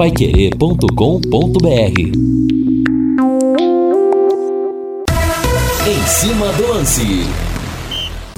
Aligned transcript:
paiquerê.com.br 0.00 2.00
Em 5.86 6.06
cima 6.06 6.50
do 6.54 6.68
lance. 6.68 7.02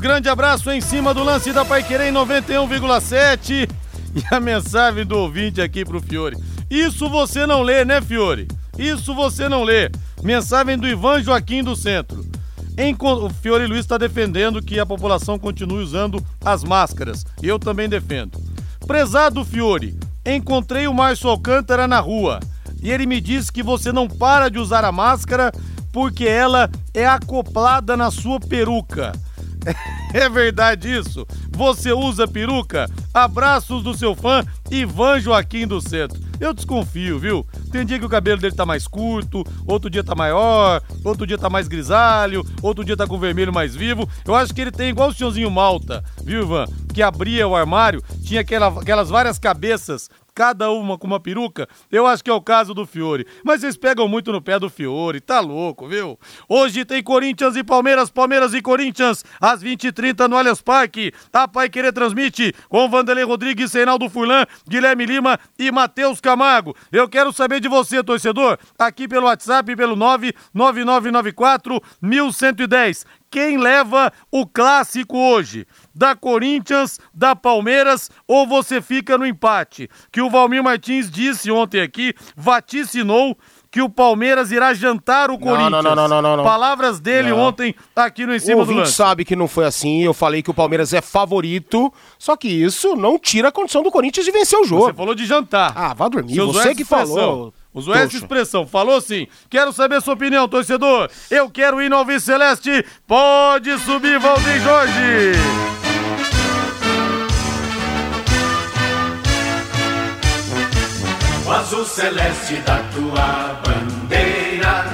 Grande 0.00 0.28
abraço 0.28 0.72
em 0.72 0.80
cima 0.80 1.14
do 1.14 1.22
lance 1.22 1.52
da 1.52 1.64
Paiquerê 1.64 2.08
em 2.08 2.12
91,7 2.12 3.70
e 4.12 4.34
a 4.34 4.40
mensagem 4.40 5.06
do 5.06 5.16
ouvinte 5.16 5.62
aqui 5.62 5.84
pro 5.84 6.02
Fiore. 6.02 6.36
Isso 6.68 7.08
você 7.08 7.46
não 7.46 7.62
lê, 7.62 7.84
né, 7.84 8.00
Fiore? 8.00 8.48
Isso 8.76 9.14
você 9.14 9.48
não 9.48 9.62
lê. 9.62 9.88
Mensagem 10.20 10.76
do 10.76 10.88
Ivan 10.88 11.22
Joaquim 11.22 11.62
do 11.62 11.76
Centro. 11.76 12.26
Em, 12.76 12.92
o 12.98 13.30
Fiore 13.30 13.68
Luiz 13.68 13.82
está 13.82 13.96
defendendo 13.96 14.60
que 14.60 14.80
a 14.80 14.86
população 14.86 15.38
continue 15.38 15.84
usando 15.84 16.20
as 16.44 16.64
máscaras. 16.64 17.24
Eu 17.40 17.56
também 17.56 17.88
defendo. 17.88 18.36
Prezado 18.84 19.44
Fiore, 19.44 19.96
encontrei 20.24 20.86
o 20.86 20.94
Márcio 20.94 21.28
Alcântara 21.28 21.88
na 21.88 22.00
rua 22.00 22.40
e 22.82 22.90
ele 22.90 23.06
me 23.06 23.20
disse 23.20 23.52
que 23.52 23.62
você 23.62 23.92
não 23.92 24.08
para 24.08 24.48
de 24.48 24.58
usar 24.58 24.84
a 24.84 24.92
máscara 24.92 25.52
porque 25.92 26.26
ela 26.26 26.70
é 26.94 27.06
acoplada 27.06 27.96
na 27.96 28.10
sua 28.10 28.40
peruca. 28.40 29.12
É 30.12 30.28
verdade 30.28 30.94
isso? 30.94 31.26
Você 31.50 31.90
usa 31.90 32.28
peruca? 32.28 32.86
Abraços 33.14 33.82
do 33.82 33.94
seu 33.94 34.14
fã 34.14 34.44
Ivan 34.70 35.18
Joaquim 35.18 35.66
do 35.66 35.80
Centro. 35.80 36.20
Eu 36.38 36.52
desconfio, 36.52 37.18
viu? 37.18 37.46
Tem 37.70 37.86
dia 37.86 37.98
que 37.98 38.04
o 38.04 38.10
cabelo 38.10 38.40
dele 38.40 38.54
tá 38.54 38.66
mais 38.66 38.86
curto, 38.86 39.44
outro 39.66 39.88
dia 39.88 40.02
tá 40.02 40.14
maior, 40.14 40.82
outro 41.04 41.26
dia 41.26 41.38
tá 41.38 41.48
mais 41.48 41.68
grisalho, 41.68 42.44
outro 42.60 42.84
dia 42.84 42.96
tá 42.96 43.06
com 43.06 43.18
vermelho 43.18 43.52
mais 43.52 43.74
vivo. 43.74 44.08
Eu 44.26 44.34
acho 44.34 44.52
que 44.52 44.60
ele 44.60 44.72
tem 44.72 44.88
igual 44.88 45.10
o 45.10 45.14
senhorzinho 45.14 45.50
Malta, 45.50 46.04
viu, 46.24 46.42
Ivan? 46.42 46.66
Que 46.92 47.00
abria 47.00 47.46
o 47.46 47.56
armário, 47.56 48.02
tinha 48.22 48.40
aquela, 48.40 48.68
aquelas 48.68 49.08
várias 49.08 49.38
cabeças 49.38 50.10
cada 50.34 50.70
uma 50.70 50.98
com 50.98 51.06
uma 51.06 51.20
peruca, 51.20 51.68
eu 51.90 52.06
acho 52.06 52.22
que 52.24 52.30
é 52.30 52.32
o 52.32 52.40
caso 52.40 52.74
do 52.74 52.86
Fiore. 52.86 53.26
Mas 53.44 53.60
vocês 53.60 53.76
pegam 53.76 54.08
muito 54.08 54.32
no 54.32 54.40
pé 54.40 54.58
do 54.58 54.70
Fiore, 54.70 55.20
tá 55.20 55.40
louco, 55.40 55.86
viu? 55.86 56.18
Hoje 56.48 56.84
tem 56.84 57.02
Corinthians 57.02 57.56
e 57.56 57.64
Palmeiras, 57.64 58.10
Palmeiras 58.10 58.54
e 58.54 58.62
Corinthians, 58.62 59.24
às 59.40 59.62
20h30 59.62 60.28
no 60.28 60.36
Allianz 60.36 60.62
Parque. 60.62 61.12
A 61.32 61.46
Pai 61.46 61.68
Querer 61.68 61.92
transmite 61.92 62.54
com 62.68 62.88
Vanderlei 62.88 63.24
Rodrigues, 63.24 63.72
Reinaldo 63.72 64.08
Furlan, 64.08 64.46
Guilherme 64.68 65.06
Lima 65.06 65.38
e 65.58 65.70
Matheus 65.70 66.20
Camargo. 66.20 66.74
Eu 66.90 67.08
quero 67.08 67.32
saber 67.32 67.60
de 67.60 67.68
você, 67.68 68.02
torcedor, 68.02 68.58
aqui 68.78 69.06
pelo 69.08 69.26
WhatsApp, 69.26 69.74
pelo 69.76 69.96
99994 69.96 71.80
1110 72.00 73.21
quem 73.32 73.56
leva 73.56 74.12
o 74.30 74.46
clássico 74.46 75.16
hoje? 75.16 75.66
Da 75.94 76.14
Corinthians, 76.14 77.00
da 77.14 77.34
Palmeiras 77.34 78.10
ou 78.28 78.46
você 78.46 78.82
fica 78.82 79.16
no 79.16 79.26
empate? 79.26 79.88
Que 80.12 80.20
o 80.20 80.28
Valmir 80.28 80.62
Martins 80.62 81.10
disse 81.10 81.50
ontem 81.50 81.80
aqui, 81.80 82.14
vaticinou 82.36 83.36
que 83.70 83.80
o 83.80 83.88
Palmeiras 83.88 84.52
irá 84.52 84.74
jantar 84.74 85.30
o 85.30 85.38
Corinthians. 85.38 85.70
Não, 85.82 85.82
não, 85.82 86.06
não, 86.06 86.20
não, 86.20 86.36
não. 86.36 86.44
Palavras 86.44 87.00
dele 87.00 87.30
não. 87.30 87.38
ontem 87.38 87.74
aqui 87.96 88.26
no 88.26 88.34
Em 88.34 88.38
Cima 88.38 88.62
o 88.62 88.66
do 88.66 88.72
Lance. 88.74 88.92
sabe 88.92 89.24
que 89.24 89.34
não 89.34 89.48
foi 89.48 89.64
assim, 89.64 90.02
eu 90.02 90.12
falei 90.12 90.42
que 90.42 90.50
o 90.50 90.54
Palmeiras 90.54 90.92
é 90.92 91.00
favorito, 91.00 91.90
só 92.18 92.36
que 92.36 92.48
isso 92.48 92.94
não 92.94 93.18
tira 93.18 93.48
a 93.48 93.52
condição 93.52 93.82
do 93.82 93.90
Corinthians 93.90 94.26
de 94.26 94.30
vencer 94.30 94.58
o 94.58 94.64
jogo. 94.64 94.84
Você 94.84 94.92
falou 94.92 95.14
de 95.14 95.24
jantar. 95.24 95.72
Ah, 95.74 95.94
vá 95.94 96.06
dormir, 96.06 96.38
você, 96.40 96.58
você 96.58 96.74
que 96.74 96.84
falou. 96.84 97.54
Usou 97.74 97.94
essa 97.94 98.16
expressão, 98.16 98.66
falou 98.66 99.00
sim. 99.00 99.26
Quero 99.48 99.72
saber 99.72 100.02
sua 100.02 100.12
opinião, 100.12 100.46
torcedor. 100.46 101.08
Eu 101.30 101.48
quero 101.48 101.80
ir 101.80 101.88
no 101.88 101.96
Alves 101.96 102.22
Celeste. 102.22 102.84
Pode 103.06 103.78
subir, 103.78 104.18
Valdir 104.18 104.60
Jorge. 104.60 105.32
O 111.46 111.50
azul 111.50 111.84
celeste 111.84 112.56
da 112.56 112.78
tua 112.94 113.60
bandeira. 113.64 114.84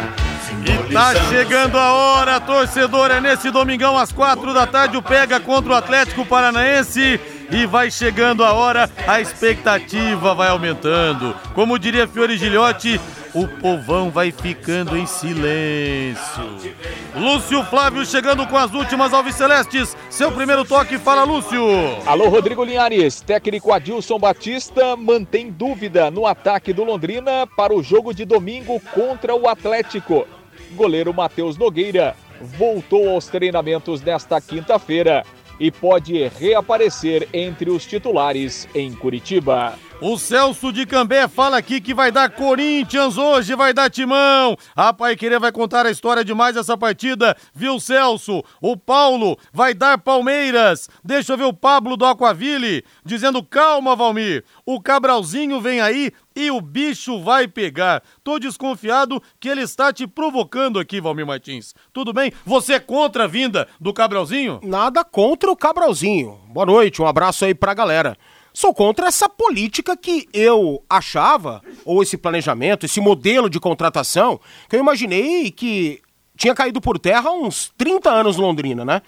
E 0.88 0.92
tá 0.92 1.14
chegando 1.28 1.76
a 1.76 1.92
hora, 1.92 2.40
torcedor. 2.40 3.10
É 3.10 3.20
nesse 3.20 3.50
domingão 3.50 3.98
às 3.98 4.12
quatro 4.12 4.54
da 4.54 4.66
tarde. 4.66 4.96
O 4.96 5.02
pega 5.02 5.40
contra 5.40 5.72
o 5.72 5.76
Atlético 5.76 6.24
Paranaense 6.24 7.20
e 7.50 7.66
vai 7.66 7.90
chegando 7.90 8.44
a 8.44 8.52
hora, 8.52 8.90
a 9.06 9.20
expectativa 9.20 10.34
vai 10.34 10.48
aumentando. 10.48 11.34
Como 11.54 11.78
diria 11.78 12.06
Fiore 12.06 12.36
Gilhote, 12.36 13.00
o 13.34 13.46
povão 13.46 14.10
vai 14.10 14.30
ficando 14.30 14.96
em 14.96 15.06
silêncio. 15.06 16.74
Lúcio 17.14 17.64
Flávio 17.64 18.04
chegando 18.04 18.46
com 18.46 18.56
as 18.56 18.72
últimas 18.72 19.12
Alves 19.12 19.34
Celestes. 19.34 19.96
Seu 20.10 20.32
primeiro 20.32 20.64
toque, 20.64 20.98
fala 20.98 21.24
Lúcio. 21.24 21.62
Alô, 22.06 22.28
Rodrigo 22.28 22.64
Linhares. 22.64 23.20
Técnico 23.20 23.72
Adilson 23.72 24.18
Batista 24.18 24.96
mantém 24.96 25.50
dúvida 25.50 26.10
no 26.10 26.26
ataque 26.26 26.72
do 26.72 26.84
Londrina 26.84 27.46
para 27.46 27.74
o 27.74 27.82
jogo 27.82 28.14
de 28.14 28.24
domingo 28.24 28.80
contra 28.92 29.34
o 29.34 29.48
Atlético. 29.48 30.26
Goleiro 30.72 31.14
Matheus 31.14 31.56
Nogueira 31.56 32.14
voltou 32.40 33.08
aos 33.10 33.26
treinamentos 33.26 34.00
nesta 34.02 34.40
quinta-feira 34.40 35.24
e 35.58 35.70
pode 35.70 36.28
reaparecer 36.28 37.28
entre 37.32 37.70
os 37.70 37.86
titulares 37.86 38.68
em 38.74 38.92
Curitiba. 38.92 39.78
O 40.00 40.16
Celso 40.16 40.72
de 40.72 40.86
Cambé 40.86 41.26
fala 41.26 41.56
aqui 41.56 41.80
que 41.80 41.92
vai 41.92 42.12
dar 42.12 42.30
Corinthians 42.30 43.18
hoje, 43.18 43.56
vai 43.56 43.74
dar 43.74 43.90
Timão. 43.90 44.56
A 44.76 44.92
Pai 44.92 45.16
Querer 45.16 45.40
vai 45.40 45.50
contar 45.50 45.86
a 45.86 45.90
história 45.90 46.24
de 46.24 46.32
mais 46.32 46.56
essa 46.56 46.78
partida, 46.78 47.36
viu, 47.52 47.80
Celso? 47.80 48.44
O 48.62 48.76
Paulo 48.76 49.36
vai 49.52 49.74
dar 49.74 49.98
Palmeiras. 49.98 50.88
Deixa 51.02 51.32
eu 51.32 51.36
ver 51.36 51.46
o 51.46 51.52
Pablo 51.52 51.96
do 51.96 52.06
Aquaville 52.06 52.84
dizendo: 53.04 53.42
calma, 53.42 53.96
Valmir. 53.96 54.44
O 54.64 54.80
Cabralzinho 54.80 55.60
vem 55.60 55.80
aí 55.80 56.12
e 56.36 56.48
o 56.48 56.60
bicho 56.60 57.20
vai 57.20 57.48
pegar. 57.48 58.00
Tô 58.22 58.38
desconfiado 58.38 59.20
que 59.40 59.48
ele 59.48 59.62
está 59.62 59.92
te 59.92 60.06
provocando 60.06 60.78
aqui, 60.78 61.00
Valmir 61.00 61.26
Martins. 61.26 61.74
Tudo 61.92 62.12
bem? 62.12 62.32
Você 62.46 62.74
é 62.74 62.78
contra 62.78 63.24
a 63.24 63.26
vinda 63.26 63.66
do 63.80 63.92
Cabralzinho? 63.92 64.60
Nada 64.62 65.02
contra 65.02 65.50
o 65.50 65.56
Cabralzinho. 65.56 66.38
Boa 66.46 66.66
noite, 66.66 67.02
um 67.02 67.06
abraço 67.06 67.44
aí 67.44 67.52
pra 67.52 67.74
galera. 67.74 68.16
Sou 68.58 68.74
contra 68.74 69.06
essa 69.06 69.28
política 69.28 69.96
que 69.96 70.28
eu 70.32 70.82
achava, 70.90 71.62
ou 71.84 72.02
esse 72.02 72.16
planejamento, 72.16 72.84
esse 72.84 73.00
modelo 73.00 73.48
de 73.48 73.60
contratação, 73.60 74.40
que 74.68 74.74
eu 74.74 74.80
imaginei 74.80 75.48
que 75.52 76.02
tinha 76.36 76.52
caído 76.56 76.80
por 76.80 76.98
terra 76.98 77.30
há 77.30 77.32
uns 77.32 77.72
30 77.78 78.10
anos 78.10 78.36
Londrina, 78.36 78.84
né? 78.84 79.00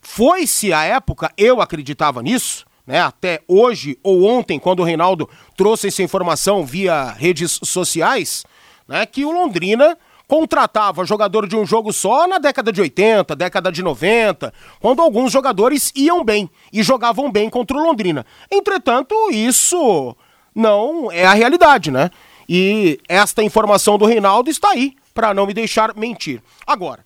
Foi-se 0.00 0.72
a 0.72 0.84
época, 0.84 1.32
eu 1.36 1.60
acreditava 1.60 2.22
nisso, 2.22 2.64
né? 2.86 3.00
Até 3.00 3.40
hoje 3.48 3.98
ou 4.04 4.22
ontem, 4.22 4.56
quando 4.56 4.78
o 4.78 4.84
Reinaldo 4.84 5.28
trouxe 5.56 5.88
essa 5.88 6.04
informação 6.04 6.64
via 6.64 7.10
redes 7.10 7.58
sociais, 7.64 8.44
né? 8.86 9.04
Que 9.04 9.24
o 9.24 9.32
Londrina 9.32 9.98
contratava 10.26 11.04
jogador 11.04 11.46
de 11.46 11.56
um 11.56 11.66
jogo 11.66 11.92
só 11.92 12.26
na 12.26 12.38
década 12.38 12.72
de 12.72 12.80
80, 12.80 13.36
década 13.36 13.70
de 13.70 13.82
90, 13.82 14.52
quando 14.80 15.02
alguns 15.02 15.32
jogadores 15.32 15.92
iam 15.94 16.24
bem 16.24 16.50
e 16.72 16.82
jogavam 16.82 17.30
bem 17.30 17.50
contra 17.50 17.76
o 17.76 17.82
Londrina. 17.82 18.24
Entretanto, 18.50 19.14
isso 19.30 20.16
não 20.54 21.10
é 21.10 21.24
a 21.24 21.32
realidade, 21.32 21.90
né? 21.90 22.10
E 22.48 22.98
esta 23.08 23.42
informação 23.42 23.96
do 23.96 24.06
Reinaldo 24.06 24.50
está 24.50 24.70
aí 24.70 24.94
para 25.14 25.34
não 25.34 25.46
me 25.46 25.54
deixar 25.54 25.94
mentir. 25.94 26.42
Agora, 26.66 27.04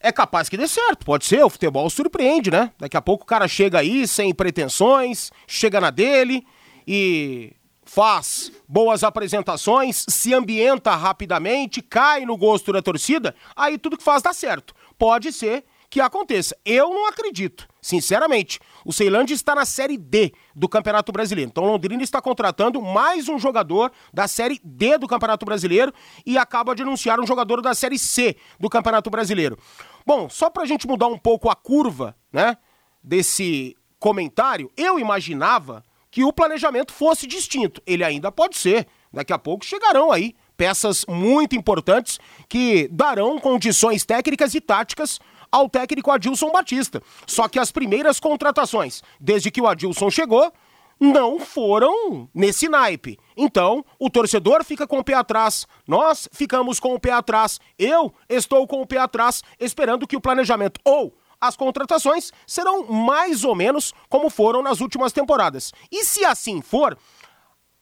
é 0.00 0.12
capaz 0.12 0.48
que 0.48 0.56
dê 0.56 0.68
certo, 0.68 1.04
pode 1.04 1.24
ser, 1.24 1.44
o 1.44 1.50
futebol 1.50 1.88
surpreende, 1.90 2.50
né? 2.50 2.70
Daqui 2.78 2.96
a 2.96 3.02
pouco 3.02 3.24
o 3.24 3.26
cara 3.26 3.48
chega 3.48 3.78
aí 3.78 4.06
sem 4.06 4.34
pretensões, 4.34 5.30
chega 5.46 5.80
na 5.80 5.90
dele 5.90 6.46
e 6.86 7.52
faz 7.86 8.52
boas 8.68 9.02
apresentações, 9.02 10.04
se 10.08 10.34
ambienta 10.34 10.94
rapidamente, 10.94 11.80
cai 11.80 12.26
no 12.26 12.36
gosto 12.36 12.72
da 12.72 12.82
torcida, 12.82 13.34
aí 13.54 13.78
tudo 13.78 13.96
que 13.96 14.02
faz 14.02 14.22
dá 14.22 14.32
certo. 14.34 14.74
Pode 14.98 15.32
ser 15.32 15.64
que 15.88 16.00
aconteça. 16.00 16.56
Eu 16.64 16.90
não 16.90 17.06
acredito, 17.06 17.66
sinceramente. 17.80 18.58
O 18.84 18.92
Ceilândia 18.92 19.34
está 19.34 19.54
na 19.54 19.64
Série 19.64 19.96
D 19.96 20.32
do 20.54 20.68
Campeonato 20.68 21.12
Brasileiro. 21.12 21.48
Então, 21.48 21.64
Londrina 21.64 22.02
está 22.02 22.20
contratando 22.20 22.82
mais 22.82 23.28
um 23.28 23.38
jogador 23.38 23.92
da 24.12 24.26
Série 24.26 24.60
D 24.64 24.98
do 24.98 25.06
Campeonato 25.06 25.46
Brasileiro 25.46 25.92
e 26.26 26.36
acaba 26.36 26.74
de 26.74 26.82
anunciar 26.82 27.20
um 27.20 27.26
jogador 27.26 27.62
da 27.62 27.72
Série 27.72 27.98
C 27.98 28.36
do 28.58 28.68
Campeonato 28.68 29.08
Brasileiro. 29.10 29.56
Bom, 30.04 30.28
só 30.28 30.50
para 30.50 30.64
a 30.64 30.66
gente 30.66 30.88
mudar 30.88 31.06
um 31.06 31.18
pouco 31.18 31.48
a 31.48 31.54
curva, 31.54 32.16
né, 32.32 32.58
desse 33.02 33.76
comentário, 33.98 34.70
eu 34.76 34.98
imaginava 34.98 35.84
que 36.16 36.24
o 36.24 36.32
planejamento 36.32 36.94
fosse 36.94 37.26
distinto. 37.26 37.82
Ele 37.86 38.02
ainda 38.02 38.32
pode 38.32 38.56
ser. 38.56 38.86
Daqui 39.12 39.34
a 39.34 39.38
pouco 39.38 39.66
chegarão 39.66 40.10
aí 40.10 40.34
peças 40.56 41.04
muito 41.06 41.54
importantes 41.54 42.18
que 42.48 42.88
darão 42.90 43.38
condições 43.38 44.02
técnicas 44.02 44.54
e 44.54 44.60
táticas 44.62 45.20
ao 45.52 45.68
técnico 45.68 46.10
Adilson 46.10 46.50
Batista. 46.50 47.02
Só 47.26 47.46
que 47.48 47.58
as 47.58 47.70
primeiras 47.70 48.18
contratações, 48.18 49.02
desde 49.20 49.50
que 49.50 49.60
o 49.60 49.66
Adilson 49.66 50.08
chegou, 50.08 50.50
não 50.98 51.38
foram 51.38 52.30
nesse 52.34 52.66
naipe. 52.66 53.18
Então, 53.36 53.84
o 53.98 54.08
torcedor 54.08 54.64
fica 54.64 54.86
com 54.86 55.00
o 55.00 55.04
pé 55.04 55.12
atrás, 55.12 55.66
nós 55.86 56.30
ficamos 56.32 56.80
com 56.80 56.94
o 56.94 56.98
pé 56.98 57.12
atrás, 57.12 57.60
eu 57.78 58.10
estou 58.26 58.66
com 58.66 58.80
o 58.80 58.86
pé 58.86 58.96
atrás, 58.96 59.42
esperando 59.60 60.06
que 60.06 60.16
o 60.16 60.20
planejamento 60.22 60.80
ou 60.82 61.14
as 61.46 61.56
contratações 61.56 62.32
serão 62.46 62.86
mais 62.86 63.44
ou 63.44 63.54
menos 63.54 63.92
como 64.08 64.30
foram 64.30 64.62
nas 64.62 64.80
últimas 64.80 65.12
temporadas. 65.12 65.72
E 65.90 66.04
se 66.04 66.24
assim 66.24 66.60
for, 66.60 66.96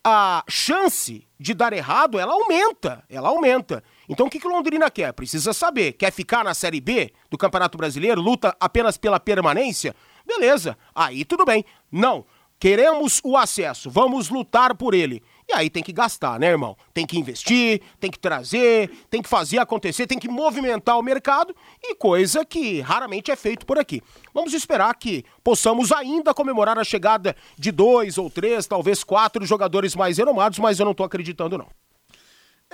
a 0.04 0.44
chance 0.46 1.26
de 1.40 1.54
dar 1.54 1.72
errado, 1.72 2.18
ela 2.18 2.34
aumenta, 2.34 3.02
ela 3.08 3.30
aumenta. 3.30 3.82
Então 4.06 4.26
o 4.26 4.30
que, 4.30 4.38
que 4.38 4.46
Londrina 4.46 4.90
quer? 4.90 5.12
Precisa 5.14 5.54
saber. 5.54 5.92
Quer 5.92 6.12
ficar 6.12 6.44
na 6.44 6.52
Série 6.52 6.80
B 6.80 7.10
do 7.30 7.38
Campeonato 7.38 7.78
Brasileiro? 7.78 8.20
Luta 8.20 8.54
apenas 8.60 8.98
pela 8.98 9.18
permanência? 9.18 9.96
Beleza, 10.26 10.76
aí 10.94 11.24
tudo 11.24 11.46
bem. 11.46 11.64
Não, 11.90 12.26
queremos 12.60 13.20
o 13.24 13.36
acesso, 13.36 13.90
vamos 13.90 14.28
lutar 14.28 14.76
por 14.76 14.92
ele. 14.92 15.22
E 15.48 15.52
aí 15.52 15.68
tem 15.68 15.82
que 15.82 15.92
gastar, 15.92 16.38
né, 16.40 16.48
irmão? 16.48 16.76
Tem 16.92 17.06
que 17.06 17.18
investir, 17.18 17.82
tem 18.00 18.10
que 18.10 18.18
trazer, 18.18 18.90
tem 19.10 19.20
que 19.20 19.28
fazer 19.28 19.58
acontecer, 19.58 20.06
tem 20.06 20.18
que 20.18 20.28
movimentar 20.28 20.98
o 20.98 21.02
mercado 21.02 21.54
e 21.82 21.94
coisa 21.94 22.44
que 22.44 22.80
raramente 22.80 23.30
é 23.30 23.36
feito 23.36 23.66
por 23.66 23.78
aqui. 23.78 24.02
Vamos 24.32 24.54
esperar 24.54 24.94
que 24.94 25.24
possamos 25.42 25.92
ainda 25.92 26.32
comemorar 26.32 26.78
a 26.78 26.84
chegada 26.84 27.36
de 27.58 27.70
dois 27.70 28.16
ou 28.16 28.30
três, 28.30 28.66
talvez 28.66 29.04
quatro 29.04 29.44
jogadores 29.44 29.94
mais 29.94 30.16
renomados, 30.18 30.58
mas 30.58 30.80
eu 30.80 30.86
não 30.86 30.94
tô 30.94 31.04
acreditando 31.04 31.58
não. 31.58 31.83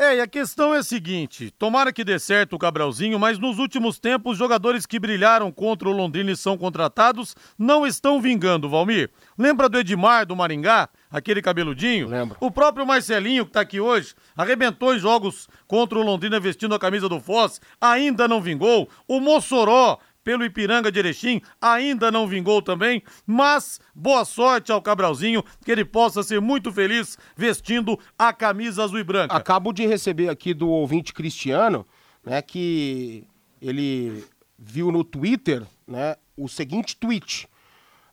É, 0.00 0.16
e 0.16 0.20
a 0.22 0.26
questão 0.26 0.74
é 0.74 0.78
a 0.78 0.82
seguinte: 0.82 1.50
tomara 1.58 1.92
que 1.92 2.02
dê 2.02 2.18
certo 2.18 2.56
o 2.56 2.58
Cabralzinho, 2.58 3.18
mas 3.18 3.38
nos 3.38 3.58
últimos 3.58 3.98
tempos, 3.98 4.38
jogadores 4.38 4.86
que 4.86 4.98
brilharam 4.98 5.52
contra 5.52 5.86
o 5.86 5.92
Londrina 5.92 6.30
e 6.30 6.36
são 6.38 6.56
contratados 6.56 7.36
não 7.58 7.86
estão 7.86 8.18
vingando, 8.18 8.66
Valmir. 8.66 9.10
Lembra 9.36 9.68
do 9.68 9.78
Edmar 9.78 10.24
do 10.24 10.34
Maringá? 10.34 10.88
Aquele 11.10 11.42
cabeludinho? 11.42 12.08
Lembro. 12.08 12.34
O 12.40 12.50
próprio 12.50 12.86
Marcelinho, 12.86 13.44
que 13.44 13.52
tá 13.52 13.60
aqui 13.60 13.78
hoje, 13.78 14.14
arrebentou 14.34 14.94
em 14.94 14.98
jogos 14.98 15.46
contra 15.68 15.98
o 15.98 16.02
Londrina 16.02 16.40
vestindo 16.40 16.74
a 16.74 16.78
camisa 16.78 17.06
do 17.06 17.20
Foz, 17.20 17.60
ainda 17.78 18.26
não 18.26 18.40
vingou. 18.40 18.88
O 19.06 19.20
Mossoró 19.20 19.98
pelo 20.22 20.44
Ipiranga 20.44 20.92
de 20.92 20.98
Erechim, 20.98 21.40
ainda 21.60 22.10
não 22.10 22.26
vingou 22.26 22.60
também, 22.60 23.02
mas 23.26 23.80
boa 23.94 24.24
sorte 24.24 24.70
ao 24.70 24.82
Cabralzinho, 24.82 25.42
que 25.64 25.70
ele 25.70 25.84
possa 25.84 26.22
ser 26.22 26.40
muito 26.40 26.72
feliz 26.72 27.16
vestindo 27.36 27.98
a 28.18 28.32
camisa 28.32 28.84
azul 28.84 28.98
e 28.98 29.04
branca. 29.04 29.34
Acabo 29.34 29.72
de 29.72 29.86
receber 29.86 30.28
aqui 30.28 30.52
do 30.52 30.68
ouvinte 30.68 31.12
Cristiano, 31.12 31.86
né, 32.24 32.42
que 32.42 33.24
ele 33.60 34.24
viu 34.58 34.92
no 34.92 35.02
Twitter, 35.02 35.62
né, 35.86 36.16
o 36.36 36.48
seguinte 36.48 36.96
tweet. 36.96 37.48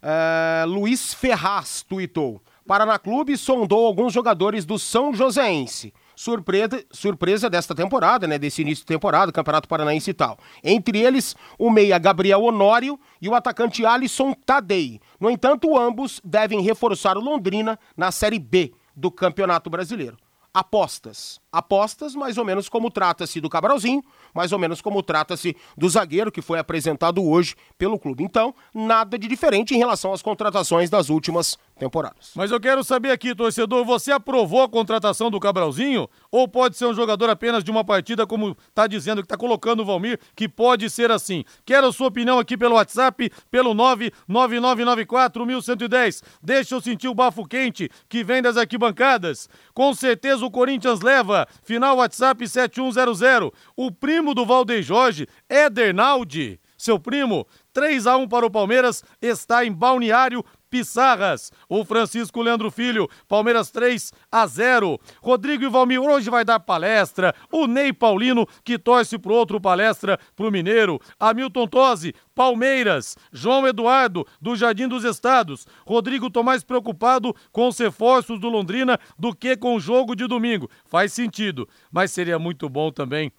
É, 0.01 0.63
Luiz 0.65 1.13
Ferraz 1.13 1.81
tweetou: 1.81 2.42
Paraná 2.65 2.98
Clube 3.00 3.36
sondou 3.38 3.86
alguns 3.86 4.13
jogadores 4.13 4.65
do 4.65 4.77
São 4.77 5.13
Joséense 5.13 5.94
surpresa, 6.18 6.84
surpresa 6.92 7.48
desta 7.48 7.75
temporada, 7.75 8.25
né? 8.25 8.40
Desse 8.40 8.64
início 8.64 8.81
de 8.81 8.88
temporada, 8.88 9.31
Campeonato 9.31 9.69
Paranaense 9.69 10.10
e 10.10 10.14
tal. 10.16 10.38
Entre 10.64 11.00
eles, 11.00 11.36
o 11.60 11.69
meia 11.69 12.00
Gabriel 12.00 12.42
Honório 12.42 13.00
e 13.22 13.30
o 13.30 13.36
atacante 13.36 13.86
Alisson 13.86 14.34
Tadei. 14.34 15.00
No 15.19 15.30
entanto, 15.30 15.78
ambos 15.78 16.19
devem 16.25 16.60
reforçar 16.62 17.18
o 17.18 17.22
Londrina 17.22 17.78
na 17.96 18.12
Série 18.12 18.40
B 18.40 18.74
do 18.96 19.12
Campeonato 19.12 19.69
Brasileiro. 19.69 20.18
Apostas. 20.52 21.40
Apostas, 21.52 22.16
mais 22.16 22.36
ou 22.36 22.44
menos 22.44 22.68
como 22.68 22.90
trata-se 22.90 23.40
do 23.40 23.48
Cabralzinho, 23.48 24.04
mais 24.34 24.52
ou 24.52 24.58
menos 24.58 24.81
como 24.81 25.04
trata-se 25.04 25.56
do 25.78 25.88
zagueiro 25.88 26.31
que 26.31 26.42
foi 26.42 26.58
apresentado 26.58 27.24
hoje 27.24 27.56
pelo 27.78 28.00
clube. 28.00 28.24
Então, 28.24 28.56
nada 28.74 29.19
de 29.19 29.28
diferente 29.28 29.75
em 29.75 29.78
relação 29.78 30.14
às 30.14 30.24
contratações 30.24 30.90
das 30.90 31.12
últimas 31.12 31.60
temporadas. 31.78 32.32
Mas 32.36 32.52
eu 32.52 32.60
quero 32.60 32.84
saber 32.84 33.12
aqui, 33.12 33.36
torcedor, 33.36 33.86
você 33.86 34.12
aprovou 34.12 34.64
a 34.64 34.70
contratação 34.70 35.32
do 35.32 35.40
Cabralzinho? 35.40 36.10
Ou 36.32 36.48
pode 36.48 36.76
ser 36.76 36.86
um 36.86 36.94
jogador 36.94 37.30
apenas 37.30 37.64
de 37.64 37.70
uma 37.72 37.84
partida, 37.84 38.26
como 38.26 38.58
está 38.68 38.88
dizendo, 38.88 39.22
que 39.22 39.26
está 39.26 39.38
colocando 39.38 39.82
o 39.82 39.86
Valmir, 39.86 40.20
que 40.36 40.50
pode 40.50 40.90
ser 40.90 41.12
assim? 41.12 41.44
Quero 41.66 41.88
a 41.88 41.94
sua 41.94 42.08
opinião 42.08 42.40
aqui 42.40 42.58
pelo 42.58 42.76
WhatsApp, 42.76 43.32
pelo 43.52 43.76
99994-1110. 43.76 46.24
Deixa 46.42 46.76
eu 46.76 46.82
sentir 46.82 47.08
o 47.08 47.16
bafo 47.16 47.46
quente 47.46 47.90
que 48.10 48.24
vem 48.24 48.42
das 48.42 48.58
arquibancadas. 48.58 49.48
Com 49.74 49.94
certeza 49.94 50.46
o 50.46 50.52
Corinthians 50.52 51.02
leva. 51.02 51.48
Final 51.64 51.98
WhatsApp 51.98 52.48
7100. 52.48 53.52
O 53.76 53.92
primo 53.92 54.34
do 54.34 54.46
Valdeir 54.46 54.82
Jorge, 54.82 55.28
Éder 55.50 55.94
Naldi, 55.94 56.58
seu 56.78 57.00
primo, 57.00 57.46
3 57.74 58.08
a 58.08 58.18
1 58.18 58.28
para 58.28 58.46
o 58.46 58.52
Palmeiras, 58.52 59.04
está 59.22 59.66
em 59.66 59.72
Balneário 59.72 60.44
Pissarras. 60.69 61.52
O 61.69 61.84
Francisco 61.84 62.42
Leandro 62.42 62.69
Filho, 62.72 63.10
Palmeiras 63.28 63.72
3 63.72 64.12
a 64.31 64.46
0. 64.46 65.00
Rodrigo 65.22 65.64
e 65.64 65.69
Valmir 65.69 66.02
hoje 66.02 66.30
vai 66.30 66.44
dar 66.44 66.60
palestra. 66.60 67.34
O 67.52 67.68
Ney 67.68 67.94
Paulino, 67.94 68.46
que 68.64 68.78
torce 68.78 69.18
pro 69.18 69.34
outro 69.34 69.60
palestra 69.60 70.19
pro 70.36 70.52
Mineiro. 70.52 71.00
Hamilton 71.19 71.68
Tosi, 71.68 72.14
Palmeiras. 72.36 73.18
João 73.31 73.68
Eduardo, 73.68 74.25
do 74.42 74.56
Jardim 74.56 74.88
dos 74.88 75.04
Estados. 75.04 75.66
Rodrigo, 75.86 76.30
tô 76.30 76.44
mais 76.44 76.64
preocupado 76.64 77.36
com 77.52 77.68
os 77.68 77.78
reforços 77.78 78.40
do 78.40 78.50
Londrina 78.50 79.00
do 79.18 79.36
que 79.36 79.56
com 79.58 79.75
o 79.75 79.80
jogo 79.80 80.16
de 80.16 80.28
domingo. 80.28 80.69
Faz 80.86 81.14
sentido, 81.14 81.68
mas 81.92 82.12
seria 82.12 82.38
muito 82.38 82.69
bom 82.69 82.92
também 82.92 83.31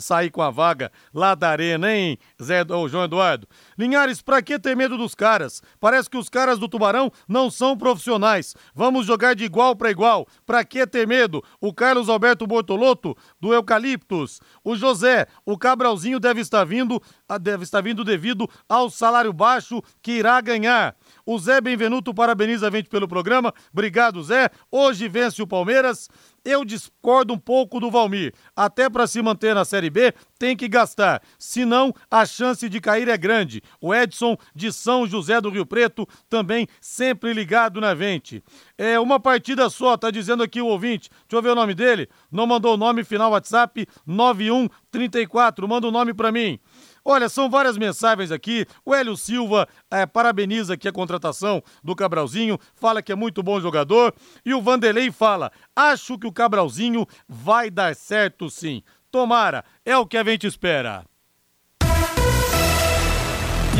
sair 0.00 0.30
com 0.30 0.42
a 0.42 0.50
vaga 0.50 0.90
lá 1.12 1.34
da 1.34 1.48
arena, 1.48 1.92
hein, 1.92 2.18
Zé 2.42 2.64
ou 2.68 2.88
João 2.88 3.04
Eduardo? 3.04 3.48
Linhares, 3.78 4.22
pra 4.22 4.42
que 4.42 4.58
ter 4.58 4.76
medo 4.76 4.96
dos 4.96 5.14
caras? 5.14 5.62
Parece 5.80 6.08
que 6.08 6.16
os 6.16 6.28
caras 6.28 6.58
do 6.58 6.68
Tubarão 6.68 7.10
não 7.28 7.50
são 7.50 7.76
profissionais. 7.76 8.54
Vamos 8.74 9.06
jogar 9.06 9.34
de 9.34 9.44
igual 9.44 9.76
para 9.76 9.90
igual. 9.90 10.26
Pra 10.46 10.64
que 10.64 10.86
ter 10.86 11.06
medo? 11.06 11.42
O 11.60 11.72
Carlos 11.72 12.08
Alberto 12.08 12.46
Bortolotto, 12.46 13.16
do 13.40 13.52
Eucaliptus. 13.52 14.40
O 14.62 14.76
José, 14.76 15.26
o 15.44 15.58
Cabralzinho 15.58 16.20
deve 16.20 16.40
estar 16.40 16.64
vindo, 16.64 17.00
ah, 17.28 17.38
deve 17.38 17.64
estar 17.64 17.80
vindo 17.80 18.04
devido 18.04 18.48
ao 18.68 18.90
salário 18.90 19.32
baixo 19.32 19.82
que 20.02 20.12
irá 20.12 20.40
ganhar. 20.40 20.96
O 21.26 21.38
Zé 21.38 21.60
Benvenuto 21.60 22.14
parabeniza 22.14 22.68
a 22.68 22.70
gente 22.70 22.88
pelo 22.88 23.08
programa. 23.08 23.52
Obrigado, 23.72 24.22
Zé. 24.22 24.50
Hoje 24.70 25.08
vence 25.08 25.42
o 25.42 25.46
Palmeiras. 25.46 26.08
Eu 26.44 26.64
discordo 26.64 27.32
um 27.32 27.38
pouco 27.38 27.80
do 27.80 27.90
Valmir. 27.90 28.34
Até 28.54 28.90
para 28.90 29.06
se 29.06 29.22
manter 29.22 29.54
na 29.54 29.64
Série 29.64 29.88
B, 29.88 30.12
tem 30.38 30.54
que 30.56 30.68
gastar. 30.68 31.22
Senão, 31.38 31.92
a 32.10 32.26
chance 32.26 32.68
de 32.68 32.80
cair 32.80 33.08
é 33.08 33.16
grande. 33.16 33.62
O 33.80 33.94
Edson 33.94 34.36
de 34.54 34.72
São 34.72 35.06
José 35.06 35.40
do 35.40 35.48
Rio 35.48 35.64
Preto 35.64 36.06
também 36.28 36.68
sempre 36.80 37.32
ligado 37.32 37.80
na 37.80 37.94
vente. 37.94 38.42
É 38.76 39.00
uma 39.00 39.18
partida 39.18 39.70
só, 39.70 39.96
tá 39.96 40.10
dizendo 40.10 40.42
aqui 40.42 40.60
o 40.60 40.66
ouvinte. 40.66 41.08
Deixa 41.08 41.38
eu 41.38 41.42
ver 41.42 41.50
o 41.50 41.54
nome 41.54 41.74
dele. 41.74 42.08
Não 42.30 42.46
mandou 42.46 42.74
o 42.74 42.78
nome 42.78 43.04
final 43.04 43.30
WhatsApp 43.30 43.86
9134. 44.06 45.66
Manda 45.66 45.88
o 45.88 45.90
nome 45.90 46.12
para 46.12 46.30
mim. 46.30 46.58
Olha, 47.04 47.28
são 47.28 47.50
várias 47.50 47.76
mensagens 47.76 48.32
aqui. 48.32 48.66
O 48.84 48.94
Hélio 48.94 49.16
Silva 49.16 49.68
é, 49.90 50.06
parabeniza 50.06 50.74
aqui 50.74 50.88
a 50.88 50.92
contratação 50.92 51.62
do 51.82 51.94
Cabralzinho, 51.94 52.58
fala 52.74 53.02
que 53.02 53.12
é 53.12 53.14
muito 53.14 53.42
bom 53.42 53.60
jogador. 53.60 54.14
E 54.44 54.54
o 54.54 54.62
Vanderlei 54.62 55.12
fala: 55.12 55.52
acho 55.76 56.18
que 56.18 56.26
o 56.26 56.32
Cabralzinho 56.32 57.06
vai 57.28 57.70
dar 57.70 57.94
certo 57.94 58.48
sim. 58.48 58.82
Tomara, 59.10 59.64
é 59.84 59.96
o 59.96 60.06
que 60.06 60.16
a 60.16 60.24
gente 60.24 60.46
espera. 60.46 61.04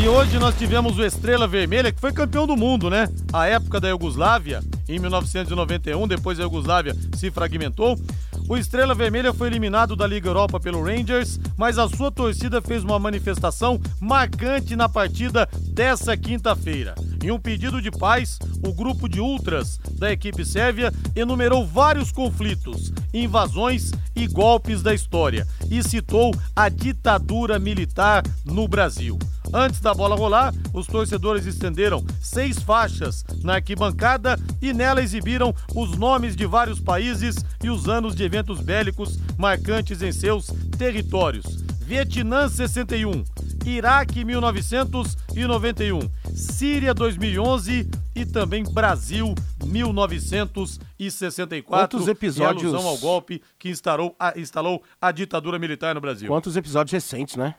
E 0.00 0.08
hoje 0.08 0.38
nós 0.38 0.54
tivemos 0.56 0.98
o 0.98 1.04
Estrela 1.04 1.46
Vermelha, 1.46 1.90
que 1.90 2.00
foi 2.00 2.12
campeão 2.12 2.46
do 2.46 2.56
mundo, 2.56 2.90
né? 2.90 3.08
A 3.32 3.46
época 3.46 3.80
da 3.80 3.88
Iugoslávia, 3.88 4.60
em 4.88 4.98
1991, 4.98 6.06
depois 6.06 6.38
a 6.38 6.42
Iugoslávia 6.42 6.94
se 7.16 7.30
fragmentou. 7.30 7.96
O 8.46 8.58
Estrela 8.58 8.94
Vermelha 8.94 9.32
foi 9.32 9.46
eliminado 9.46 9.96
da 9.96 10.06
Liga 10.06 10.28
Europa 10.28 10.60
pelo 10.60 10.84
Rangers, 10.84 11.40
mas 11.56 11.78
a 11.78 11.88
sua 11.88 12.10
torcida 12.10 12.60
fez 12.60 12.84
uma 12.84 12.98
manifestação 12.98 13.80
marcante 13.98 14.76
na 14.76 14.86
partida 14.86 15.48
dessa 15.72 16.14
quinta-feira. 16.14 16.94
Em 17.22 17.30
um 17.30 17.38
pedido 17.38 17.80
de 17.80 17.90
paz, 17.90 18.38
o 18.62 18.70
grupo 18.74 19.08
de 19.08 19.18
ultras 19.18 19.80
da 19.92 20.12
equipe 20.12 20.44
sérvia 20.44 20.92
enumerou 21.16 21.66
vários 21.66 22.12
conflitos, 22.12 22.92
invasões 23.14 23.92
e 24.14 24.26
golpes 24.26 24.82
da 24.82 24.92
história 24.92 25.46
e 25.70 25.82
citou 25.82 26.34
a 26.54 26.68
ditadura 26.68 27.58
militar 27.58 28.22
no 28.44 28.68
Brasil. 28.68 29.18
Antes 29.56 29.80
da 29.80 29.94
bola 29.94 30.16
rolar, 30.16 30.52
os 30.72 30.84
torcedores 30.84 31.46
estenderam 31.46 32.04
seis 32.20 32.58
faixas 32.58 33.24
na 33.44 33.54
arquibancada 33.54 34.36
e 34.60 34.72
nela 34.72 35.00
exibiram 35.00 35.54
os 35.76 35.96
nomes 35.96 36.34
de 36.34 36.44
vários 36.44 36.80
países 36.80 37.36
e 37.62 37.70
os 37.70 37.88
anos 37.88 38.16
de 38.16 38.24
eventos 38.24 38.60
bélicos 38.60 39.16
marcantes 39.38 40.02
em 40.02 40.10
seus 40.10 40.48
territórios. 40.76 41.62
Vietnã 41.82 42.48
61, 42.48 43.22
Iraque 43.64 44.24
1991, 44.24 46.00
Síria 46.34 46.92
2011 46.92 47.88
e 48.16 48.26
também 48.26 48.64
Brasil 48.64 49.36
1964. 49.64 51.62
Quantos 51.62 52.08
episódios 52.08 52.64
em 52.64 52.66
alusão 52.66 52.88
ao 52.88 52.98
golpe 52.98 53.40
que 53.56 53.68
instalou 53.68 54.16
a, 54.18 54.36
instalou 54.36 54.82
a 55.00 55.12
ditadura 55.12 55.60
militar 55.60 55.94
no 55.94 56.00
Brasil. 56.00 56.26
Quantos 56.26 56.56
episódios 56.56 56.92
recentes, 56.92 57.36
né? 57.36 57.54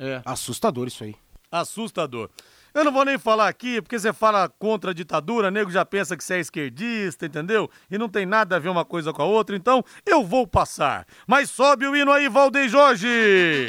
É. 0.00 0.22
Assustador 0.24 0.88
isso 0.88 1.04
aí. 1.04 1.14
Assustador. 1.52 2.30
Eu 2.72 2.84
não 2.84 2.92
vou 2.92 3.04
nem 3.04 3.18
falar 3.18 3.48
aqui, 3.48 3.82
porque 3.82 3.98
você 3.98 4.12
fala 4.12 4.48
contra 4.48 4.92
a 4.92 4.94
ditadura, 4.94 5.50
nego 5.50 5.70
já 5.70 5.84
pensa 5.84 6.16
que 6.16 6.24
você 6.24 6.34
é 6.34 6.40
esquerdista, 6.40 7.26
entendeu? 7.26 7.68
E 7.90 7.98
não 7.98 8.08
tem 8.08 8.24
nada 8.24 8.56
a 8.56 8.58
ver 8.58 8.68
uma 8.68 8.84
coisa 8.84 9.12
com 9.12 9.22
a 9.22 9.24
outra, 9.24 9.56
então 9.56 9.84
eu 10.06 10.24
vou 10.24 10.46
passar. 10.46 11.06
Mas 11.26 11.50
sobe 11.50 11.86
o 11.86 11.94
hino 11.94 12.10
aí, 12.10 12.28
Valdeir 12.28 12.68
Jorge! 12.68 13.68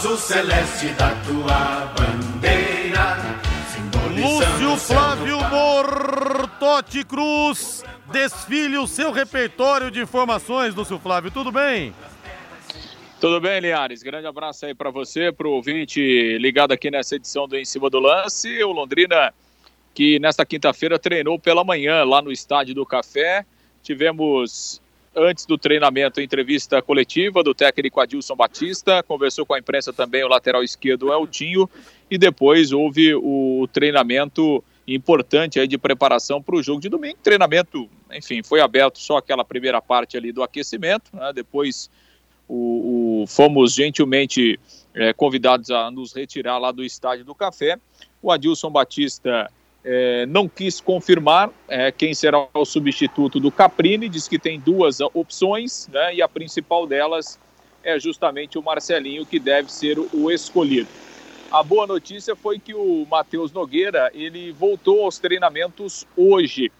azul 0.00 0.16
celeste 0.16 0.88
da 0.90 1.10
tua 1.26 1.92
bandeira. 1.94 3.18
Lúcio 4.16 4.76
Flávio 4.78 5.38
Mortotti 6.60 7.02
Cruz, 7.04 7.82
desfile 8.12 8.76
o 8.76 8.86
seu 8.86 9.10
repertório 9.10 9.90
de 9.90 9.98
informações, 9.98 10.74
Lúcio 10.74 10.98
Flávio, 10.98 11.30
tudo 11.30 11.50
bem? 11.50 11.94
Tudo 13.18 13.40
bem, 13.40 13.60
Linhares? 13.60 14.02
Grande 14.02 14.26
abraço 14.26 14.66
aí 14.66 14.74
para 14.74 14.90
você, 14.90 15.32
para 15.32 15.48
o 15.48 15.52
ouvinte 15.52 16.36
ligado 16.38 16.72
aqui 16.72 16.90
nessa 16.90 17.16
edição 17.16 17.48
do 17.48 17.56
Em 17.56 17.64
Cima 17.64 17.88
do 17.88 17.98
Lance. 17.98 18.62
O 18.62 18.72
Londrina, 18.72 19.32
que 19.94 20.18
nesta 20.18 20.44
quinta-feira 20.44 20.98
treinou 20.98 21.38
pela 21.38 21.64
manhã 21.64 22.04
lá 22.04 22.20
no 22.20 22.30
Estádio 22.30 22.74
do 22.74 22.84
Café. 22.84 23.46
Tivemos, 23.82 24.82
antes 25.16 25.46
do 25.46 25.56
treinamento, 25.56 26.20
entrevista 26.20 26.82
coletiva 26.82 27.42
do 27.42 27.54
técnico 27.54 28.02
Adilson 28.02 28.36
Batista. 28.36 29.02
Conversou 29.02 29.46
com 29.46 29.54
a 29.54 29.58
imprensa 29.58 29.94
também 29.94 30.22
o 30.24 30.28
lateral 30.28 30.62
esquerdo 30.62 31.10
Eltinho. 31.10 31.70
E 32.10 32.18
depois 32.18 32.70
houve 32.70 33.14
o 33.14 33.66
treinamento 33.72 34.62
importante 34.86 35.60
aí 35.60 35.68
de 35.68 35.78
preparação 35.78 36.42
para 36.42 36.56
o 36.56 36.62
jogo 36.62 36.80
de 36.80 36.88
domingo. 36.88 37.18
Treinamento, 37.22 37.88
enfim, 38.12 38.42
foi 38.42 38.60
aberto 38.60 38.98
só 38.98 39.18
aquela 39.18 39.44
primeira 39.44 39.80
parte 39.80 40.16
ali 40.16 40.32
do 40.32 40.42
aquecimento, 40.42 41.10
né? 41.14 41.32
depois 41.34 41.90
o, 42.48 43.22
o, 43.22 43.26
fomos 43.26 43.74
gentilmente 43.74 44.58
é, 44.94 45.12
convidados 45.12 45.70
a 45.70 45.90
nos 45.90 46.12
retirar 46.12 46.58
lá 46.58 46.72
do 46.72 46.82
estádio 46.82 47.24
do 47.24 47.34
Café. 47.34 47.78
O 48.20 48.30
Adilson 48.30 48.70
Batista 48.70 49.50
é, 49.84 50.26
não 50.26 50.48
quis 50.48 50.80
confirmar 50.80 51.50
é, 51.68 51.92
quem 51.92 52.12
será 52.12 52.46
o 52.52 52.64
substituto 52.64 53.38
do 53.38 53.50
Caprini, 53.50 54.08
diz 54.08 54.26
que 54.26 54.38
tem 54.38 54.58
duas 54.58 55.00
opções, 55.00 55.88
né, 55.88 56.14
e 56.16 56.22
a 56.22 56.28
principal 56.28 56.86
delas 56.86 57.38
é 57.82 57.98
justamente 57.98 58.58
o 58.58 58.62
Marcelinho, 58.62 59.24
que 59.24 59.38
deve 59.38 59.72
ser 59.72 59.98
o 59.98 60.30
escolhido. 60.30 60.88
A 61.50 61.64
boa 61.64 61.84
notícia 61.84 62.36
foi 62.36 62.60
que 62.60 62.72
o 62.72 63.04
Matheus 63.10 63.50
Nogueira 63.50 64.08
ele 64.14 64.52
voltou 64.52 65.04
aos 65.04 65.18
treinamentos 65.18 66.06
hoje. 66.16 66.70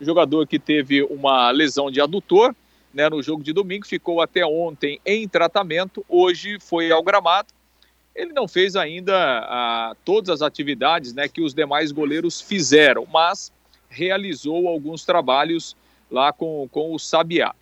O 0.00 0.04
jogador 0.04 0.46
que 0.46 0.56
teve 0.56 1.02
uma 1.02 1.50
lesão 1.50 1.90
de 1.90 2.00
adutor, 2.00 2.54
né, 2.94 3.08
no 3.08 3.20
jogo 3.20 3.42
de 3.42 3.52
domingo, 3.52 3.84
ficou 3.84 4.22
até 4.22 4.46
ontem 4.46 5.00
em 5.04 5.28
tratamento, 5.28 6.04
hoje 6.08 6.58
foi 6.60 6.92
ao 6.92 7.02
gramado. 7.02 7.48
Ele 8.14 8.32
não 8.32 8.46
fez 8.46 8.76
ainda 8.76 9.16
ah, 9.16 9.96
todas 10.04 10.30
as 10.30 10.42
atividades 10.42 11.12
né, 11.12 11.26
que 11.26 11.42
os 11.42 11.52
demais 11.52 11.90
goleiros 11.90 12.40
fizeram, 12.40 13.04
mas 13.12 13.50
realizou 13.88 14.68
alguns 14.68 15.04
trabalhos 15.04 15.76
lá 16.08 16.32
com, 16.32 16.68
com 16.70 16.94
o 16.94 17.00
Sabiá. 17.00 17.52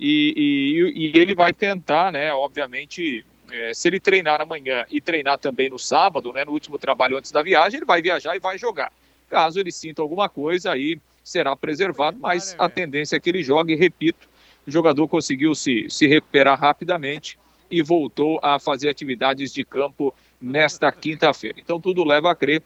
E, 0.00 0.34
e, 0.36 1.06
e 1.06 1.18
ele 1.18 1.34
vai 1.34 1.52
tentar, 1.52 2.10
né, 2.10 2.32
obviamente, 2.32 3.24
é, 3.52 3.74
se 3.74 3.88
ele 3.88 4.00
treinar 4.00 4.40
amanhã 4.40 4.84
e 4.90 5.00
treinar 5.00 5.38
também 5.38 5.68
no 5.68 5.78
sábado, 5.78 6.32
né, 6.32 6.44
no 6.44 6.52
último 6.52 6.78
trabalho 6.78 7.16
antes 7.16 7.30
da 7.30 7.42
viagem, 7.42 7.78
ele 7.78 7.86
vai 7.86 8.00
viajar 8.02 8.36
e 8.36 8.38
vai 8.38 8.58
jogar. 8.58 8.92
Caso 9.28 9.60
ele 9.60 9.70
sinta 9.70 10.02
alguma 10.02 10.28
coisa, 10.28 10.72
aí 10.72 11.00
será 11.22 11.54
preservado, 11.54 12.18
mas 12.20 12.56
a 12.58 12.68
tendência 12.68 13.16
é 13.16 13.20
que 13.20 13.30
ele 13.30 13.42
jogue, 13.42 13.74
repito, 13.74 14.28
o 14.66 14.70
jogador 14.70 15.06
conseguiu 15.08 15.54
se, 15.54 15.86
se 15.88 16.06
recuperar 16.06 16.58
rapidamente 16.58 17.38
e 17.70 17.82
voltou 17.82 18.40
a 18.42 18.58
fazer 18.58 18.88
atividades 18.88 19.52
de 19.52 19.64
campo 19.64 20.14
nesta 20.40 20.90
quinta-feira. 20.90 21.60
Então 21.60 21.80
tudo 21.80 22.04
leva 22.04 22.30
a 22.30 22.34
crer 22.34 22.62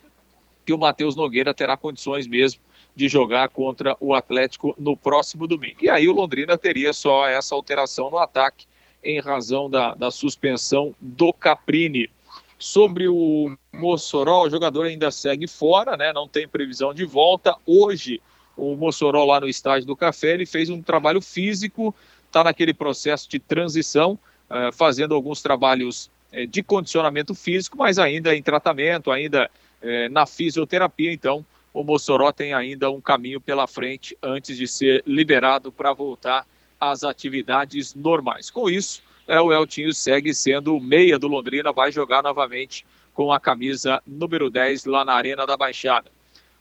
que 0.65 0.73
o 0.73 0.79
Matheus 0.79 1.15
Nogueira 1.15 1.53
terá 1.53 1.77
condições 1.77 2.27
mesmo 2.27 2.61
de 2.97 3.09
jogar 3.09 3.49
contra 3.49 3.97
o 4.01 4.15
Atlético 4.15 4.75
no 4.79 4.97
próximo 4.97 5.47
domingo. 5.47 5.79
E 5.83 5.91
aí 5.91 6.09
o 6.09 6.13
Londrina 6.13 6.57
teria 6.57 6.93
só 6.93 7.29
essa 7.29 7.55
alteração 7.55 8.11
no 8.11 8.19
ataque 8.19 8.67
em 9.05 9.21
razão 9.21 9.69
da, 9.69 9.95
da 9.95 10.11
suspensão 10.11 10.95
do 11.01 11.33
Caprini. 11.33 12.11
Sobre 12.59 13.09
o 13.09 13.57
Mossoró, 13.73 14.45
o 14.45 14.51
jogador 14.51 14.87
ainda 14.87 15.11
segue 15.11 15.47
fora, 15.47 15.97
né? 15.97 16.13
não 16.13 16.27
tem 16.27 16.49
previsão 16.49 16.95
de 16.95 17.05
volta. 17.05 17.57
Hoje, 17.67 18.23
o 18.57 18.75
Mossoró 18.77 19.25
lá 19.25 19.41
no 19.41 19.49
estádio 19.49 19.87
do 19.87 19.97
Café, 19.97 20.33
ele 20.33 20.47
fez 20.47 20.71
um 20.71 20.81
trabalho 20.81 21.21
físico, 21.21 21.95
está 22.27 22.45
naquele 22.45 22.73
processo 22.73 23.29
de 23.29 23.39
transição, 23.39 24.19
uh, 24.49 24.73
fazendo 24.73 25.15
alguns 25.15 25.43
trabalhos 25.43 26.11
uh, 26.33 26.47
de 26.47 26.63
condicionamento 26.63 27.35
físico, 27.35 27.77
mas 27.77 27.99
ainda 27.99 28.35
em 28.35 28.43
tratamento, 28.43 29.11
ainda 29.11 29.51
uh, 29.83 30.13
na 30.13 30.25
fisioterapia, 30.25 31.13
então 31.13 31.45
o 31.73 31.83
Mossoró 31.83 32.31
tem 32.31 32.55
ainda 32.55 32.91
um 32.91 33.01
caminho 33.01 33.41
pela 33.41 33.67
frente 33.67 34.17
antes 34.23 34.57
de 34.57 34.69
ser 34.69 35.03
liberado 35.05 35.73
para 35.73 35.93
voltar 35.93 36.47
às 36.81 37.05
atividades 37.05 37.95
normais. 37.95 38.51
Com 38.51 38.69
isso, 38.69 39.03
o 39.27 39.53
Eltinho 39.53 39.93
segue 39.93 40.35
sendo 40.35 40.77
o 40.77 40.81
meia 40.81 41.19
do 41.19 41.29
Londrina, 41.29 41.73
vai 41.73 41.91
jogar 41.91 42.23
novamente 42.23 42.85
com 43.13 43.33
a 43.33 43.41
camisa 43.41 44.03
número 44.07 44.51
10 44.51 44.85
lá 44.87 45.05
na 45.05 45.15
Arena 45.15 45.47
da 45.47 45.57
Baixada. 45.57 46.11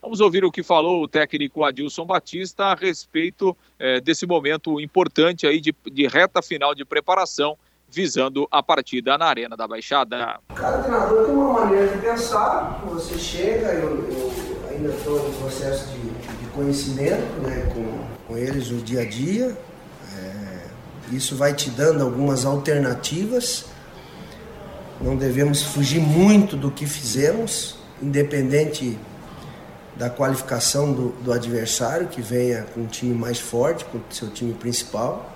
Vamos 0.01 0.19
ouvir 0.19 0.43
o 0.43 0.51
que 0.51 0.61
falou 0.61 1.01
o 1.01 1.07
técnico 1.07 1.63
Adilson 1.63 2.05
Batista 2.05 2.65
a 2.65 2.75
respeito 2.75 3.55
é, 3.79 4.01
desse 4.01 4.25
momento 4.27 4.79
importante 4.79 5.47
aí 5.47 5.61
de, 5.61 5.73
de 5.91 6.07
reta 6.07 6.41
final 6.41 6.75
de 6.75 6.83
preparação 6.83 7.57
visando 7.89 8.47
a 8.51 8.61
partida 8.61 9.17
na 9.17 9.27
Arena 9.27 9.55
da 9.55 9.67
Baixada. 9.67 10.39
Cada 10.55 10.79
treinador 10.79 11.25
tem 11.25 11.35
uma 11.35 11.53
maneira 11.53 11.87
de 11.87 11.99
pensar, 11.99 12.81
você 12.85 13.17
chega, 13.19 13.71
eu, 13.75 14.09
eu 14.09 14.69
ainda 14.69 14.89
estou 14.89 15.23
no 15.23 15.33
processo 15.35 15.87
de, 15.91 15.99
de 16.01 16.51
conhecimento 16.53 17.39
né, 17.41 17.71
com, 17.73 18.27
com, 18.27 18.37
eles 18.37 18.71
o 18.71 18.77
dia 18.77 19.01
a 19.01 19.05
dia, 19.05 19.45
é, 19.45 19.72
isso 21.15 21.35
vai 21.35 21.53
te 21.53 21.69
dando 21.69 22.03
algumas 22.03 22.45
alternativas, 22.45 23.65
não 25.01 25.15
devemos 25.17 25.61
fugir 25.61 25.99
muito 25.99 26.55
do 26.55 26.71
que 26.71 26.85
fizemos, 26.85 27.75
independente 28.01 28.97
da 29.95 30.09
qualificação 30.09 30.91
do, 30.91 31.09
do 31.21 31.31
adversário, 31.31 32.07
que 32.07 32.21
venha 32.21 32.65
com 32.73 32.81
um 32.81 32.87
time 32.87 33.13
mais 33.13 33.39
forte, 33.39 33.85
com 33.85 33.97
o 33.97 34.03
seu 34.09 34.29
time 34.29 34.53
principal. 34.53 35.31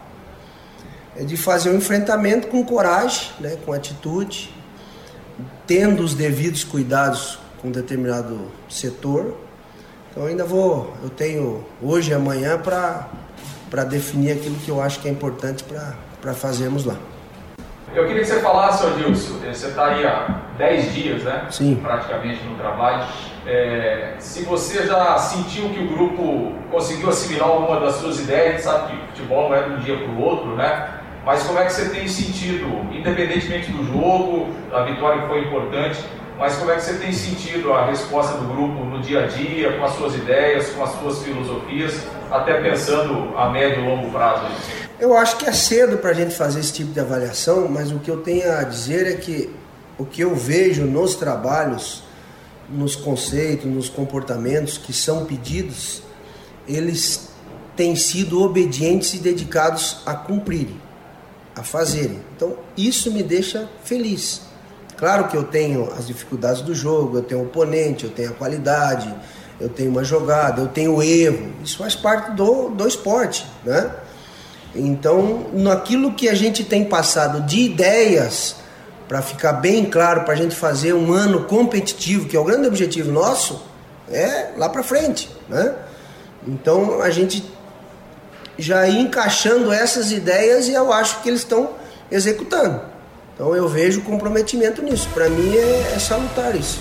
É 1.16 1.24
de 1.24 1.36
fazer 1.36 1.70
o 1.70 1.74
um 1.74 1.78
enfrentamento 1.78 2.48
com 2.48 2.64
coragem, 2.64 3.32
né, 3.40 3.58
com 3.66 3.74
atitude, 3.74 4.54
tendo 5.66 6.04
os 6.04 6.14
devidos 6.14 6.64
cuidados 6.64 7.40
com 7.62 7.70
determinado 7.70 8.52
setor. 8.70 9.36
Então 10.10 10.26
ainda 10.26 10.46
vou, 10.46 10.94
eu 11.04 11.10
tenho 11.10 11.66
hoje 11.82 12.12
e 12.12 12.14
amanhã 12.14 12.58
para 12.58 13.10
definir 13.86 14.32
aquilo 14.32 14.56
que 14.56 14.70
eu 14.70 14.82
acho 14.82 15.00
que 15.00 15.08
é 15.08 15.12
importante 15.12 15.64
para 16.22 16.34
fazermos 16.34 16.86
lá. 16.86 16.96
Eu 17.94 18.06
queria 18.06 18.22
que 18.22 18.28
você 18.28 18.40
falasse, 18.42 18.86
Adilson, 18.86 19.40
você 19.40 19.68
está 19.68 19.88
aí 19.88 20.06
há 20.06 20.42
10 20.58 20.94
dias, 20.94 21.24
né? 21.24 21.48
Sim. 21.50 21.80
Praticamente 21.82 22.44
no 22.44 22.56
trabalho. 22.56 23.08
É, 23.46 24.16
se 24.20 24.44
você 24.44 24.86
já 24.86 25.18
sentiu 25.18 25.70
que 25.70 25.80
o 25.80 25.88
grupo 25.88 26.54
conseguiu 26.70 27.10
assimilar 27.10 27.50
alguma 27.50 27.80
das 27.80 27.96
suas 27.96 28.20
ideias, 28.20 28.62
sabe 28.62 28.92
que 28.92 29.08
futebol 29.08 29.50
não 29.50 29.56
é 29.56 29.64
de 29.64 29.70
um 29.72 29.80
dia 29.80 29.98
para 29.98 30.10
o 30.10 30.22
outro, 30.22 30.56
né? 30.56 30.90
Mas 31.26 31.44
como 31.44 31.60
é 31.60 31.66
que 31.66 31.74
você 31.74 31.90
tem 31.90 32.08
sentido, 32.08 32.68
independentemente 32.92 33.72
do 33.72 33.84
jogo, 33.86 34.54
a 34.72 34.84
vitória 34.84 35.22
que 35.22 35.28
foi 35.28 35.42
importante, 35.42 36.00
mas 36.38 36.56
como 36.56 36.70
é 36.72 36.76
que 36.76 36.84
você 36.84 36.94
tem 36.94 37.12
sentido 37.12 37.74
a 37.74 37.88
resposta 37.88 38.38
do 38.38 38.48
grupo 38.48 38.86
no 38.86 39.02
dia 39.02 39.24
a 39.24 39.28
dia, 39.28 39.78
com 39.78 39.84
as 39.84 39.96
suas 39.96 40.16
ideias, 40.16 40.70
com 40.70 40.84
as 40.84 40.92
suas 41.00 41.24
filosofias, 41.24 41.96
até 42.30 42.62
pensando 42.62 43.36
a 43.36 43.50
médio 43.50 43.84
e 43.84 43.88
longo 43.88 44.12
prazo? 44.12 44.46
Eu 45.00 45.18
acho 45.18 45.38
que 45.38 45.46
é 45.46 45.52
cedo 45.52 45.98
para 45.98 46.12
a 46.12 46.14
gente 46.14 46.36
fazer 46.36 46.60
esse 46.60 46.74
tipo 46.74 46.92
de 46.92 47.00
avaliação, 47.00 47.68
mas 47.68 47.92
o 47.92 48.00
que 48.00 48.10
eu 48.10 48.18
tenho 48.18 48.52
a 48.52 48.64
dizer 48.64 49.08
é 49.08 49.16
que 49.16 49.50
o 49.98 50.06
que 50.06 50.22
eu 50.22 50.36
vejo 50.36 50.86
nos 50.86 51.16
trabalhos, 51.16 52.04
nos 52.70 52.96
conceitos, 52.96 53.66
nos 53.66 53.90
comportamentos 53.90 54.78
que 54.78 54.94
são 54.94 55.26
pedidos, 55.26 56.04
eles 56.68 57.30
têm 57.76 57.96
sido 57.96 58.42
obedientes 58.44 59.14
e 59.14 59.20
dedicados 59.20 60.02
a 60.06 60.14
cumprirem, 60.14 60.80
a 61.56 61.64
fazerem. 61.64 62.20
Então, 62.36 62.58
isso 62.76 63.12
me 63.12 63.24
deixa 63.24 63.70
feliz. 63.84 64.47
Claro 64.98 65.28
que 65.28 65.38
eu 65.38 65.44
tenho 65.44 65.92
as 65.98 66.08
dificuldades 66.08 66.62
do 66.62 66.74
jogo, 66.74 67.18
eu 67.18 67.24
tenho 67.24 67.42
o 67.42 67.44
oponente, 67.46 68.06
eu 68.06 68.10
tenho 68.10 68.32
a 68.32 68.34
qualidade, 68.34 69.14
eu 69.60 69.70
tenho 69.70 69.92
uma 69.92 70.04
jogada, 70.04 70.62
eu 70.62 70.68
tenho 70.68 70.96
o 70.96 71.04
erro. 71.04 71.54
Isso 71.64 71.78
faz 71.78 71.96
parte 71.96 72.32
do, 72.32 72.70
do 72.70 72.88
esporte, 72.88 73.46
né? 73.64 73.92
Então, 74.76 75.48
naquilo 75.54 76.14
que 76.14 76.28
a 76.28 76.34
gente 76.34 76.64
tem 76.64 76.84
passado 76.84 77.42
de 77.42 77.60
ideias, 77.60 78.56
para 79.08 79.22
ficar 79.22 79.54
bem 79.54 79.86
claro, 79.86 80.24
para 80.24 80.34
a 80.34 80.38
gente 80.38 80.56
fazer 80.56 80.94
um 80.94 81.14
ano 81.14 81.46
competitivo, 81.46 82.28
que 82.28 82.36
é 82.36 82.40
o 82.40 82.44
grande 82.44 82.68
objetivo 82.68 83.12
nosso, 83.12 83.64
é 84.10 84.52
lá 84.58 84.68
para 84.68 84.84
frente, 84.84 85.30
né? 85.48 85.76
Então, 86.46 87.02
a 87.02 87.10
gente 87.10 87.44
já 88.58 88.88
ir 88.88 89.00
encaixando 89.00 89.72
essas 89.72 90.12
ideias 90.12 90.68
e 90.68 90.74
eu 90.74 90.92
acho 90.92 91.22
que 91.22 91.30
eles 91.30 91.42
estão 91.42 91.70
executando. 92.12 92.97
Então, 93.38 93.56
eu 93.56 93.68
vejo 93.68 94.02
comprometimento 94.02 94.82
nisso. 94.82 95.08
Para 95.14 95.30
mim, 95.30 95.56
é, 95.56 95.94
é 95.94 96.00
salutar 96.00 96.56
isso. 96.56 96.80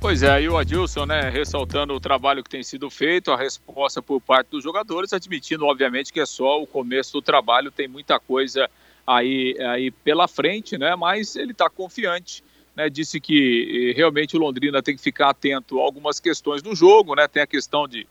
Pois 0.00 0.22
é, 0.22 0.40
e 0.40 0.48
o 0.48 0.56
Adilson, 0.56 1.04
né, 1.04 1.28
ressaltando 1.28 1.92
o 1.92 2.00
trabalho 2.00 2.42
que 2.42 2.48
tem 2.48 2.62
sido 2.62 2.88
feito, 2.88 3.30
a 3.30 3.36
resposta 3.36 4.00
por 4.00 4.18
parte 4.18 4.48
dos 4.48 4.64
jogadores, 4.64 5.12
admitindo, 5.12 5.66
obviamente, 5.66 6.10
que 6.10 6.20
é 6.20 6.24
só 6.24 6.62
o 6.62 6.66
começo 6.66 7.12
do 7.12 7.20
trabalho, 7.20 7.70
tem 7.70 7.86
muita 7.86 8.18
coisa 8.18 8.70
aí, 9.06 9.54
aí 9.60 9.90
pela 9.90 10.26
frente, 10.26 10.78
né? 10.78 10.96
Mas 10.96 11.36
ele 11.36 11.52
está 11.52 11.68
confiante. 11.68 12.42
Né, 12.74 12.88
disse 12.88 13.20
que 13.20 13.92
realmente 13.94 14.38
o 14.38 14.40
Londrina 14.40 14.82
tem 14.82 14.96
que 14.96 15.02
ficar 15.02 15.28
atento 15.28 15.80
a 15.80 15.82
algumas 15.82 16.18
questões 16.18 16.62
do 16.62 16.74
jogo, 16.74 17.14
né? 17.14 17.28
Tem 17.28 17.42
a 17.42 17.46
questão 17.46 17.86
de 17.86 18.08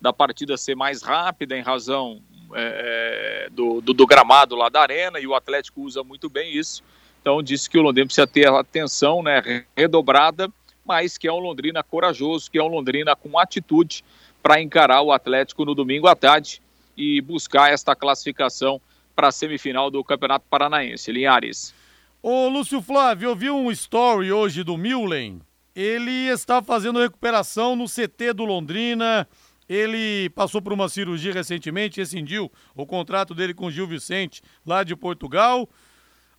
da 0.00 0.12
partida 0.12 0.56
ser 0.56 0.76
mais 0.76 1.02
rápida 1.02 1.56
em 1.56 1.62
razão 1.62 2.20
é, 2.54 3.48
do, 3.50 3.80
do, 3.80 3.92
do, 3.92 4.06
gramado 4.06 4.54
lá 4.54 4.68
da 4.68 4.80
arena 4.80 5.18
e 5.18 5.26
o 5.26 5.34
Atlético 5.34 5.82
usa 5.82 6.02
muito 6.02 6.28
bem 6.28 6.56
isso. 6.56 6.82
Então 7.20 7.42
disse 7.42 7.70
que 7.70 7.78
o 7.78 7.82
Londrina 7.82 8.06
precisa 8.06 8.26
ter 8.26 8.48
atenção 8.48 9.22
né, 9.22 9.64
redobrada, 9.76 10.52
mas 10.84 11.16
que 11.16 11.28
é 11.28 11.32
um 11.32 11.38
Londrina 11.38 11.82
corajoso, 11.82 12.50
que 12.50 12.58
é 12.58 12.62
um 12.62 12.68
Londrina 12.68 13.14
com 13.14 13.38
atitude 13.38 14.04
para 14.42 14.60
encarar 14.60 15.02
o 15.02 15.12
Atlético 15.12 15.64
no 15.64 15.74
domingo 15.74 16.08
à 16.08 16.16
tarde 16.16 16.60
e 16.96 17.20
buscar 17.20 17.72
esta 17.72 17.94
classificação 17.94 18.80
para 19.14 19.28
a 19.28 19.32
semifinal 19.32 19.90
do 19.90 20.02
Campeonato 20.02 20.46
Paranaense. 20.50 21.12
Linhares. 21.12 21.74
Ô 22.22 22.48
Lúcio 22.48 22.80
Flávio, 22.80 23.30
eu 23.30 23.36
vi 23.36 23.50
um 23.50 23.70
story 23.70 24.32
hoje 24.32 24.62
do 24.62 24.76
Millen. 24.76 25.40
Ele 25.74 26.28
está 26.28 26.62
fazendo 26.62 27.00
recuperação 27.00 27.74
no 27.74 27.86
CT 27.86 28.32
do 28.34 28.44
Londrina. 28.44 29.26
Ele 29.68 30.28
passou 30.30 30.60
por 30.60 30.72
uma 30.72 30.88
cirurgia 30.88 31.32
recentemente, 31.32 32.00
rescindiu 32.00 32.50
o 32.74 32.86
contrato 32.86 33.34
dele 33.34 33.54
com 33.54 33.70
Gil 33.70 33.86
Vicente, 33.86 34.42
lá 34.66 34.82
de 34.82 34.94
Portugal. 34.96 35.68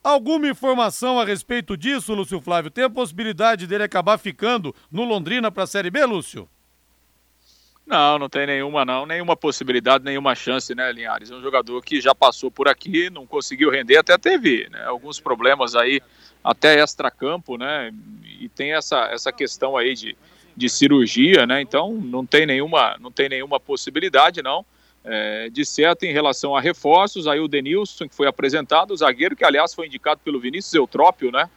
Alguma 0.04 0.48
informação 0.48 1.20
a 1.20 1.26
respeito 1.26 1.78
disso, 1.78 2.14
Lúcio 2.14 2.42
Flávio? 2.42 2.70
Tem 2.70 2.84
a 2.84 2.90
possibilidade 2.90 3.66
dele 3.66 3.84
acabar 3.84 4.18
ficando 4.18 4.76
no 4.92 5.06
Londrina 5.06 5.50
para 5.50 5.64
a 5.64 5.68
Série 5.68 5.90
B, 5.90 6.06
Lúcio? 6.06 6.50
Não, 7.86 8.18
não 8.18 8.30
tem 8.30 8.48
nenhuma 8.48 8.86
não, 8.86 9.06
nenhuma 9.06 9.36
possibilidade, 9.36 10.06
nenhuma 10.06 10.36
chance, 10.36 10.74
né, 10.74 10.92
Linhares? 10.92 11.32
É 11.32 11.36
um 11.36 11.42
jogador 11.42 11.82
que 11.82 12.00
já 12.00 12.16
passou 12.16 12.50
por 12.50 12.68
aqui, 12.68 13.10
não 13.10 13.28
conseguiu 13.28 13.70
render, 13.70 13.98
até 13.98 14.18
teve 14.18 14.70
né, 14.70 14.86
alguns 14.86 15.20
problemas 15.20 15.76
aí, 15.76 16.02
até 16.42 16.80
extra-campo, 16.80 17.58
né? 17.58 17.92
E 18.40 18.48
tem 18.48 18.74
essa, 18.74 19.06
essa 19.08 19.32
questão 19.34 19.76
aí 19.76 19.94
de, 19.94 20.18
de 20.56 20.70
cirurgia, 20.70 21.46
né? 21.46 21.62
Então 21.62 21.94
não 21.94 22.26
tem 22.26 22.46
nenhuma, 22.46 22.98
não 23.00 23.12
tem 23.12 23.30
nenhuma 23.30 23.60
possibilidade, 23.60 24.42
não. 24.42 24.66
É, 25.06 25.50
de 25.50 25.66
certo 25.66 26.04
em 26.04 26.14
relação 26.14 26.56
a 26.56 26.62
reforços, 26.62 27.28
aí 27.28 27.40
o 27.40 27.48
Denilson, 27.48 28.08
que 28.08 28.16
foi 28.16 28.26
apresentado, 28.26 28.92
o 28.92 28.98
zagueiro, 28.98 29.36
que 29.36 29.44
aliás 29.44 29.74
foi 29.74 29.88
indicado 29.88 30.22
pelo 30.24 30.40
Vinícius 30.40 30.74
Eutrópio, 30.74 31.30
né? 31.32 31.50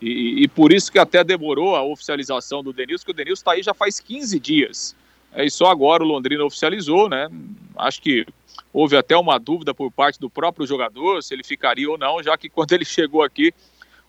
E, 0.00 0.42
e 0.42 0.48
por 0.48 0.72
isso 0.72 0.90
que 0.90 0.98
até 0.98 1.22
demorou 1.22 1.76
a 1.76 1.82
oficialização 1.82 2.62
do 2.62 2.72
Denilson, 2.72 3.04
que 3.04 3.10
o 3.10 3.14
Denilson 3.14 3.40
está 3.40 3.52
aí 3.52 3.62
já 3.62 3.72
faz 3.72 4.00
15 4.00 4.38
dias. 4.38 4.96
É, 5.32 5.44
e 5.44 5.50
só 5.50 5.66
agora 5.66 6.02
o 6.02 6.06
Londrina 6.06 6.44
oficializou, 6.44 7.08
né? 7.08 7.28
Acho 7.76 8.02
que 8.02 8.26
houve 8.72 8.96
até 8.96 9.16
uma 9.16 9.38
dúvida 9.38 9.72
por 9.72 9.90
parte 9.90 10.18
do 10.18 10.28
próprio 10.28 10.66
jogador 10.66 11.22
se 11.22 11.34
ele 11.34 11.44
ficaria 11.44 11.90
ou 11.90 11.96
não, 11.96 12.22
já 12.22 12.36
que 12.36 12.48
quando 12.48 12.72
ele 12.72 12.84
chegou 12.86 13.22
aqui, 13.22 13.54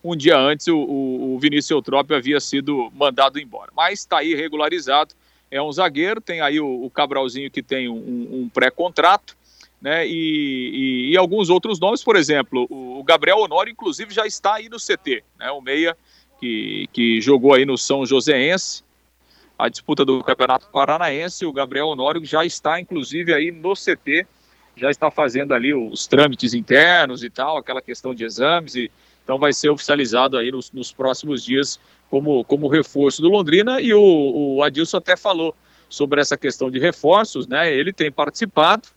um 0.02 0.16
dia 0.16 0.36
antes, 0.36 0.68
o, 0.68 0.76
o, 0.76 1.38
Vinícius 1.38 1.70
Eutrópio 1.70 2.16
havia 2.16 2.40
sido 2.40 2.90
mandado 2.94 3.38
embora. 3.38 3.70
Mas 3.74 4.00
está 4.00 4.18
aí 4.18 4.34
regularizado 4.34 5.14
é 5.52 5.60
um 5.60 5.70
zagueiro, 5.70 6.18
tem 6.18 6.40
aí 6.40 6.58
o, 6.58 6.84
o 6.84 6.88
Cabralzinho 6.88 7.50
que 7.50 7.62
tem 7.62 7.86
um, 7.86 8.42
um 8.42 8.48
pré-contrato, 8.48 9.36
né? 9.82 10.06
E, 10.06 10.10
e, 10.10 11.10
e, 11.12 11.16
alguns 11.16 11.50
outros 11.50 11.78
nomes, 11.78 12.02
por 12.02 12.16
exemplo, 12.16 12.66
o, 12.70 13.02
Gabriel 13.04 13.38
Honório, 13.38 13.70
inclusive, 13.70 14.14
já 14.14 14.26
está 14.26 14.54
aí 14.54 14.70
no 14.70 14.78
CT, 14.78 15.22
né? 15.38 15.50
O 15.50 15.60
Meia, 15.60 15.94
que, 16.40 16.88
que 16.90 17.20
jogou 17.20 17.52
aí 17.52 17.66
no 17.66 17.76
São 17.76 18.06
Joséense, 18.06 18.82
a 19.58 19.68
disputa 19.68 20.06
do 20.06 20.24
Campeonato 20.24 20.68
Paranaense, 20.68 21.44
o 21.44 21.52
Gabriel 21.52 21.88
Honório 21.88 22.24
já 22.24 22.46
está, 22.46 22.80
inclusive, 22.80 23.34
aí 23.34 23.50
no 23.50 23.74
CT, 23.74 24.26
já 24.74 24.90
está 24.90 25.10
fazendo 25.10 25.52
ali 25.52 25.74
os 25.74 26.06
trâmites 26.06 26.54
internos 26.54 27.22
e 27.22 27.28
tal, 27.28 27.58
aquela 27.58 27.82
questão 27.82 28.14
de 28.14 28.24
exames, 28.24 28.74
e, 28.74 28.90
então 29.22 29.38
vai 29.38 29.52
ser 29.52 29.70
oficializado 29.70 30.36
aí 30.36 30.50
nos, 30.50 30.70
nos 30.72 30.92
próximos 30.92 31.44
dias 31.44 31.78
como, 32.10 32.44
como 32.44 32.68
reforço 32.68 33.22
do 33.22 33.28
Londrina 33.28 33.80
e 33.80 33.94
o, 33.94 34.56
o 34.56 34.62
Adilson 34.62 34.98
até 34.98 35.16
falou 35.16 35.54
sobre 35.88 36.20
essa 36.20 36.36
questão 36.36 36.70
de 36.70 36.78
reforços, 36.78 37.46
né? 37.46 37.72
Ele 37.72 37.92
tem 37.92 38.10
participado, 38.10 38.88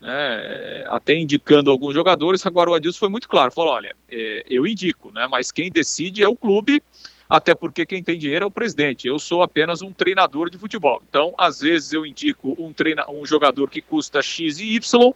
né? 0.00 0.84
Até 0.88 1.14
indicando 1.14 1.70
alguns 1.70 1.94
jogadores. 1.94 2.44
Agora 2.44 2.70
o 2.70 2.74
Adilson 2.74 2.98
foi 2.98 3.08
muito 3.08 3.28
claro, 3.28 3.52
falou: 3.52 3.72
olha, 3.72 3.94
é, 4.10 4.44
eu 4.48 4.66
indico, 4.66 5.12
né? 5.12 5.26
Mas 5.28 5.52
quem 5.52 5.70
decide 5.70 6.22
é 6.22 6.28
o 6.28 6.36
clube, 6.36 6.82
até 7.28 7.54
porque 7.54 7.86
quem 7.86 8.02
tem 8.02 8.18
dinheiro 8.18 8.44
é 8.44 8.46
o 8.46 8.50
presidente. 8.50 9.06
Eu 9.06 9.18
sou 9.18 9.42
apenas 9.42 9.80
um 9.82 9.92
treinador 9.92 10.50
de 10.50 10.58
futebol. 10.58 11.00
Então, 11.08 11.34
às 11.38 11.60
vezes 11.60 11.92
eu 11.92 12.04
indico 12.04 12.56
um, 12.58 12.72
treina, 12.72 13.08
um 13.08 13.24
jogador 13.24 13.70
que 13.70 13.80
custa 13.80 14.20
X 14.20 14.58
e 14.58 14.74
Y, 14.74 15.12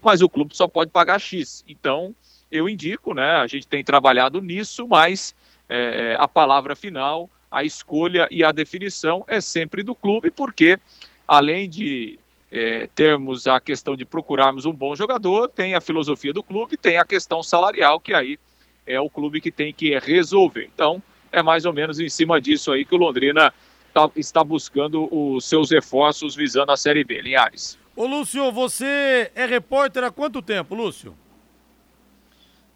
mas 0.00 0.22
o 0.22 0.28
clube 0.28 0.56
só 0.56 0.68
pode 0.68 0.90
pagar 0.92 1.20
X. 1.20 1.64
Então, 1.68 2.14
eu 2.50 2.68
indico, 2.68 3.14
né? 3.14 3.36
A 3.36 3.46
gente 3.46 3.66
tem 3.66 3.82
trabalhado 3.82 4.40
nisso, 4.40 4.86
mas 4.86 5.34
é, 5.68 6.12
é, 6.12 6.16
a 6.18 6.28
palavra 6.28 6.76
final, 6.76 7.28
a 7.50 7.64
escolha 7.64 8.28
e 8.30 8.44
a 8.44 8.52
definição 8.52 9.24
é 9.26 9.40
sempre 9.40 9.82
do 9.82 9.94
clube, 9.94 10.30
porque 10.30 10.78
além 11.26 11.68
de 11.68 12.18
é, 12.50 12.88
termos 12.94 13.46
a 13.46 13.60
questão 13.60 13.96
de 13.96 14.04
procurarmos 14.04 14.64
um 14.64 14.72
bom 14.72 14.94
jogador, 14.94 15.48
tem 15.48 15.74
a 15.74 15.80
filosofia 15.80 16.32
do 16.32 16.42
clube, 16.42 16.76
tem 16.76 16.98
a 16.98 17.04
questão 17.04 17.42
salarial, 17.42 17.98
que 17.98 18.14
aí 18.14 18.38
é 18.86 19.00
o 19.00 19.10
clube 19.10 19.40
que 19.40 19.50
tem 19.50 19.72
que 19.72 19.98
resolver. 19.98 20.70
Então, 20.72 21.02
é 21.32 21.42
mais 21.42 21.64
ou 21.64 21.72
menos 21.72 21.98
em 21.98 22.08
cima 22.08 22.40
disso 22.40 22.70
aí 22.70 22.84
que 22.84 22.94
o 22.94 22.98
Londrina 22.98 23.52
tá, 23.92 24.08
está 24.14 24.44
buscando 24.44 25.08
os 25.12 25.44
seus 25.44 25.70
reforços 25.70 26.36
visando 26.36 26.70
a 26.70 26.76
Série 26.76 27.02
B. 27.02 27.20
Linhares. 27.20 27.78
Ô 27.96 28.06
Lúcio, 28.06 28.52
você 28.52 29.30
é 29.34 29.46
repórter 29.46 30.04
há 30.04 30.10
quanto 30.10 30.40
tempo, 30.40 30.74
Lúcio? 30.74 31.16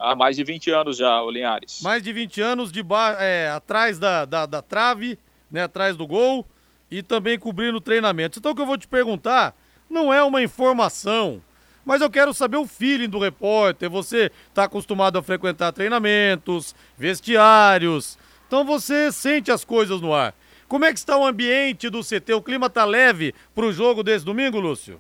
Há 0.01 0.17
mais 0.17 0.35
de 0.35 0.43
20 0.43 0.71
anos 0.71 0.97
já, 0.97 1.21
o 1.23 1.31
Linhares. 1.31 1.83
Mais 1.83 2.03
de 2.03 2.11
20 2.11 2.41
anos 2.41 2.73
de 2.73 2.83
é, 3.19 3.51
atrás 3.55 3.99
da, 3.99 4.25
da, 4.25 4.47
da, 4.47 4.63
trave, 4.63 5.19
né, 5.51 5.65
atrás 5.65 5.95
do 5.95 6.07
gol 6.07 6.47
e 6.91 7.03
também 7.03 7.39
cobrindo 7.39 7.79
treinamentos. 7.83 8.39
Então 8.39 8.53
o 8.53 8.55
que 8.55 8.63
eu 8.63 8.67
vou 8.67 8.79
te 8.79 8.89
perguntar 8.89 9.55
não 9.91 10.11
é 10.11 10.23
uma 10.23 10.43
informação, 10.43 11.43
mas 11.85 12.01
eu 12.01 12.09
quero 12.09 12.33
saber 12.33 12.57
o 12.57 12.67
feeling 12.67 13.11
do 13.11 13.19
repórter. 13.19 13.91
Você 13.91 14.33
está 14.49 14.65
acostumado 14.65 15.19
a 15.19 15.23
frequentar 15.23 15.71
treinamentos, 15.71 16.75
vestiários, 16.97 18.19
então 18.47 18.65
você 18.65 19.13
sente 19.13 19.53
as 19.53 19.67
coisas 19.67 20.01
no 20.01 20.15
ar. 20.15 20.35
Como 20.67 20.87
é 20.87 20.93
que 20.93 20.99
está 20.99 21.15
o 21.19 21.27
ambiente 21.27 21.91
do 21.91 22.01
CT? 22.01 22.33
O 22.33 22.43
clima 22.43 22.69
está 22.69 22.87
leve 22.87 23.35
para 23.55 23.67
o 23.67 23.73
jogo 23.73 24.03
desse 24.03 24.25
domingo, 24.25 24.59
Lúcio? 24.59 24.99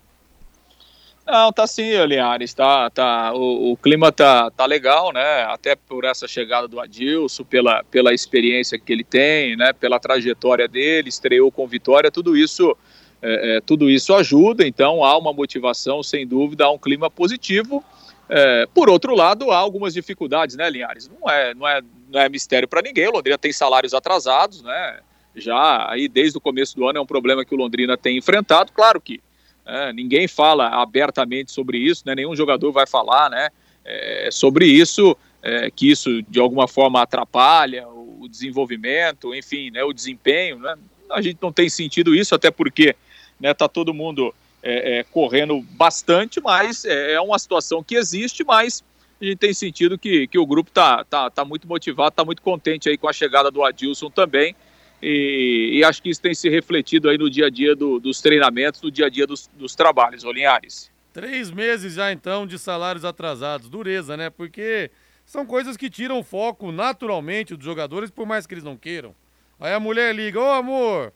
Não, 1.30 1.52
tá 1.52 1.64
sim, 1.64 1.96
Linhares, 2.06 2.52
tá, 2.52 2.90
tá, 2.90 3.32
o, 3.32 3.70
o, 3.70 3.76
clima 3.76 4.10
tá, 4.10 4.50
tá 4.50 4.66
legal, 4.66 5.12
né, 5.12 5.44
até 5.44 5.76
por 5.76 6.04
essa 6.04 6.26
chegada 6.26 6.66
do 6.66 6.80
Adilson, 6.80 7.44
pela, 7.44 7.84
pela 7.84 8.12
experiência 8.12 8.76
que 8.76 8.92
ele 8.92 9.04
tem, 9.04 9.56
né, 9.56 9.72
pela 9.72 10.00
trajetória 10.00 10.66
dele, 10.66 11.08
estreou 11.08 11.52
com 11.52 11.68
vitória, 11.68 12.10
tudo 12.10 12.36
isso, 12.36 12.76
é, 13.22 13.58
é, 13.58 13.60
tudo 13.60 13.88
isso 13.88 14.12
ajuda, 14.12 14.66
então 14.66 15.04
há 15.04 15.16
uma 15.16 15.32
motivação, 15.32 16.02
sem 16.02 16.26
dúvida, 16.26 16.64
há 16.64 16.70
um 16.72 16.78
clima 16.78 17.08
positivo, 17.08 17.84
é, 18.28 18.66
por 18.74 18.90
outro 18.90 19.14
lado, 19.14 19.52
há 19.52 19.56
algumas 19.56 19.94
dificuldades, 19.94 20.56
né, 20.56 20.68
Linhares, 20.68 21.08
não 21.08 21.30
é, 21.30 21.54
não 21.54 21.68
é, 21.68 21.80
não 22.10 22.20
é 22.20 22.28
mistério 22.28 22.66
para 22.66 22.82
ninguém, 22.82 23.06
o 23.06 23.12
Londrina 23.12 23.38
tem 23.38 23.52
salários 23.52 23.94
atrasados, 23.94 24.64
né, 24.64 24.98
já 25.36 25.88
aí 25.88 26.08
desde 26.08 26.36
o 26.38 26.40
começo 26.40 26.74
do 26.74 26.88
ano 26.88 26.98
é 26.98 27.00
um 27.00 27.06
problema 27.06 27.44
que 27.44 27.54
o 27.54 27.58
Londrina 27.58 27.96
tem 27.96 28.18
enfrentado, 28.18 28.72
claro 28.72 29.00
que 29.00 29.20
é, 29.66 29.92
ninguém 29.92 30.26
fala 30.26 30.68
abertamente 30.68 31.52
sobre 31.52 31.78
isso, 31.78 32.02
né? 32.06 32.14
nenhum 32.14 32.34
jogador 32.34 32.72
vai 32.72 32.86
falar 32.86 33.30
né? 33.30 33.48
É, 33.84 34.28
sobre 34.30 34.66
isso, 34.66 35.16
é, 35.42 35.70
que 35.70 35.90
isso 35.90 36.22
de 36.22 36.38
alguma 36.38 36.68
forma 36.68 37.00
atrapalha 37.00 37.86
o, 38.20 38.28
desenvolvimento, 38.28 39.34
enfim, 39.34 39.70
né? 39.70 39.82
o 39.82 39.92
desempenho. 39.92 40.58
Né? 40.58 40.74
A 41.10 41.22
gente 41.22 41.38
não 41.40 41.52
tem 41.52 41.68
sentido 41.68 42.14
isso, 42.14 42.34
até 42.34 42.50
porque 42.50 42.94
né, 43.40 43.54
tá 43.54 43.66
todo 43.66 43.94
mundo 43.94 44.34
é, 44.62 44.98
é, 44.98 45.04
correndo 45.04 45.60
bastante, 45.70 46.40
mas 46.40 46.84
é, 46.84 47.12
é 47.12 47.20
uma 47.20 47.38
situação 47.38 47.82
que 47.82 47.94
existe, 47.94 48.44
mas 48.44 48.84
a 49.20 49.24
gente 49.24 49.38
tem 49.38 49.52
sentido 49.52 49.98
que, 49.98 50.26
que 50.26 50.38
o 50.38 50.46
grupo 50.46 50.70
está 50.70 51.04
tá, 51.04 51.30
tá 51.30 51.44
muito 51.44 51.66
motivado, 51.66 52.08
está 52.08 52.24
muito 52.24 52.42
contente 52.42 52.88
aí 52.88 52.96
com 52.96 53.08
a 53.08 53.12
chegada 53.12 53.50
do 53.50 53.64
Adilson 53.64 54.10
também. 54.10 54.54
E, 55.02 55.78
e, 55.78 55.84
acho 55.84 56.02
que 56.02 56.10
isso 56.10 56.20
tem 56.20 56.34
se 56.34 56.48
refletido 56.50 57.08
aí 57.08 57.16
no 57.16 57.30
dia 57.30 57.46
a 57.46 57.50
dia 57.50 57.74
do, 57.74 57.98
dos 57.98 58.20
treinamentos, 58.20 58.82
no 58.82 58.90
dia 58.90 59.06
a 59.06 59.08
dia 59.08 59.26
dos, 59.26 59.48
dos 59.54 59.74
trabalhos, 59.74 60.24
Olinhares. 60.24 60.90
Três 61.12 61.50
meses 61.50 61.94
já 61.94 62.12
então 62.12 62.46
de 62.46 62.58
salários 62.58 63.04
atrasados, 63.04 63.68
dureza, 63.68 64.16
né? 64.16 64.28
Porque 64.28 64.90
são 65.24 65.46
coisas 65.46 65.76
que 65.76 65.88
tiram 65.88 66.22
foco 66.22 66.70
naturalmente 66.70 67.56
dos 67.56 67.64
jogadores, 67.64 68.10
por 68.10 68.26
mais 68.26 68.46
que 68.46 68.54
eles 68.54 68.64
não 68.64 68.76
queiram. 68.76 69.14
Aí 69.58 69.72
a 69.72 69.80
mulher 69.80 70.14
liga, 70.14 70.38
ô 70.38 70.52
amor, 70.52 71.12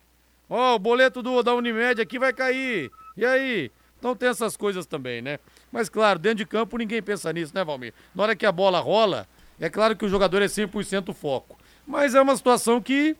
ó, 0.48 0.74
o 0.74 0.78
boleto 0.78 1.22
do, 1.22 1.42
da 1.42 1.54
Unimed 1.54 2.00
aqui 2.00 2.18
vai 2.18 2.32
cair. 2.32 2.90
E 3.16 3.24
aí? 3.24 3.70
Então 3.98 4.16
tem 4.16 4.28
essas 4.28 4.56
coisas 4.56 4.86
também, 4.86 5.22
né? 5.22 5.38
Mas 5.70 5.88
claro, 5.88 6.18
dentro 6.18 6.38
de 6.38 6.46
campo 6.46 6.76
ninguém 6.76 7.02
pensa 7.02 7.32
nisso, 7.32 7.54
né, 7.54 7.64
Valmir? 7.64 7.92
Na 8.14 8.22
hora 8.22 8.36
que 8.36 8.46
a 8.46 8.52
bola 8.52 8.80
rola, 8.80 9.26
é 9.60 9.70
claro 9.70 9.96
que 9.96 10.04
o 10.04 10.08
jogador 10.08 10.42
é 10.42 10.46
100% 10.46 11.14
foco. 11.14 11.58
Mas 11.86 12.14
é 12.14 12.20
uma 12.20 12.36
situação 12.36 12.80
que 12.80 13.16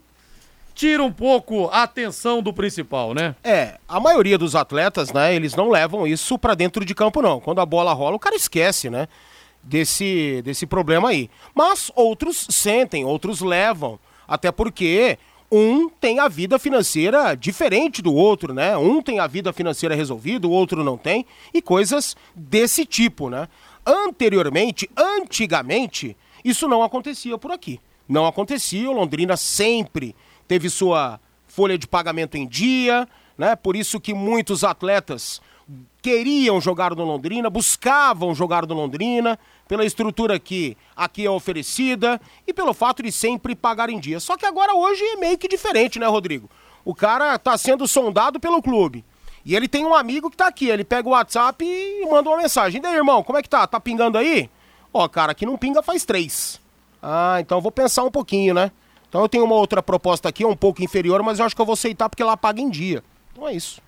tira 0.74 1.02
um 1.02 1.12
pouco 1.12 1.68
a 1.72 1.84
atenção 1.84 2.42
do 2.42 2.52
principal, 2.52 3.14
né? 3.14 3.34
É, 3.44 3.78
a 3.88 4.00
maioria 4.00 4.37
dos 4.37 4.54
atletas, 4.54 5.12
né, 5.12 5.34
eles 5.34 5.54
não 5.54 5.70
levam 5.70 6.06
isso 6.06 6.38
para 6.38 6.54
dentro 6.54 6.84
de 6.84 6.94
campo 6.94 7.22
não. 7.22 7.40
Quando 7.40 7.60
a 7.60 7.66
bola 7.66 7.92
rola, 7.92 8.16
o 8.16 8.20
cara 8.20 8.34
esquece, 8.34 8.90
né? 8.90 9.08
desse, 9.64 10.42
desse 10.42 10.66
problema 10.66 11.08
aí. 11.08 11.30
Mas 11.54 11.90
outros 11.94 12.46
sentem, 12.50 13.04
outros 13.04 13.40
levam. 13.40 13.98
Até 14.28 14.52
porque 14.52 15.18
um 15.50 15.88
tem 15.88 16.18
a 16.18 16.28
vida 16.28 16.58
financeira 16.58 17.34
diferente 17.34 18.02
do 18.02 18.14
outro, 18.14 18.52
né? 18.52 18.76
Um 18.76 19.02
tem 19.02 19.18
a 19.18 19.26
vida 19.26 19.52
financeira 19.52 19.94
resolvida, 19.94 20.46
o 20.46 20.50
outro 20.50 20.84
não 20.84 20.96
tem, 20.96 21.26
e 21.52 21.60
coisas 21.60 22.16
desse 22.34 22.84
tipo, 22.84 23.28
né? 23.28 23.48
Anteriormente, 23.87 24.88
antigamente, 24.96 26.16
isso 26.44 26.66
não 26.68 26.82
acontecia 26.82 27.37
por 27.37 27.50
aqui. 27.50 27.80
Não 28.08 28.26
acontecia, 28.26 28.90
o 28.90 28.92
Londrina 28.92 29.37
sempre 29.37 30.14
teve 30.46 30.68
sua 30.70 31.20
folha 31.46 31.78
de 31.78 31.87
pagamento 31.87 32.37
em 32.37 32.46
dia, 32.46 33.09
né? 33.37 33.54
Por 33.57 33.76
isso 33.76 34.00
que 34.00 34.14
muitos 34.14 34.64
atletas 34.64 35.40
queriam 36.02 36.61
jogar 36.61 36.94
no 36.94 37.04
Londrina, 37.04 37.48
buscavam 37.48 38.35
jogar 38.35 38.66
no 38.66 38.74
Londrina, 38.74 39.38
pela 39.66 39.85
estrutura 39.85 40.38
que 40.38 40.76
aqui 40.94 41.24
é 41.24 41.30
oferecida 41.30 42.20
e 42.46 42.52
pelo 42.52 42.74
fato 42.74 43.02
de 43.02 43.11
sempre 43.11 43.54
pagar 43.54 43.88
em 43.88 43.98
dia. 43.98 44.20
Só 44.20 44.37
que 44.37 44.44
agora 44.44 44.74
hoje 44.74 45.02
é 45.02 45.16
meio 45.16 45.38
que 45.38 45.48
diferente, 45.48 45.98
né, 45.98 46.07
Rodrigo? 46.07 46.50
O 46.85 46.94
cara 46.94 47.38
tá 47.38 47.57
sendo 47.57 47.88
sondado 47.88 48.38
pelo 48.38 48.61
clube. 48.61 49.04
E 49.44 49.54
ele 49.54 49.68
tem 49.68 49.85
um 49.85 49.94
amigo 49.94 50.30
que 50.30 50.37
tá 50.37 50.46
aqui, 50.46 50.68
ele 50.68 50.85
pega 50.85 51.09
o 51.09 51.12
WhatsApp 51.12 51.64
e 51.64 52.07
manda 52.11 52.28
uma 52.28 52.38
mensagem. 52.38 52.78
E 52.78 52.83
daí, 52.83 52.94
irmão, 52.94 53.22
como 53.22 53.38
é 53.38 53.42
que 53.42 53.48
tá? 53.48 53.66
Tá 53.66 53.80
pingando 53.80 54.18
aí? 54.18 54.50
Ó, 54.92 55.07
cara, 55.09 55.33
aqui 55.33 55.44
não 55.44 55.59
pinga 55.59 55.83
faz 55.83 56.04
três. 56.04 56.61
Ah, 57.02 57.38
então 57.40 57.61
vou 57.61 57.72
pensar 57.72 58.04
um 58.04 58.11
pouquinho, 58.11 58.54
né? 58.54 58.70
Então 59.14 59.22
eu 59.22 59.29
tenho 59.29 59.44
uma 59.44 59.55
outra 59.55 59.81
proposta 59.81 60.29
aqui, 60.29 60.44
um 60.44 60.57
pouco 60.57 60.83
inferior, 60.83 61.22
mas 61.22 61.38
eu 61.38 61.44
acho 61.46 61.55
que 61.55 61.62
eu 61.62 61.64
vou 61.64 61.74
aceitar 61.74 62.09
porque 62.09 62.20
ela 62.20 62.37
paga 62.37 62.61
em 62.61 62.68
dia. 62.68 63.00
Então 63.31 63.46
é 63.46 63.55
isso. 63.55 63.81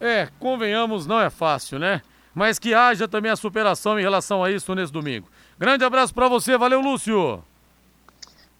É, 0.00 0.28
convenhamos, 0.40 1.06
não 1.06 1.20
é 1.20 1.30
fácil, 1.30 1.78
né? 1.78 2.02
Mas 2.34 2.58
que 2.58 2.74
haja 2.74 3.06
também 3.06 3.30
a 3.30 3.36
superação 3.36 4.00
em 4.00 4.02
relação 4.02 4.42
a 4.42 4.50
isso 4.50 4.74
nesse 4.74 4.92
domingo. 4.92 5.28
Grande 5.56 5.84
abraço 5.84 6.12
para 6.12 6.26
você, 6.26 6.58
valeu, 6.58 6.80
Lúcio. 6.80 7.44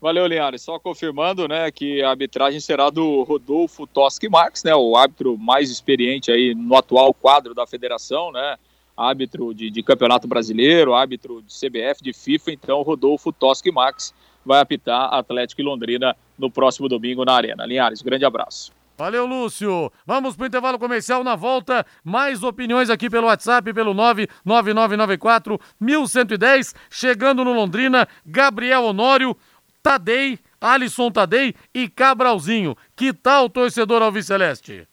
Valeu, 0.00 0.28
Linhares. 0.28 0.62
Só 0.62 0.78
confirmando, 0.78 1.48
né, 1.48 1.72
que 1.72 2.00
a 2.04 2.10
arbitragem 2.10 2.60
será 2.60 2.88
do 2.88 3.24
Rodolfo 3.24 3.84
Toschi 3.84 4.28
Marques, 4.28 4.62
né, 4.62 4.76
o 4.76 4.96
árbitro 4.96 5.36
mais 5.36 5.72
experiente 5.72 6.30
aí 6.30 6.54
no 6.54 6.76
atual 6.76 7.12
quadro 7.12 7.52
da 7.52 7.66
federação, 7.66 8.30
né, 8.30 8.56
árbitro 8.96 9.52
de, 9.52 9.70
de 9.70 9.82
Campeonato 9.82 10.28
Brasileiro, 10.28 10.94
árbitro 10.94 11.42
de 11.42 11.52
CBF, 11.52 12.00
de 12.00 12.12
FIFA, 12.12 12.52
então 12.52 12.82
Rodolfo 12.82 13.32
Toschi 13.32 13.72
Marques 13.72 14.14
vai 14.44 14.60
apitar 14.60 15.12
Atlético 15.12 15.60
e 15.60 15.64
Londrina 15.64 16.16
no 16.38 16.50
próximo 16.50 16.88
domingo 16.88 17.24
na 17.24 17.34
Arena. 17.34 17.64
Linhares, 17.66 18.02
grande 18.02 18.24
abraço. 18.24 18.72
Valeu, 18.96 19.26
Lúcio. 19.26 19.90
Vamos 20.06 20.36
para 20.36 20.44
o 20.44 20.46
intervalo 20.46 20.78
comercial 20.78 21.24
na 21.24 21.34
volta. 21.34 21.84
Mais 22.04 22.42
opiniões 22.42 22.90
aqui 22.90 23.08
pelo 23.08 23.26
WhatsApp, 23.26 23.72
pelo 23.72 23.94
99994 23.94 25.60
1110. 25.80 26.74
Chegando 26.90 27.44
no 27.44 27.52
Londrina, 27.52 28.06
Gabriel 28.24 28.84
Honório. 28.84 29.36
Tadei, 29.82 30.38
Alisson 30.60 31.10
Tadei 31.10 31.54
e 31.74 31.88
Cabralzinho. 31.88 32.76
Que 32.94 33.12
tal, 33.12 33.48
torcedor 33.48 34.02
Alviceleste? 34.02 34.86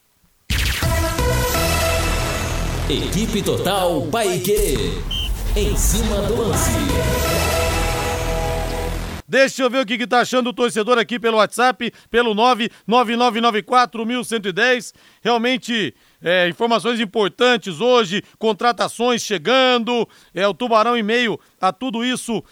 Equipe 2.88 3.42
Total 3.42 4.02
Paique. 4.10 4.74
Em 5.54 5.76
cima 5.76 6.22
do 6.22 6.48
lance. 6.48 7.39
Deixa 9.30 9.62
eu 9.62 9.70
ver 9.70 9.78
o 9.78 9.86
que, 9.86 9.96
que 9.96 10.06
tá 10.08 10.18
achando 10.18 10.50
o 10.50 10.52
torcedor 10.52 10.98
aqui 10.98 11.16
pelo 11.16 11.36
WhatsApp, 11.36 11.92
pelo 12.10 12.34
99994-1110. 12.34 14.92
Realmente, 15.22 15.94
é, 16.20 16.48
informações 16.48 16.98
importantes 16.98 17.80
hoje, 17.80 18.24
contratações 18.40 19.22
chegando, 19.22 20.08
é 20.34 20.48
o 20.48 20.52
Tubarão 20.52 20.96
em 20.96 21.02
meio 21.04 21.38
a 21.60 21.72
tudo 21.72 22.04
isso 22.04 22.42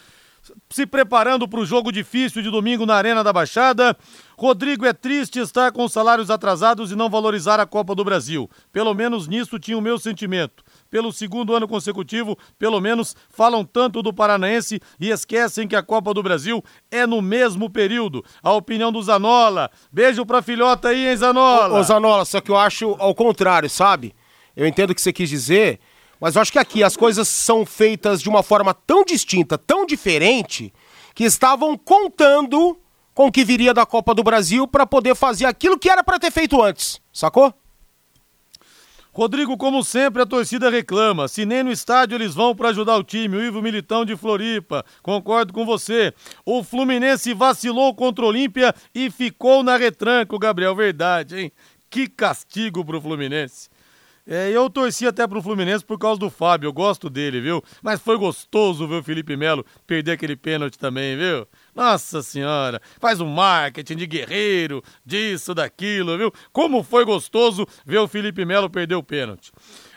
se 0.71 0.87
preparando 0.87 1.49
para 1.49 1.59
o 1.59 1.67
jogo 1.67 1.91
difícil 1.91 2.43
de 2.43 2.51
domingo 2.51 2.87
na 2.87 2.95
Arena 2.95 3.25
da 3.25 3.33
Baixada. 3.33 3.97
Rodrigo 4.37 4.87
é 4.87 4.93
triste 4.93 5.41
estar 5.41 5.73
com 5.73 5.89
salários 5.89 6.31
atrasados 6.31 6.93
e 6.93 6.97
não 6.97 7.11
valorizar 7.11 7.59
a 7.59 7.67
Copa 7.67 7.93
do 7.93 8.05
Brasil. 8.05 8.49
Pelo 8.73 8.95
menos 8.95 9.27
nisso 9.27 9.59
tinha 9.59 9.77
o 9.77 9.83
meu 9.83 9.99
sentimento. 9.99 10.63
Pelo 10.91 11.13
segundo 11.13 11.55
ano 11.55 11.69
consecutivo, 11.69 12.37
pelo 12.59 12.81
menos 12.81 13.15
falam 13.29 13.65
tanto 13.65 14.03
do 14.03 14.13
Paranaense 14.13 14.81
e 14.99 15.11
esquecem 15.11 15.69
que 15.69 15.77
a 15.77 15.83
Copa 15.83 16.15
do 16.15 16.23
Brasil 16.23 16.65
é 16.91 17.07
no 17.07 17.21
mesmo 17.21 17.69
período. 17.69 18.25
A 18.43 18.53
opinião 18.53 18.91
do 18.91 19.03
Zanola. 19.03 19.71
Beijo 19.93 20.25
pra 20.25 20.41
filhota 20.41 20.89
aí, 20.89 21.09
hein, 21.09 21.17
Zanola? 21.17 21.75
Ô, 21.75 21.81
ô 21.81 21.83
Zanola, 21.83 22.25
só 22.25 22.41
que 22.41 22.51
eu 22.51 22.57
acho 22.57 22.97
ao 22.99 23.15
contrário, 23.15 23.69
sabe? 23.69 24.15
Eu 24.57 24.67
entendo 24.67 24.91
o 24.91 24.95
que 24.95 25.03
você 25.03 25.13
quis 25.13 25.29
dizer, 25.29 25.79
mas 26.21 26.35
eu 26.35 26.43
acho 26.43 26.53
que 26.53 26.59
aqui 26.59 26.83
as 26.83 26.97
coisas 26.97 27.29
são 27.29 27.65
feitas 27.65 28.21
de 28.21 28.29
uma 28.29 28.43
forma 28.43 28.73
tão 28.75 29.05
distinta, 29.05 29.57
tão 29.57 29.87
diferente, 29.87 30.73
que 31.15 31.25
estavam 31.25 31.77
contando 31.77 32.79
com 33.15 33.27
o 33.27 33.33
que 33.33 33.45
viria 33.45 33.75
da 33.75 33.85
Copa 33.85 34.15
do 34.15 34.23
Brasil 34.23 34.67
para 34.67 34.87
poder 34.87 35.15
fazer 35.15 35.45
aquilo 35.45 35.79
que 35.79 35.91
era 35.91 36.03
para 36.03 36.19
ter 36.19 36.31
feito 36.31 36.63
antes, 36.63 37.01
sacou? 37.13 37.53
Rodrigo, 39.19 39.57
como 39.57 39.83
sempre, 39.83 40.23
a 40.23 40.27
torcida 40.27 40.71
reclama. 40.71 41.27
Se 41.27 41.45
nem 41.45 41.65
no 41.65 41.73
estádio 41.73 42.15
eles 42.15 42.37
vão 42.37 42.55
para 42.55 42.69
ajudar 42.69 42.97
o 42.97 43.03
time. 43.03 43.37
O 43.37 43.43
Ivo 43.43 43.61
Militão 43.61 44.05
de 44.05 44.17
Floripa. 44.17 44.85
Concordo 45.03 45.53
com 45.53 45.67
você. 45.67 46.15
O 46.47 46.63
Fluminense 46.63 47.35
vacilou 47.35 47.93
contra 47.97 48.25
o 48.25 48.29
Olímpia 48.29 48.73
e 48.95 49.11
ficou 49.11 49.65
na 49.65 49.77
retranca, 49.77 50.39
Gabriel. 50.39 50.73
Verdade, 50.73 51.37
hein? 51.37 51.53
Que 51.91 52.07
castigo 52.07 52.85
pro 52.85 53.01
Fluminense. 53.01 53.69
É, 54.25 54.51
eu 54.51 54.71
torci 54.71 55.05
até 55.05 55.27
pro 55.27 55.43
Fluminense 55.43 55.85
por 55.85 55.99
causa 55.99 56.21
do 56.21 56.31
Fábio, 56.31 56.69
eu 56.69 56.73
gosto 56.73 57.09
dele, 57.11 57.41
viu? 57.41 57.65
Mas 57.83 57.99
foi 57.99 58.17
gostoso 58.19 58.87
ver 58.87 59.01
o 59.01 59.03
Felipe 59.03 59.35
Melo 59.39 59.65
perder 59.87 60.13
aquele 60.13 60.37
pênalti 60.37 60.79
também, 60.79 61.17
viu? 61.17 61.45
Nossa 61.79 62.23
senhora, 62.25 62.83
faz 62.99 63.21
um 63.21 63.29
marketing 63.29 63.95
de 63.95 64.07
guerreiro, 64.09 64.83
disso, 65.07 65.55
daquilo, 65.55 66.19
viu? 66.19 66.33
Como 66.53 66.83
foi 66.83 67.05
gostoso 67.05 67.65
ver 67.87 67.99
o 67.99 68.09
Felipe 68.09 68.45
Melo 68.45 68.69
perder 68.69 68.97
o 68.97 69.03
pênalti. 69.03 69.53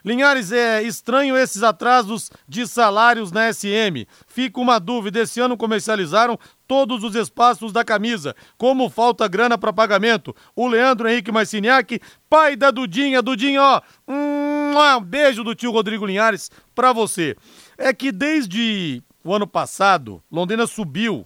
Linhares, 0.05 0.51
é 0.51 0.83
estranho 0.83 1.35
esses 1.35 1.63
atrasos 1.63 2.29
de 2.47 2.67
salários 2.67 3.31
na 3.31 3.51
SM. 3.51 4.05
Fica 4.27 4.59
uma 4.59 4.77
dúvida, 4.77 5.21
esse 5.21 5.39
ano 5.39 5.57
comercializaram 5.57 6.37
todos 6.67 7.03
os 7.03 7.15
espaços 7.15 7.73
da 7.73 7.83
camisa. 7.83 8.35
Como 8.59 8.87
falta 8.87 9.27
grana 9.27 9.57
para 9.57 9.73
pagamento? 9.73 10.35
O 10.55 10.67
Leandro 10.67 11.09
Henrique 11.09 11.31
Marciniak, 11.31 11.99
pai 12.29 12.55
da 12.55 12.69
Dudinha, 12.69 13.23
Dudinha, 13.23 13.59
ó, 13.59 13.81
um 14.07 15.01
beijo 15.03 15.43
do 15.43 15.55
tio 15.55 15.71
Rodrigo 15.71 16.05
Linhares 16.05 16.51
para 16.75 16.93
você. 16.93 17.35
É 17.75 17.91
que 17.91 18.11
desde 18.11 19.01
o 19.23 19.33
ano 19.33 19.47
passado, 19.47 20.21
Londrina 20.31 20.67
subiu 20.67 21.25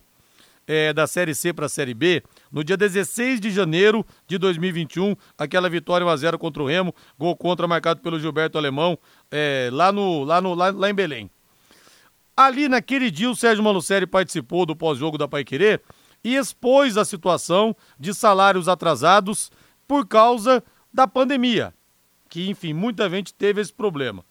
é, 0.67 0.93
da 0.93 1.07
Série 1.07 1.35
C 1.35 1.53
para 1.53 1.65
a 1.65 1.69
Série 1.69 1.93
B, 1.93 2.23
no 2.51 2.63
dia 2.63 2.77
16 2.77 3.39
de 3.39 3.51
janeiro 3.51 4.05
de 4.27 4.37
2021, 4.37 5.15
aquela 5.37 5.69
vitória 5.69 6.05
1x0 6.05 6.37
contra 6.37 6.63
o 6.63 6.67
Remo, 6.67 6.93
gol 7.17 7.35
contra 7.35 7.67
marcado 7.67 8.01
pelo 8.01 8.19
Gilberto 8.19 8.57
Alemão, 8.57 8.97
é, 9.31 9.69
lá, 9.71 9.91
no, 9.91 10.23
lá, 10.23 10.41
no, 10.41 10.53
lá, 10.53 10.69
lá 10.69 10.89
em 10.89 10.93
Belém. 10.93 11.29
Ali 12.35 12.67
naquele 12.67 13.09
dia 13.09 13.29
o 13.29 13.35
Sérgio 13.35 13.63
Malucelli 13.63 14.05
participou 14.05 14.65
do 14.65 14.75
pós-jogo 14.75 15.17
da 15.17 15.27
Paiquerê 15.27 15.79
e 16.23 16.35
expôs 16.35 16.97
a 16.97 17.05
situação 17.05 17.75
de 17.99 18.13
salários 18.13 18.67
atrasados 18.67 19.51
por 19.87 20.05
causa 20.05 20.63
da 20.93 21.07
pandemia, 21.07 21.73
que 22.29 22.49
enfim, 22.49 22.73
muita 22.73 23.09
gente 23.09 23.33
teve 23.33 23.61
esse 23.61 23.71
problema. 23.71 24.25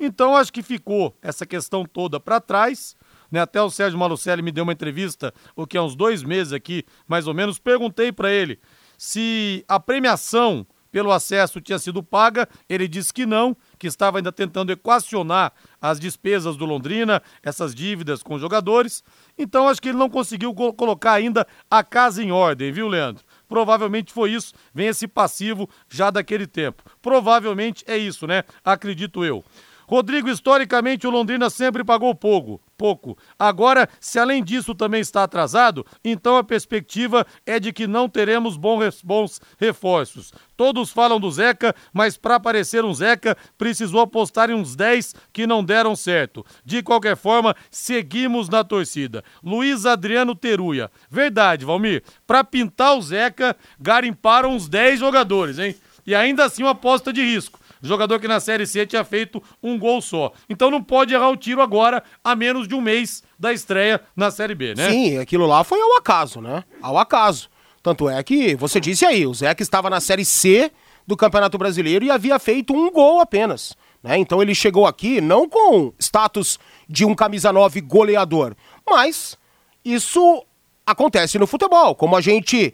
Então 0.00 0.36
acho 0.36 0.52
que 0.52 0.62
ficou 0.62 1.16
essa 1.22 1.46
questão 1.46 1.84
toda 1.84 2.18
para 2.18 2.40
trás 2.40 2.96
né? 3.34 3.40
Até 3.40 3.60
o 3.60 3.68
Sérgio 3.68 3.98
Malucelli 3.98 4.40
me 4.40 4.52
deu 4.52 4.62
uma 4.62 4.72
entrevista, 4.72 5.34
o 5.56 5.66
que 5.66 5.76
há 5.76 5.82
uns 5.82 5.96
dois 5.96 6.22
meses 6.22 6.52
aqui, 6.52 6.84
mais 7.06 7.26
ou 7.26 7.34
menos, 7.34 7.58
perguntei 7.58 8.12
para 8.12 8.32
ele 8.32 8.60
se 8.96 9.64
a 9.68 9.80
premiação 9.80 10.66
pelo 10.92 11.10
acesso 11.10 11.60
tinha 11.60 11.76
sido 11.76 12.04
paga, 12.04 12.48
ele 12.68 12.86
disse 12.86 13.12
que 13.12 13.26
não, 13.26 13.56
que 13.76 13.88
estava 13.88 14.18
ainda 14.18 14.30
tentando 14.30 14.70
equacionar 14.70 15.52
as 15.80 15.98
despesas 15.98 16.56
do 16.56 16.64
Londrina, 16.64 17.20
essas 17.42 17.74
dívidas 17.74 18.22
com 18.22 18.38
jogadores. 18.38 19.02
Então 19.36 19.68
acho 19.68 19.82
que 19.82 19.88
ele 19.88 19.98
não 19.98 20.08
conseguiu 20.08 20.54
colocar 20.54 21.14
ainda 21.14 21.44
a 21.68 21.82
casa 21.82 22.22
em 22.22 22.30
ordem, 22.30 22.70
viu, 22.70 22.86
Leandro? 22.86 23.24
Provavelmente 23.48 24.12
foi 24.12 24.30
isso, 24.30 24.54
vem 24.72 24.86
esse 24.86 25.08
passivo 25.08 25.68
já 25.88 26.12
daquele 26.12 26.46
tempo. 26.46 26.84
Provavelmente 27.02 27.82
é 27.88 27.98
isso, 27.98 28.28
né? 28.28 28.44
Acredito 28.64 29.24
eu. 29.24 29.44
Rodrigo, 29.86 30.28
historicamente 30.28 31.06
o 31.06 31.10
Londrina 31.10 31.50
sempre 31.50 31.84
pagou 31.84 32.14
pouco. 32.14 32.60
Pouco. 32.76 33.16
Agora, 33.38 33.88
se 34.00 34.18
além 34.18 34.42
disso 34.42 34.74
também 34.74 35.00
está 35.00 35.22
atrasado, 35.22 35.86
então 36.04 36.36
a 36.36 36.42
perspectiva 36.42 37.24
é 37.46 37.60
de 37.60 37.72
que 37.72 37.86
não 37.86 38.08
teremos 38.08 38.56
bons, 38.56 39.40
reforços. 39.58 40.32
Todos 40.56 40.90
falam 40.90 41.20
do 41.20 41.30
Zeca, 41.30 41.74
mas 41.92 42.16
para 42.16 42.36
aparecer 42.36 42.84
um 42.84 42.92
Zeca, 42.92 43.36
precisou 43.56 44.00
apostar 44.00 44.50
em 44.50 44.54
uns 44.54 44.74
10 44.74 45.14
que 45.32 45.46
não 45.46 45.64
deram 45.64 45.94
certo. 45.94 46.44
De 46.64 46.82
qualquer 46.82 47.16
forma, 47.16 47.54
seguimos 47.70 48.48
na 48.48 48.64
torcida. 48.64 49.22
Luiz 49.42 49.86
Adriano 49.86 50.34
Teruia. 50.34 50.90
Verdade, 51.08 51.64
Valmir. 51.64 52.02
Para 52.26 52.42
pintar 52.42 52.96
o 52.96 53.02
Zeca, 53.02 53.56
garimparam 53.78 54.52
uns 54.52 54.68
10 54.68 54.98
jogadores, 55.00 55.58
hein? 55.58 55.76
E 56.06 56.14
ainda 56.14 56.44
assim 56.44 56.62
uma 56.62 56.72
aposta 56.72 57.12
de 57.12 57.22
risco 57.22 57.63
Jogador 57.84 58.18
que 58.18 58.26
na 58.26 58.40
Série 58.40 58.66
C 58.66 58.86
tinha 58.86 59.04
feito 59.04 59.42
um 59.62 59.78
gol 59.78 60.00
só. 60.00 60.32
Então 60.48 60.70
não 60.70 60.82
pode 60.82 61.12
errar 61.14 61.30
o 61.30 61.36
tiro 61.36 61.60
agora, 61.60 62.02
a 62.22 62.34
menos 62.34 62.66
de 62.66 62.74
um 62.74 62.80
mês 62.80 63.22
da 63.38 63.52
estreia 63.52 64.00
na 64.16 64.30
Série 64.30 64.54
B, 64.54 64.74
né? 64.74 64.90
Sim, 64.90 65.18
aquilo 65.18 65.46
lá 65.46 65.62
foi 65.62 65.80
ao 65.80 65.96
acaso, 65.96 66.40
né? 66.40 66.64
Ao 66.80 66.96
acaso. 66.96 67.50
Tanto 67.82 68.08
é 68.08 68.22
que, 68.22 68.54
você 68.54 68.80
disse 68.80 69.04
aí, 69.04 69.26
o 69.26 69.34
Zeca 69.34 69.62
estava 69.62 69.90
na 69.90 70.00
Série 70.00 70.24
C 70.24 70.72
do 71.06 71.16
Campeonato 71.16 71.58
Brasileiro 71.58 72.04
e 72.04 72.10
havia 72.10 72.38
feito 72.38 72.72
um 72.72 72.90
gol 72.90 73.20
apenas. 73.20 73.76
Né? 74.02 74.18
Então 74.18 74.40
ele 74.40 74.54
chegou 74.54 74.86
aqui 74.86 75.20
não 75.20 75.48
com 75.48 75.92
status 75.98 76.58
de 76.88 77.04
um 77.04 77.14
camisa 77.14 77.52
9 77.52 77.80
goleador, 77.82 78.54
mas 78.88 79.36
isso 79.84 80.44
acontece 80.86 81.38
no 81.38 81.46
futebol, 81.46 81.94
como 81.94 82.16
a 82.16 82.20
gente 82.20 82.72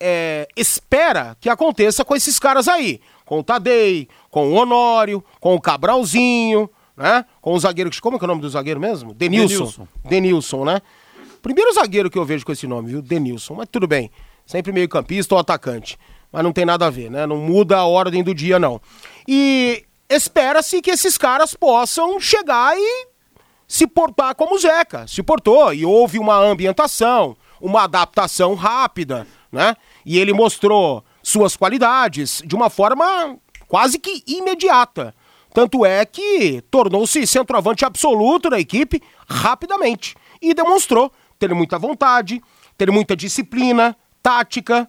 é, 0.00 0.48
espera 0.56 1.36
que 1.40 1.48
aconteça 1.48 2.04
com 2.04 2.16
esses 2.16 2.38
caras 2.38 2.68
aí. 2.68 3.00
Com 3.32 3.38
o 3.38 3.42
Tadei, 3.42 4.08
com 4.30 4.50
o 4.50 4.52
Honório, 4.52 5.24
com 5.40 5.54
o 5.54 5.60
Cabralzinho, 5.60 6.68
né? 6.94 7.24
Com 7.40 7.54
o 7.54 7.58
zagueiro. 7.58 7.90
Como 8.02 8.16
é, 8.16 8.18
que 8.18 8.24
é 8.26 8.26
o 8.26 8.28
nome 8.28 8.42
do 8.42 8.50
zagueiro 8.50 8.78
mesmo? 8.78 9.14
Denilson. 9.14 9.54
Denilson, 9.54 9.88
Denilson 10.04 10.64
né? 10.66 10.82
Primeiro 11.40 11.72
zagueiro 11.72 12.10
que 12.10 12.18
eu 12.18 12.26
vejo 12.26 12.44
com 12.44 12.52
esse 12.52 12.66
nome, 12.66 12.90
viu? 12.90 13.00
Denilson. 13.00 13.54
Mas 13.54 13.68
tudo 13.72 13.86
bem. 13.86 14.10
Sempre 14.44 14.70
meio 14.70 14.86
campista 14.86 15.34
ou 15.34 15.40
atacante. 15.40 15.98
Mas 16.30 16.44
não 16.44 16.52
tem 16.52 16.66
nada 16.66 16.86
a 16.86 16.90
ver, 16.90 17.10
né? 17.10 17.26
Não 17.26 17.38
muda 17.38 17.78
a 17.78 17.86
ordem 17.86 18.22
do 18.22 18.34
dia, 18.34 18.58
não. 18.58 18.78
E 19.26 19.82
espera-se 20.10 20.82
que 20.82 20.90
esses 20.90 21.16
caras 21.16 21.54
possam 21.54 22.20
chegar 22.20 22.76
e 22.76 23.06
se 23.66 23.86
portar 23.86 24.34
como 24.34 24.56
o 24.56 24.58
Zeca 24.58 25.06
se 25.08 25.22
portou. 25.22 25.72
E 25.72 25.86
houve 25.86 26.18
uma 26.18 26.36
ambientação, 26.36 27.34
uma 27.62 27.84
adaptação 27.84 28.54
rápida, 28.54 29.26
né? 29.50 29.74
E 30.04 30.18
ele 30.18 30.34
mostrou 30.34 31.02
suas 31.32 31.56
qualidades 31.56 32.42
de 32.44 32.54
uma 32.54 32.70
forma 32.70 33.36
quase 33.66 33.98
que 33.98 34.22
imediata. 34.26 35.14
Tanto 35.52 35.84
é 35.84 36.04
que 36.04 36.62
tornou-se 36.70 37.26
centroavante 37.26 37.84
absoluto 37.84 38.48
da 38.48 38.60
equipe 38.60 39.02
rapidamente 39.28 40.14
e 40.40 40.54
demonstrou 40.54 41.12
ter 41.38 41.52
muita 41.54 41.78
vontade, 41.78 42.42
ter 42.78 42.90
muita 42.90 43.16
disciplina, 43.16 43.96
tática, 44.22 44.88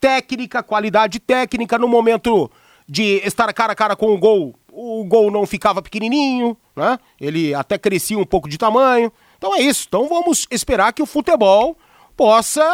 técnica, 0.00 0.62
qualidade 0.62 1.18
técnica 1.18 1.78
no 1.78 1.88
momento 1.88 2.50
de 2.88 3.20
estar 3.24 3.52
cara 3.52 3.72
a 3.72 3.76
cara 3.76 3.96
com 3.96 4.14
o 4.14 4.18
gol. 4.18 4.54
O 4.72 5.04
gol 5.04 5.30
não 5.30 5.46
ficava 5.46 5.82
pequenininho, 5.82 6.56
né? 6.74 6.98
Ele 7.20 7.52
até 7.52 7.76
crescia 7.76 8.18
um 8.18 8.24
pouco 8.24 8.48
de 8.48 8.56
tamanho. 8.56 9.12
Então 9.36 9.54
é 9.54 9.60
isso. 9.60 9.86
Então 9.88 10.08
vamos 10.08 10.46
esperar 10.50 10.92
que 10.92 11.02
o 11.02 11.06
futebol 11.06 11.76
possa 12.16 12.64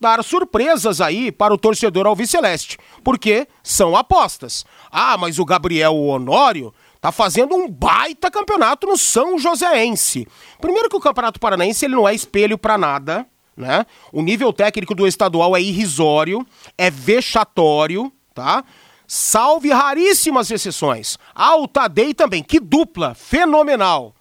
dar 0.00 0.22
surpresas 0.22 1.00
aí 1.00 1.32
para 1.32 1.54
o 1.54 1.58
torcedor 1.58 2.06
alviceleste, 2.06 2.78
porque 3.02 3.48
são 3.62 3.96
apostas. 3.96 4.64
Ah, 4.90 5.16
mas 5.16 5.38
o 5.38 5.44
Gabriel 5.44 5.96
Honório 5.96 6.72
tá 7.00 7.10
fazendo 7.10 7.54
um 7.54 7.68
baita 7.68 8.30
campeonato 8.30 8.86
no 8.86 8.96
São 8.96 9.38
Joséense. 9.38 10.26
Primeiro 10.60 10.88
que 10.88 10.96
o 10.96 11.00
Campeonato 11.00 11.40
Paranaense 11.40 11.84
ele 11.84 11.94
não 11.94 12.08
é 12.08 12.14
espelho 12.14 12.58
para 12.58 12.76
nada, 12.76 13.26
né? 13.56 13.86
O 14.12 14.22
nível 14.22 14.52
técnico 14.52 14.94
do 14.94 15.06
estadual 15.06 15.56
é 15.56 15.60
irrisório, 15.60 16.46
é 16.76 16.90
vexatório, 16.90 18.12
tá? 18.34 18.64
Salve 19.06 19.70
raríssimas 19.70 20.50
exceções. 20.50 21.16
Ah, 21.34 21.56
o 21.56 21.68
Tadei 21.68 22.12
também, 22.12 22.42
que 22.42 22.58
dupla 22.58 23.14
fenomenal. 23.14 24.14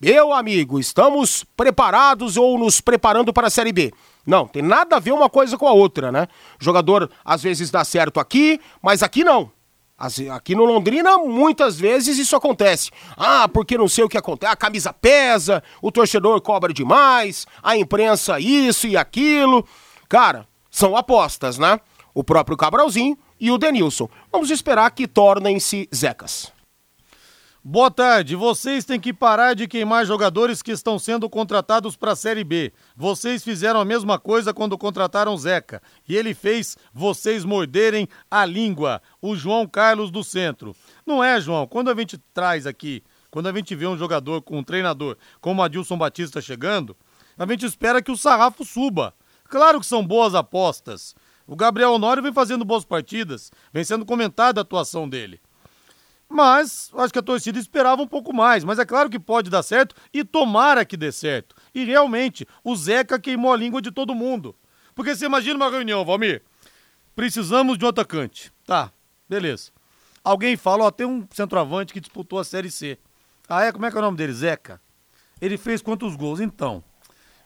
Meu 0.00 0.32
amigo, 0.32 0.78
estamos 0.78 1.44
preparados 1.56 2.36
ou 2.36 2.56
nos 2.56 2.80
preparando 2.80 3.32
para 3.32 3.48
a 3.48 3.50
Série 3.50 3.72
B? 3.72 3.92
Não, 4.28 4.46
tem 4.46 4.60
nada 4.60 4.96
a 4.96 5.00
ver 5.00 5.12
uma 5.12 5.30
coisa 5.30 5.56
com 5.56 5.66
a 5.66 5.72
outra, 5.72 6.12
né? 6.12 6.28
jogador 6.60 7.10
às 7.24 7.42
vezes 7.42 7.70
dá 7.70 7.82
certo 7.82 8.20
aqui, 8.20 8.60
mas 8.82 9.02
aqui 9.02 9.24
não. 9.24 9.50
Aqui 10.34 10.54
no 10.54 10.66
Londrina, 10.66 11.16
muitas 11.16 11.80
vezes 11.80 12.18
isso 12.18 12.36
acontece. 12.36 12.90
Ah, 13.16 13.48
porque 13.48 13.78
não 13.78 13.88
sei 13.88 14.04
o 14.04 14.08
que 14.08 14.18
acontece. 14.18 14.52
A 14.52 14.54
camisa 14.54 14.92
pesa, 14.92 15.62
o 15.80 15.90
torcedor 15.90 16.38
cobra 16.42 16.74
demais, 16.74 17.46
a 17.62 17.74
imprensa 17.74 18.38
isso 18.38 18.86
e 18.86 18.98
aquilo. 18.98 19.66
Cara, 20.10 20.46
são 20.70 20.94
apostas, 20.94 21.56
né? 21.56 21.80
O 22.12 22.22
próprio 22.22 22.56
Cabralzinho 22.56 23.16
e 23.40 23.50
o 23.50 23.56
Denilson. 23.56 24.10
Vamos 24.30 24.50
esperar 24.50 24.90
que 24.90 25.08
tornem-se 25.08 25.88
Zecas. 25.92 26.52
Boa 27.70 27.90
tarde. 27.90 28.34
Vocês 28.34 28.86
têm 28.86 28.98
que 28.98 29.12
parar 29.12 29.52
de 29.52 29.68
queimar 29.68 30.06
jogadores 30.06 30.62
que 30.62 30.72
estão 30.72 30.98
sendo 30.98 31.28
contratados 31.28 31.98
para 31.98 32.12
a 32.12 32.16
Série 32.16 32.42
B. 32.42 32.72
Vocês 32.96 33.44
fizeram 33.44 33.78
a 33.78 33.84
mesma 33.84 34.18
coisa 34.18 34.54
quando 34.54 34.78
contrataram 34.78 35.36
Zeca. 35.36 35.82
E 36.08 36.16
ele 36.16 36.32
fez 36.32 36.78
vocês 36.94 37.44
morderem 37.44 38.08
a 38.30 38.46
língua. 38.46 39.02
O 39.20 39.36
João 39.36 39.66
Carlos 39.66 40.10
do 40.10 40.24
Centro. 40.24 40.74
Não 41.04 41.22
é, 41.22 41.38
João? 41.42 41.66
Quando 41.66 41.90
a 41.90 41.94
gente 41.94 42.16
traz 42.32 42.66
aqui, 42.66 43.04
quando 43.30 43.50
a 43.50 43.52
gente 43.52 43.74
vê 43.74 43.86
um 43.86 43.98
jogador 43.98 44.40
com 44.40 44.56
um 44.56 44.64
treinador 44.64 45.18
como 45.38 45.62
Adilson 45.62 45.98
Batista 45.98 46.40
chegando, 46.40 46.96
a 47.36 47.44
gente 47.44 47.66
espera 47.66 48.00
que 48.00 48.10
o 48.10 48.16
sarrafo 48.16 48.64
suba. 48.64 49.12
Claro 49.44 49.78
que 49.78 49.86
são 49.86 50.02
boas 50.02 50.34
apostas. 50.34 51.14
O 51.46 51.54
Gabriel 51.54 51.92
Honório 51.92 52.22
vem 52.22 52.32
fazendo 52.32 52.64
boas 52.64 52.86
partidas, 52.86 53.52
vem 53.74 53.84
sendo 53.84 54.06
comentada 54.06 54.58
a 54.58 54.62
atuação 54.62 55.06
dele. 55.06 55.38
Mas 56.28 56.90
acho 56.94 57.12
que 57.12 57.18
a 57.18 57.22
torcida 57.22 57.58
esperava 57.58 58.02
um 58.02 58.06
pouco 58.06 58.34
mais. 58.34 58.62
Mas 58.62 58.78
é 58.78 58.84
claro 58.84 59.08
que 59.08 59.18
pode 59.18 59.48
dar 59.48 59.62
certo 59.62 59.94
e 60.12 60.22
tomara 60.22 60.84
que 60.84 60.96
dê 60.96 61.10
certo. 61.10 61.56
E 61.74 61.84
realmente, 61.84 62.46
o 62.62 62.76
Zeca 62.76 63.18
queimou 63.18 63.52
a 63.52 63.56
língua 63.56 63.80
de 63.80 63.90
todo 63.90 64.14
mundo. 64.14 64.54
Porque 64.94 65.14
você 65.14 65.26
imagina 65.26 65.56
uma 65.56 65.70
reunião, 65.70 66.04
Valmir. 66.04 66.42
Precisamos 67.16 67.78
de 67.78 67.84
um 67.84 67.88
atacante. 67.88 68.52
Tá, 68.66 68.92
beleza. 69.28 69.70
Alguém 70.22 70.56
fala, 70.56 70.84
ó, 70.84 70.90
tem 70.90 71.06
um 71.06 71.26
centroavante 71.32 71.92
que 71.92 72.00
disputou 72.00 72.38
a 72.38 72.44
Série 72.44 72.70
C. 72.70 72.98
Ah, 73.48 73.64
é? 73.64 73.72
Como 73.72 73.86
é 73.86 73.90
que 73.90 73.96
é 73.96 74.00
o 74.00 74.02
nome 74.02 74.16
dele? 74.16 74.32
Zeca. 74.32 74.80
Ele 75.40 75.56
fez 75.56 75.80
quantos 75.80 76.14
gols? 76.16 76.40
Então, 76.40 76.84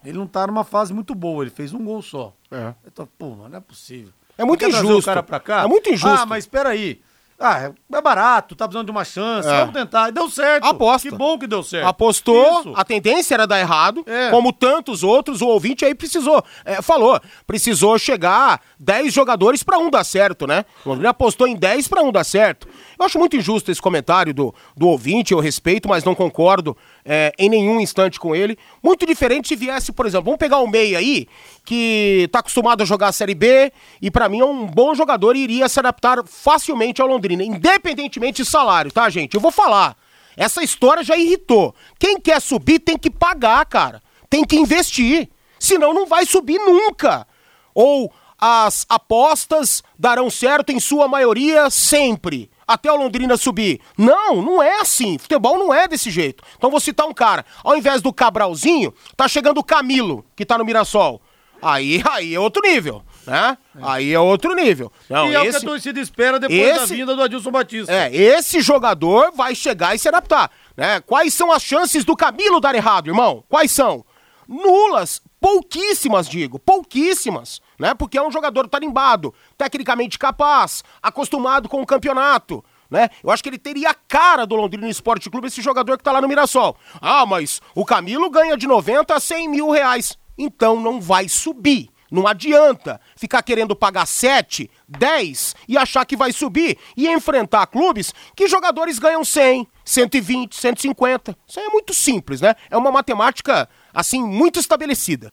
ele 0.04 0.18
não 0.18 0.26
tá 0.26 0.46
numa 0.46 0.64
fase 0.64 0.92
muito 0.92 1.14
boa, 1.14 1.44
ele 1.44 1.50
fez 1.50 1.72
um 1.72 1.84
gol 1.84 2.02
só. 2.02 2.34
É. 2.50 2.74
Então, 2.86 3.08
pô, 3.18 3.36
não 3.36 3.56
é 3.56 3.60
possível. 3.60 4.12
É 4.36 4.44
muito 4.44 4.64
injusto. 4.64 4.98
O 4.98 5.02
cara 5.02 5.22
pra 5.22 5.38
cá? 5.38 5.62
É 5.62 5.66
muito 5.68 5.88
injusto. 5.90 6.08
Ah, 6.08 6.26
mas 6.26 6.44
espera 6.44 6.70
aí. 6.70 7.00
Ah, 7.38 7.72
é 7.92 8.00
barato, 8.00 8.54
tá 8.54 8.66
precisando 8.66 8.86
de 8.86 8.92
uma 8.92 9.04
chance, 9.04 9.48
é. 9.48 9.58
vamos 9.58 9.74
tentar. 9.74 10.10
Deu 10.10 10.30
certo. 10.30 10.64
Aposta. 10.64 11.08
Que 11.08 11.16
bom 11.16 11.38
que 11.38 11.46
deu 11.46 11.62
certo. 11.62 11.86
Apostou, 11.86 12.60
Isso. 12.60 12.72
a 12.76 12.84
tendência 12.84 13.34
era 13.34 13.46
dar 13.46 13.58
errado, 13.58 14.04
é. 14.06 14.30
como 14.30 14.52
tantos 14.52 15.02
outros, 15.02 15.42
o 15.42 15.48
ouvinte 15.48 15.84
aí 15.84 15.94
precisou, 15.94 16.44
é, 16.64 16.80
falou, 16.80 17.20
precisou 17.46 17.98
chegar 17.98 18.60
10 18.78 19.12
jogadores 19.12 19.62
para 19.62 19.78
um 19.78 19.90
dar 19.90 20.04
certo, 20.04 20.46
né? 20.46 20.64
O 20.84 20.90
Londrina 20.90 21.10
apostou 21.10 21.46
em 21.46 21.56
10 21.56 21.88
para 21.88 22.02
um 22.02 22.12
dar 22.12 22.24
certo. 22.24 22.68
Eu 22.98 23.04
acho 23.04 23.18
muito 23.18 23.36
injusto 23.36 23.70
esse 23.70 23.80
comentário 23.80 24.32
do, 24.32 24.54
do 24.76 24.88
ouvinte, 24.88 25.32
eu 25.32 25.40
respeito, 25.40 25.88
mas 25.88 26.04
não 26.04 26.14
concordo 26.14 26.76
é, 27.04 27.32
em 27.38 27.48
nenhum 27.48 27.80
instante 27.80 28.18
com 28.18 28.34
ele. 28.34 28.58
Muito 28.82 29.06
diferente 29.06 29.48
se 29.48 29.56
viesse, 29.56 29.92
por 29.92 30.06
exemplo, 30.06 30.26
vamos 30.26 30.38
pegar 30.38 30.58
o 30.58 30.66
meia 30.66 30.98
aí, 30.98 31.26
que 31.64 32.28
tá 32.32 32.40
acostumado 32.40 32.82
a 32.82 32.86
jogar 32.86 33.08
a 33.08 33.12
Série 33.12 33.34
B 33.34 33.72
e 34.00 34.10
para 34.10 34.28
mim 34.28 34.40
é 34.40 34.44
um 34.44 34.66
bom 34.66 34.94
jogador 34.94 35.36
e 35.36 35.40
iria 35.40 35.68
se 35.68 35.78
adaptar 35.78 36.22
facilmente 36.26 37.00
ao 37.00 37.08
Londrina, 37.08 37.42
independentemente 37.42 38.42
de 38.42 38.48
salário, 38.48 38.92
tá, 38.92 39.08
gente? 39.10 39.34
Eu 39.34 39.40
vou 39.40 39.50
falar. 39.50 39.96
Essa 40.36 40.62
história 40.62 41.04
já 41.04 41.16
irritou. 41.16 41.74
Quem 41.98 42.18
quer 42.18 42.40
subir 42.40 42.78
tem 42.78 42.96
que 42.96 43.10
pagar, 43.10 43.64
cara. 43.66 44.02
Tem 44.30 44.44
que 44.44 44.56
investir. 44.56 45.28
Senão 45.58 45.92
não 45.92 46.06
vai 46.06 46.24
subir 46.24 46.58
nunca. 46.58 47.26
Ou 47.74 48.12
as 48.38 48.84
apostas 48.88 49.82
darão 49.98 50.28
certo 50.28 50.70
em 50.70 50.80
sua 50.80 51.06
maioria 51.06 51.70
sempre 51.70 52.50
até 52.72 52.90
o 52.90 52.96
Londrina 52.96 53.36
subir. 53.36 53.80
Não, 53.96 54.42
não 54.42 54.62
é 54.62 54.80
assim. 54.80 55.18
Futebol 55.18 55.58
não 55.58 55.72
é 55.72 55.86
desse 55.86 56.10
jeito. 56.10 56.42
Então 56.56 56.70
vou 56.70 56.80
citar 56.80 57.06
um 57.06 57.14
cara. 57.14 57.44
Ao 57.62 57.76
invés 57.76 58.02
do 58.02 58.12
Cabralzinho, 58.12 58.92
tá 59.16 59.28
chegando 59.28 59.58
o 59.58 59.64
Camilo, 59.64 60.24
que 60.34 60.44
tá 60.44 60.58
no 60.58 60.64
Mirassol. 60.64 61.20
Aí, 61.62 62.02
aí 62.10 62.34
é 62.34 62.40
outro 62.40 62.60
nível, 62.60 63.04
né? 63.24 63.56
É. 63.76 63.80
Aí 63.82 64.12
é 64.12 64.18
outro 64.18 64.52
nível. 64.52 64.90
Não, 65.08 65.30
e 65.30 65.36
é 65.36 65.46
esse, 65.46 65.58
o 65.58 65.60
que 65.60 65.66
a 65.66 65.70
torcida 65.70 66.00
espera 66.00 66.40
depois 66.40 66.60
esse, 66.60 66.78
da 66.80 66.86
vinda 66.86 67.14
do 67.14 67.22
Adilson 67.22 67.52
Batista. 67.52 67.92
É, 67.92 68.14
esse 68.14 68.60
jogador 68.60 69.30
vai 69.32 69.54
chegar 69.54 69.94
e 69.94 69.98
se 69.98 70.08
adaptar. 70.08 70.50
Né? 70.76 71.00
Quais 71.00 71.32
são 71.32 71.52
as 71.52 71.62
chances 71.62 72.04
do 72.04 72.16
Camilo 72.16 72.60
dar 72.60 72.74
errado, 72.74 73.06
irmão? 73.06 73.44
Quais 73.48 73.70
são? 73.70 74.04
Nulas, 74.48 75.22
pouquíssimas, 75.40 76.28
digo, 76.28 76.58
pouquíssimas 76.58 77.61
né? 77.78 77.94
Porque 77.94 78.18
é 78.18 78.22
um 78.22 78.30
jogador 78.30 78.68
tarimbado, 78.68 79.34
tecnicamente 79.56 80.18
capaz, 80.18 80.82
acostumado 81.02 81.68
com 81.68 81.82
o 81.82 81.86
campeonato. 81.86 82.64
Né? 82.90 83.08
Eu 83.24 83.30
acho 83.30 83.42
que 83.42 83.48
ele 83.48 83.58
teria 83.58 83.90
a 83.90 83.94
cara 83.94 84.44
do 84.44 84.54
Londrina 84.54 84.88
Esporte 84.88 85.30
Clube, 85.30 85.46
esse 85.46 85.62
jogador 85.62 85.96
que 85.96 86.04
tá 86.04 86.12
lá 86.12 86.20
no 86.20 86.28
Mirassol. 86.28 86.76
Ah, 87.00 87.24
mas 87.24 87.60
o 87.74 87.86
Camilo 87.86 88.28
ganha 88.28 88.56
de 88.56 88.66
90 88.66 89.14
a 89.14 89.18
100 89.18 89.48
mil 89.48 89.70
reais. 89.70 90.18
Então 90.36 90.78
não 90.78 91.00
vai 91.00 91.28
subir. 91.28 91.90
Não 92.10 92.26
adianta 92.26 93.00
ficar 93.16 93.42
querendo 93.42 93.74
pagar 93.74 94.06
7, 94.06 94.70
10 94.86 95.56
e 95.66 95.78
achar 95.78 96.04
que 96.04 96.14
vai 96.14 96.30
subir 96.30 96.76
e 96.94 97.08
enfrentar 97.08 97.66
clubes 97.66 98.12
que 98.36 98.46
jogadores 98.46 98.98
ganham 98.98 99.24
100, 99.24 99.66
120, 99.82 100.54
150. 100.54 101.34
Isso 101.48 101.58
é 101.58 101.68
muito 101.68 101.94
simples, 101.94 102.42
né? 102.42 102.54
É 102.70 102.76
uma 102.76 102.92
matemática, 102.92 103.66
assim, 103.94 104.22
muito 104.22 104.60
estabelecida. 104.60 105.32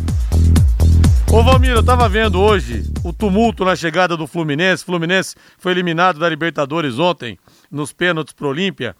Ô 1.30 1.42
Valmir, 1.42 1.72
eu 1.72 1.84
tava 1.84 2.08
vendo 2.08 2.40
hoje 2.40 2.84
o 3.04 3.12
tumulto 3.12 3.64
na 3.64 3.76
chegada 3.76 4.16
do 4.16 4.26
Fluminense. 4.26 4.84
Fluminense 4.84 5.36
foi 5.58 5.72
eliminado 5.72 6.18
da 6.18 6.28
Libertadores 6.28 6.98
ontem, 6.98 7.38
nos 7.70 7.92
pênaltis 7.92 8.32
pro 8.32 8.48
Olímpia. 8.48 8.96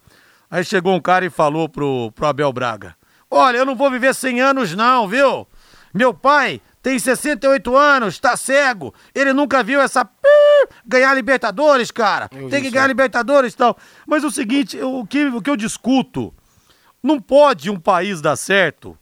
Aí 0.51 0.63
chegou 0.63 0.95
um 0.95 1.01
cara 1.01 1.25
e 1.25 1.31
falou 1.31 1.69
pro, 1.69 2.13
pro 2.13 2.27
Abel 2.27 2.53
Braga: 2.53 2.95
Olha, 3.31 3.57
eu 3.57 3.67
não 3.67 3.75
vou 3.75 3.91
viver 3.91 4.15
100 4.15 4.41
anos, 4.41 4.75
não, 4.75 5.09
viu? 5.09 5.47
Meu 5.93 6.13
pai 6.13 6.61
tem 6.83 6.99
68 6.99 7.77
anos, 7.77 8.19
tá 8.19 8.37
cego. 8.37 8.95
Ele 9.15 9.33
nunca 9.33 9.63
viu 9.63 9.81
essa 9.81 10.09
ganhar 10.87 11.15
Libertadores, 11.15 11.91
cara. 11.91 12.29
Eu 12.33 12.49
tem 12.49 12.63
que 12.63 12.71
ganhar 12.71 12.85
aí. 12.85 12.89
Libertadores 12.89 13.53
e 13.53 13.57
tal. 13.57 13.77
Mas 14.07 14.23
o 14.25 14.31
seguinte, 14.31 14.79
o 14.81 15.07
que, 15.07 15.27
o 15.27 15.41
que 15.43 15.51
eu 15.51 15.57
discuto, 15.57 16.33
não 17.03 17.21
pode 17.21 17.71
um 17.71 17.79
país 17.79 18.21
dar 18.21 18.37
certo 18.37 18.97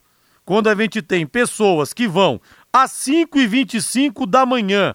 quando 0.44 0.68
a 0.68 0.74
gente 0.74 1.02
tem 1.02 1.26
pessoas 1.26 1.92
que 1.92 2.06
vão 2.08 2.40
às 2.72 2.92
5h25 2.92 4.26
da 4.28 4.44
manhã 4.46 4.94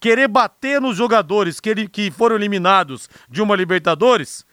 querer 0.00 0.28
bater 0.28 0.80
nos 0.80 0.96
jogadores 0.96 1.58
que, 1.60 1.68
ele- 1.68 1.88
que 1.88 2.10
foram 2.10 2.36
eliminados 2.36 3.08
de 3.28 3.42
uma 3.42 3.56
Libertadores 3.56 4.46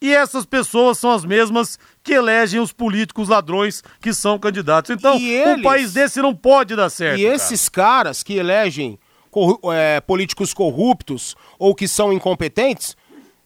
e 0.00 0.12
essas 0.14 0.44
pessoas 0.46 0.98
são 0.98 1.10
as 1.12 1.24
mesmas 1.24 1.78
que 2.06 2.12
elegem 2.14 2.60
os 2.60 2.72
políticos 2.72 3.28
ladrões 3.28 3.82
que 4.00 4.14
são 4.14 4.38
candidatos. 4.38 4.90
Então, 4.92 5.16
E 5.18 5.40
um 5.44 5.50
eles- 5.52 5.62
país 5.64 5.92
desse 5.92 6.22
não 6.22 6.32
pode 6.34 6.76
dar 6.76 6.88
certo. 6.88 7.18
E 7.18 7.24
esses 7.26 7.68
caras 7.68 8.22
que 8.22 8.34
elegem 8.34 8.96
corru- 9.30 9.60
é, 9.72 10.00
políticos 10.00 10.54
corruptos 10.54 11.34
ou 11.58 11.74
que 11.74 11.88
são 11.88 12.12
incompetentes, 12.12 12.96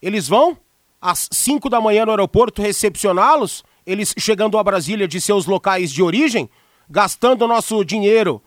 eles 0.02 0.28
vão 0.28 0.58
às 1.00 1.26
5 1.32 1.70
da 1.70 1.80
manhã 1.80 2.04
no 2.04 2.10
aeroporto 2.12 2.60
recepcioná-los, 2.60 3.64
eles 3.86 4.14
chegando 4.18 4.58
a 4.58 4.62
Brasília 4.62 5.08
de 5.08 5.18
seus 5.20 5.46
locais 5.46 5.90
de 5.90 6.02
origem, 6.02 6.48
gastando 6.88 7.48
nosso 7.48 7.82
dinheiro, 7.82 8.42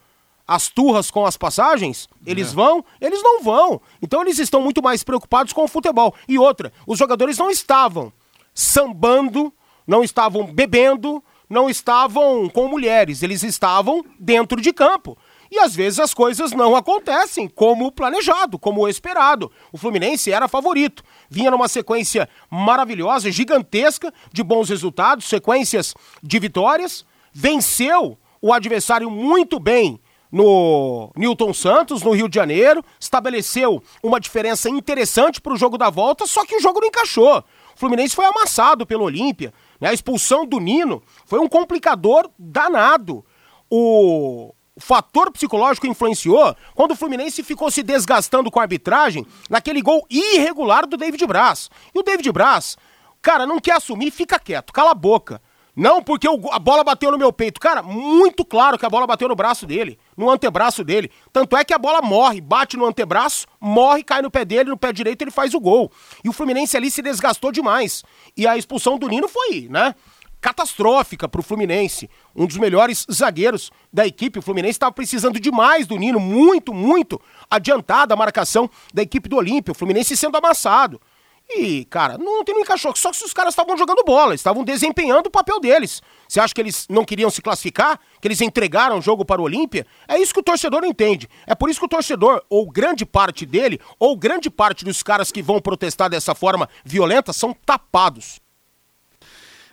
as 0.46 0.68
turras 0.68 1.10
com 1.10 1.26
as 1.26 1.36
passagens, 1.36 2.08
eles 2.24 2.52
vão? 2.52 2.84
Eles 3.00 3.20
não 3.22 3.42
vão. 3.42 3.80
Então 4.00 4.22
eles 4.22 4.38
estão 4.38 4.60
muito 4.62 4.80
mais 4.82 5.02
preocupados 5.02 5.52
com 5.52 5.64
o 5.64 5.68
futebol. 5.68 6.14
E 6.28 6.38
outra, 6.38 6.72
os 6.86 6.98
jogadores 6.98 7.36
não 7.36 7.50
estavam 7.50 8.12
sambando, 8.54 9.52
não 9.86 10.02
estavam 10.02 10.44
bebendo, 10.46 11.22
não 11.48 11.68
estavam 11.68 12.48
com 12.48 12.68
mulheres, 12.68 13.22
eles 13.22 13.42
estavam 13.42 14.04
dentro 14.18 14.60
de 14.60 14.72
campo. 14.72 15.16
E 15.50 15.58
às 15.58 15.76
vezes 15.76 16.00
as 16.00 16.12
coisas 16.12 16.52
não 16.52 16.74
acontecem 16.74 17.46
como 17.46 17.92
planejado, 17.92 18.58
como 18.58 18.88
esperado. 18.88 19.52
O 19.70 19.78
Fluminense 19.78 20.32
era 20.32 20.48
favorito. 20.48 21.04
Vinha 21.30 21.50
numa 21.50 21.68
sequência 21.68 22.28
maravilhosa, 22.50 23.30
gigantesca 23.30 24.12
de 24.32 24.42
bons 24.42 24.68
resultados, 24.68 25.26
sequências 25.26 25.94
de 26.20 26.38
vitórias. 26.40 27.06
Venceu 27.32 28.18
o 28.42 28.52
adversário 28.52 29.08
muito 29.10 29.60
bem 29.60 30.00
no 30.34 31.12
Newton 31.14 31.54
Santos, 31.54 32.02
no 32.02 32.10
Rio 32.10 32.28
de 32.28 32.34
Janeiro, 32.34 32.84
estabeleceu 32.98 33.80
uma 34.02 34.18
diferença 34.18 34.68
interessante 34.68 35.40
para 35.40 35.52
o 35.52 35.56
jogo 35.56 35.78
da 35.78 35.88
volta, 35.90 36.26
só 36.26 36.44
que 36.44 36.56
o 36.56 36.60
jogo 36.60 36.80
não 36.80 36.88
encaixou. 36.88 37.38
O 37.38 37.78
Fluminense 37.78 38.16
foi 38.16 38.24
amassado 38.24 38.84
pelo 38.84 39.04
Olímpia. 39.04 39.54
Né? 39.80 39.88
A 39.88 39.92
expulsão 39.92 40.46
do 40.46 40.58
Nino 40.58 41.02
foi 41.26 41.38
um 41.38 41.48
complicador 41.48 42.30
danado. 42.38 43.24
O 43.70 44.54
fator 44.76 45.30
psicológico 45.30 45.86
influenciou 45.86 46.54
quando 46.74 46.92
o 46.92 46.96
Fluminense 46.96 47.42
ficou 47.42 47.70
se 47.70 47.82
desgastando 47.82 48.50
com 48.50 48.58
a 48.58 48.62
arbitragem 48.62 49.26
naquele 49.48 49.80
gol 49.80 50.04
irregular 50.10 50.86
do 50.86 50.96
David 50.96 51.26
Braz. 51.26 51.70
E 51.94 51.98
o 51.98 52.02
David 52.02 52.30
Braz, 52.32 52.76
cara, 53.22 53.46
não 53.46 53.60
quer 53.60 53.76
assumir, 53.76 54.10
fica 54.10 54.38
quieto, 54.38 54.72
cala 54.72 54.90
a 54.90 54.94
boca. 54.94 55.40
Não, 55.76 56.00
porque 56.00 56.28
a 56.28 56.58
bola 56.58 56.84
bateu 56.84 57.10
no 57.10 57.18
meu 57.18 57.32
peito. 57.32 57.60
Cara, 57.60 57.82
muito 57.82 58.44
claro 58.44 58.78
que 58.78 58.86
a 58.86 58.90
bola 58.90 59.06
bateu 59.06 59.28
no 59.28 59.34
braço 59.34 59.66
dele, 59.66 59.98
no 60.16 60.30
antebraço 60.30 60.84
dele. 60.84 61.10
Tanto 61.32 61.56
é 61.56 61.64
que 61.64 61.74
a 61.74 61.78
bola 61.78 62.00
morre, 62.00 62.40
bate 62.40 62.76
no 62.76 62.86
antebraço, 62.86 63.46
morre, 63.60 64.04
cai 64.04 64.22
no 64.22 64.30
pé 64.30 64.44
dele, 64.44 64.70
no 64.70 64.76
pé 64.76 64.92
direito 64.92 65.22
ele 65.22 65.32
faz 65.32 65.52
o 65.52 65.60
gol. 65.60 65.90
E 66.22 66.28
o 66.28 66.32
Fluminense 66.32 66.76
ali 66.76 66.90
se 66.90 67.02
desgastou 67.02 67.50
demais. 67.50 68.04
E 68.36 68.46
a 68.46 68.56
expulsão 68.56 68.96
do 68.96 69.08
Nino 69.08 69.26
foi, 69.26 69.66
né? 69.68 69.96
Catastrófica 70.40 71.26
pro 71.26 71.42
Fluminense. 71.42 72.08
Um 72.36 72.46
dos 72.46 72.58
melhores 72.58 73.04
zagueiros 73.10 73.72
da 73.92 74.06
equipe. 74.06 74.38
O 74.38 74.42
Fluminense 74.42 74.76
estava 74.76 74.92
precisando 74.92 75.40
demais 75.40 75.86
do 75.86 75.96
Nino, 75.96 76.20
muito, 76.20 76.72
muito 76.72 77.20
adiantada 77.50 78.14
a 78.14 78.16
marcação 78.16 78.70
da 78.92 79.02
equipe 79.02 79.28
do 79.28 79.36
Olímpia. 79.36 79.72
O 79.72 79.74
Fluminense 79.74 80.16
sendo 80.16 80.36
amassado. 80.36 81.00
E, 81.48 81.84
cara, 81.84 82.16
não, 82.16 82.42
não 82.46 82.60
encaixou. 82.60 82.94
Só 82.96 83.10
que 83.10 83.24
os 83.24 83.32
caras 83.32 83.52
estavam 83.52 83.76
jogando 83.76 84.02
bola, 84.02 84.34
estavam 84.34 84.64
desempenhando 84.64 85.26
o 85.26 85.30
papel 85.30 85.60
deles. 85.60 86.02
Você 86.26 86.40
acha 86.40 86.54
que 86.54 86.60
eles 86.60 86.86
não 86.88 87.04
queriam 87.04 87.30
se 87.30 87.42
classificar? 87.42 88.00
Que 88.20 88.26
eles 88.28 88.40
entregaram 88.40 88.98
o 88.98 89.02
jogo 89.02 89.24
para 89.24 89.40
o 89.40 89.44
Olímpia? 89.44 89.86
É 90.08 90.18
isso 90.18 90.32
que 90.32 90.40
o 90.40 90.42
torcedor 90.42 90.80
não 90.80 90.88
entende. 90.88 91.28
É 91.46 91.54
por 91.54 91.68
isso 91.68 91.78
que 91.78 91.86
o 91.86 91.88
torcedor, 91.88 92.42
ou 92.48 92.68
grande 92.68 93.04
parte 93.04 93.44
dele, 93.44 93.78
ou 93.98 94.16
grande 94.16 94.48
parte 94.48 94.84
dos 94.84 95.02
caras 95.02 95.30
que 95.30 95.42
vão 95.42 95.60
protestar 95.60 96.08
dessa 96.08 96.34
forma 96.34 96.68
violenta, 96.84 97.32
são 97.32 97.54
tapados. 97.64 98.40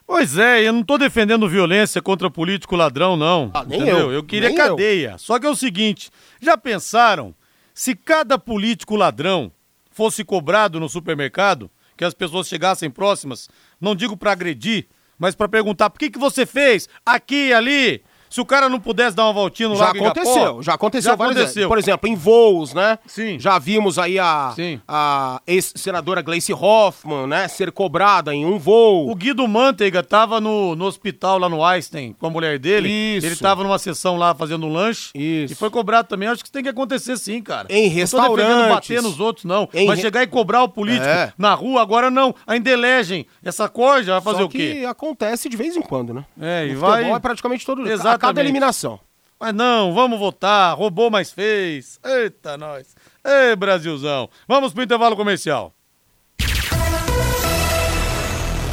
Pois 0.05 0.37
é, 0.37 0.61
eu 0.61 0.73
não 0.73 0.83
tô 0.83 0.97
defendendo 0.97 1.47
violência 1.47 2.01
contra 2.01 2.29
político 2.29 2.75
ladrão, 2.75 3.15
não. 3.15 3.49
Ah, 3.53 3.63
nem 3.63 3.79
entendeu? 3.79 3.97
eu, 3.97 4.11
Eu 4.11 4.23
queria 4.23 4.49
nem 4.49 4.57
cadeia. 4.57 5.17
Só 5.17 5.39
que 5.39 5.45
é 5.45 5.49
o 5.49 5.55
seguinte: 5.55 6.09
já 6.41 6.57
pensaram 6.57 7.33
se 7.73 7.95
cada 7.95 8.37
político 8.37 8.97
ladrão 8.97 9.49
fosse 9.91 10.23
cobrado 10.23 10.79
no 10.79 10.89
supermercado, 10.89 11.69
que 11.95 12.03
as 12.03 12.13
pessoas 12.13 12.47
chegassem 12.47 12.89
próximas, 12.89 13.49
não 13.79 13.95
digo 13.95 14.17
pra 14.17 14.31
agredir, 14.31 14.87
mas 15.19 15.35
pra 15.35 15.47
perguntar 15.47 15.89
por 15.89 15.99
que, 15.99 16.09
que 16.09 16.17
você 16.17 16.45
fez 16.45 16.89
aqui 17.05 17.49
e 17.49 17.53
ali? 17.53 18.03
Se 18.31 18.39
o 18.39 18.45
cara 18.45 18.69
não 18.69 18.79
pudesse 18.79 19.13
dar 19.15 19.25
uma 19.25 19.33
voltinha 19.33 19.67
no 19.67 19.75
Já 19.75 19.85
Lago 19.87 19.97
Igapó, 19.97 20.11
aconteceu, 20.21 20.63
já 20.63 20.73
aconteceu 20.73 21.11
já 21.11 21.15
várias 21.17 21.37
aconteceu. 21.37 21.67
Por 21.67 21.77
exemplo, 21.77 22.07
em 22.09 22.15
voos, 22.15 22.73
né? 22.73 22.97
Sim. 23.05 23.37
Já 23.37 23.59
vimos 23.59 23.99
aí 23.99 24.17
a, 24.17 24.53
Sim. 24.55 24.79
a 24.87 25.41
ex-senadora 25.45 26.21
Gleice 26.21 26.53
Hoffmann, 26.53 27.27
né? 27.27 27.47
Ser 27.49 27.71
cobrada 27.73 28.33
em 28.33 28.45
um 28.45 28.57
voo. 28.57 29.11
O 29.11 29.15
Guido 29.15 29.45
Manteiga 29.47 30.01
tava 30.01 30.39
no, 30.39 30.75
no 30.75 30.85
hospital 30.85 31.37
lá 31.39 31.49
no 31.49 31.61
Einstein 31.63 32.13
com 32.17 32.25
a 32.25 32.29
mulher 32.29 32.57
dele. 32.57 32.87
Isso. 32.89 33.25
Ele 33.27 33.35
tava 33.35 33.63
numa 33.63 33.77
sessão 33.77 34.15
lá 34.15 34.33
fazendo 34.33 34.65
um 34.65 34.71
lanche. 34.71 35.09
Isso. 35.13 35.51
E 35.51 35.55
foi 35.55 35.69
cobrado 35.69 36.07
também. 36.07 36.29
Acho 36.29 36.41
que 36.41 36.45
isso 36.47 36.53
tem 36.53 36.63
que 36.63 36.69
acontecer 36.69 37.17
sim, 37.17 37.41
cara. 37.41 37.67
Em 37.69 37.83
Não 37.83 37.89
tô 37.89 37.95
restaurantes. 37.95 38.69
bater 38.75 39.01
nos 39.01 39.19
outros, 39.19 39.43
não. 39.43 39.67
Em 39.73 39.87
Mas 39.87 39.97
re- 39.97 40.03
chegar 40.03 40.23
e 40.23 40.27
cobrar 40.27 40.63
o 40.63 40.69
político 40.69 41.05
É. 41.05 41.33
na 41.37 41.53
rua, 41.53 41.81
agora 41.81 42.09
não. 42.09 42.33
Ainda 42.47 42.69
elegem. 42.69 43.25
Essa 43.43 43.67
corja 43.67 44.13
vai 44.13 44.21
fazer 44.21 44.37
Só 44.39 44.45
o 44.45 44.49
quê? 44.49 44.75
que 44.79 44.85
acontece 44.85 45.49
de 45.49 45.57
vez 45.57 45.75
em 45.75 45.81
quando, 45.81 46.13
né? 46.13 46.23
É, 46.39 46.67
e 46.67 46.75
vai- 46.75 47.11
é 47.11 47.19
praticamente 47.19 47.65
todo 47.65 47.81
a 47.81 48.20
cada 48.21 48.39
eliminação. 48.39 48.99
Mas 49.39 49.53
não, 49.55 49.95
vamos 49.95 50.19
votar. 50.19 50.77
Roubou, 50.77 51.09
mas 51.09 51.31
fez. 51.31 51.99
Eita, 52.05 52.55
nós. 52.55 52.95
Ei, 53.25 53.55
Brasilzão. 53.55 54.29
Vamos 54.47 54.71
pro 54.71 54.83
intervalo 54.83 55.15
comercial. 55.15 55.73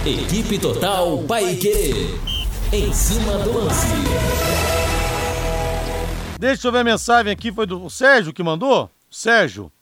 Equipe 0.04 0.58
Total 0.58 1.18
Paique. 1.26 1.94
Em 2.70 2.92
cima 2.92 3.38
do 3.38 3.64
lance. 3.64 3.86
Deixa 6.38 6.68
eu 6.68 6.72
ver 6.72 6.80
a 6.80 6.84
mensagem 6.84 7.32
aqui, 7.32 7.50
foi 7.50 7.66
do 7.66 7.88
Sérgio 7.88 8.34
que 8.34 8.42
mandou? 8.42 8.90
Sérgio. 9.10 9.72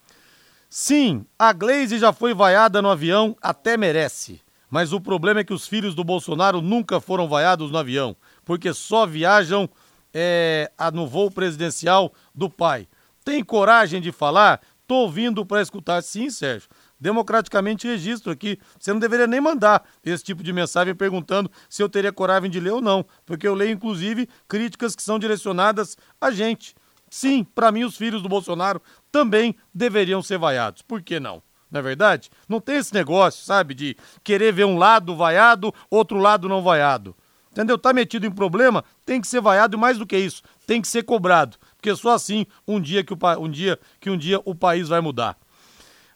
Sim, 0.71 1.27
a 1.37 1.53
Glaze 1.53 1.99
já 1.99 2.13
foi 2.13 2.33
vaiada 2.33 2.81
no 2.81 2.89
avião, 2.89 3.37
até 3.43 3.77
merece. 3.77 4.41
Mas 4.71 4.93
o 4.93 5.01
problema 5.01 5.41
é 5.41 5.45
que 5.45 5.53
os 5.53 5.67
filhos 5.67 5.95
do 5.95 6.05
Bolsonaro 6.05 6.61
nunca 6.61 7.01
foram 7.01 7.29
vaiados 7.29 7.71
no 7.71 7.79
avião, 7.79 8.17
porque 8.47 8.73
só 8.73 9.05
viajam 9.05 9.69
é, 10.15 10.71
no 10.95 11.07
voo 11.07 11.31
presidencial 11.31 12.15
do 12.35 12.49
pai. 12.49 12.89
Tem 13.23 13.45
coragem 13.45 14.01
de 14.01 14.13
falar? 14.13 14.63
Tô 14.87 14.95
ouvindo 15.01 15.45
para 15.45 15.61
escutar. 15.61 16.01
Sim, 16.03 16.31
Sérgio. 16.31 16.71
Democraticamente 16.99 17.89
registro 17.89 18.31
aqui. 18.33 18.59
Você 18.79 18.93
não 18.93 19.01
deveria 19.01 19.27
nem 19.27 19.41
mandar 19.41 19.85
esse 20.03 20.23
tipo 20.25 20.45
de 20.45 20.53
mensagem 20.53 20.95
perguntando 20.95 21.51
se 21.69 21.83
eu 21.83 21.89
teria 21.89 22.13
coragem 22.13 22.49
de 22.49 22.61
ler 22.61 22.71
ou 22.71 22.81
não, 22.81 23.05
porque 23.27 23.47
eu 23.47 23.55
leio 23.55 23.73
inclusive 23.73 24.29
críticas 24.49 24.95
que 24.95 25.03
são 25.03 25.19
direcionadas 25.19 25.97
a 26.19 26.31
gente. 26.31 26.75
sim, 27.11 27.45
para 27.45 27.73
mim 27.73 27.85
os 27.85 27.97
filhos 27.97 28.23
do 28.23 28.29
Bolsonaro 28.29 28.81
também 29.11 29.57
deveriam 29.75 30.23
ser 30.23 30.39
vaiados. 30.39 30.83
Por 30.83 31.03
que 31.03 31.19
não? 31.19 31.43
Não 31.71 31.81
é 31.81 31.83
verdade? 31.83 32.31
Não 32.49 32.61
tem 32.61 32.77
esse 32.77 32.95
negócio, 32.95 33.45
sabe, 33.45 33.75
de 33.75 33.97
querer 34.23 34.53
ver 34.53 34.65
um 34.65 34.79
lado 34.79 35.17
vaiado, 35.17 35.75
outro 35.91 36.19
lado 36.19 36.49
não 36.49 36.63
vaiado. 36.63 37.15
Entendeu? 37.57 37.79
Tá 37.79 37.91
metido 37.91 38.27
em 38.27 38.31
problema, 38.31 38.85
tem 39.07 39.19
que 39.19 39.27
ser 39.27 39.41
vaiado 39.41 39.79
e 39.79 39.81
mais 39.81 39.97
do 39.97 40.07
que 40.07 40.15
isso, 40.15 40.43
tem 40.67 40.83
que 40.83 40.87
ser 40.87 41.05
cobrado, 41.05 41.57
porque 41.75 41.97
só 41.97 42.11
assim 42.11 42.45
um 42.69 42.79
dia 42.79 43.03
que, 43.03 43.15
o, 43.15 43.19
um 43.41 43.49
dia, 43.49 43.81
que 43.99 44.11
um 44.11 44.19
dia 44.19 44.39
o 44.45 44.55
país 44.55 44.89
vai 44.89 45.01
mudar. 45.01 45.39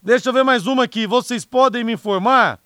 Deixa 0.02 0.28
eu 0.28 0.34
ver 0.34 0.44
mais 0.44 0.66
uma 0.66 0.84
aqui. 0.84 1.06
Vocês 1.06 1.46
podem 1.46 1.82
me 1.82 1.94
informar 1.94 2.60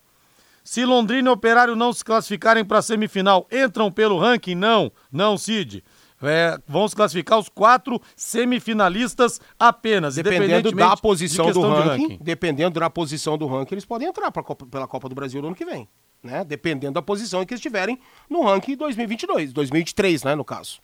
se 0.61 0.83
Londrina 0.83 1.29
e 1.29 1.33
Operário 1.33 1.73
não 1.73 1.93
se 1.93 2.03
classificarem 2.03 2.65
para 2.65 2.79
a 2.79 2.81
semifinal, 2.81 3.47
entram 3.49 3.89
pelo 3.89 4.19
ranking? 4.19 4.55
Não, 4.55 4.91
não, 5.09 5.37
Cid. 5.37 5.81
É, 6.21 6.59
vão 6.67 6.85
se 6.87 6.95
classificar 6.95 7.39
os 7.39 7.47
quatro 7.47 8.01
semifinalistas 8.13 9.39
apenas. 9.57 10.15
Dependendo 10.15 10.71
da 10.73 10.97
posição 10.97 11.49
do 11.49 11.61
ranking, 11.61 12.07
ranking, 12.07 12.19
Dependendo 12.21 12.79
da 12.79 12.89
posição 12.89 13.37
do 13.37 13.47
ranking, 13.47 13.75
eles 13.75 13.85
podem 13.85 14.09
entrar 14.09 14.31
pra 14.31 14.43
pela 14.43 14.87
Copa 14.87 15.07
do 15.07 15.15
Brasil 15.15 15.41
no 15.41 15.47
ano 15.47 15.55
que 15.55 15.65
vem. 15.65 15.87
Né? 16.25 16.43
Dependendo 16.43 16.93
da 16.93 17.01
posição 17.01 17.41
em 17.41 17.45
que 17.45 17.53
eles 17.53 17.59
estiverem 17.59 17.99
no 18.27 18.41
ranking 18.41 18.75
2022, 18.75 19.53
2023, 19.53 20.23
né, 20.23 20.33
no 20.33 20.43
caso. 20.43 20.79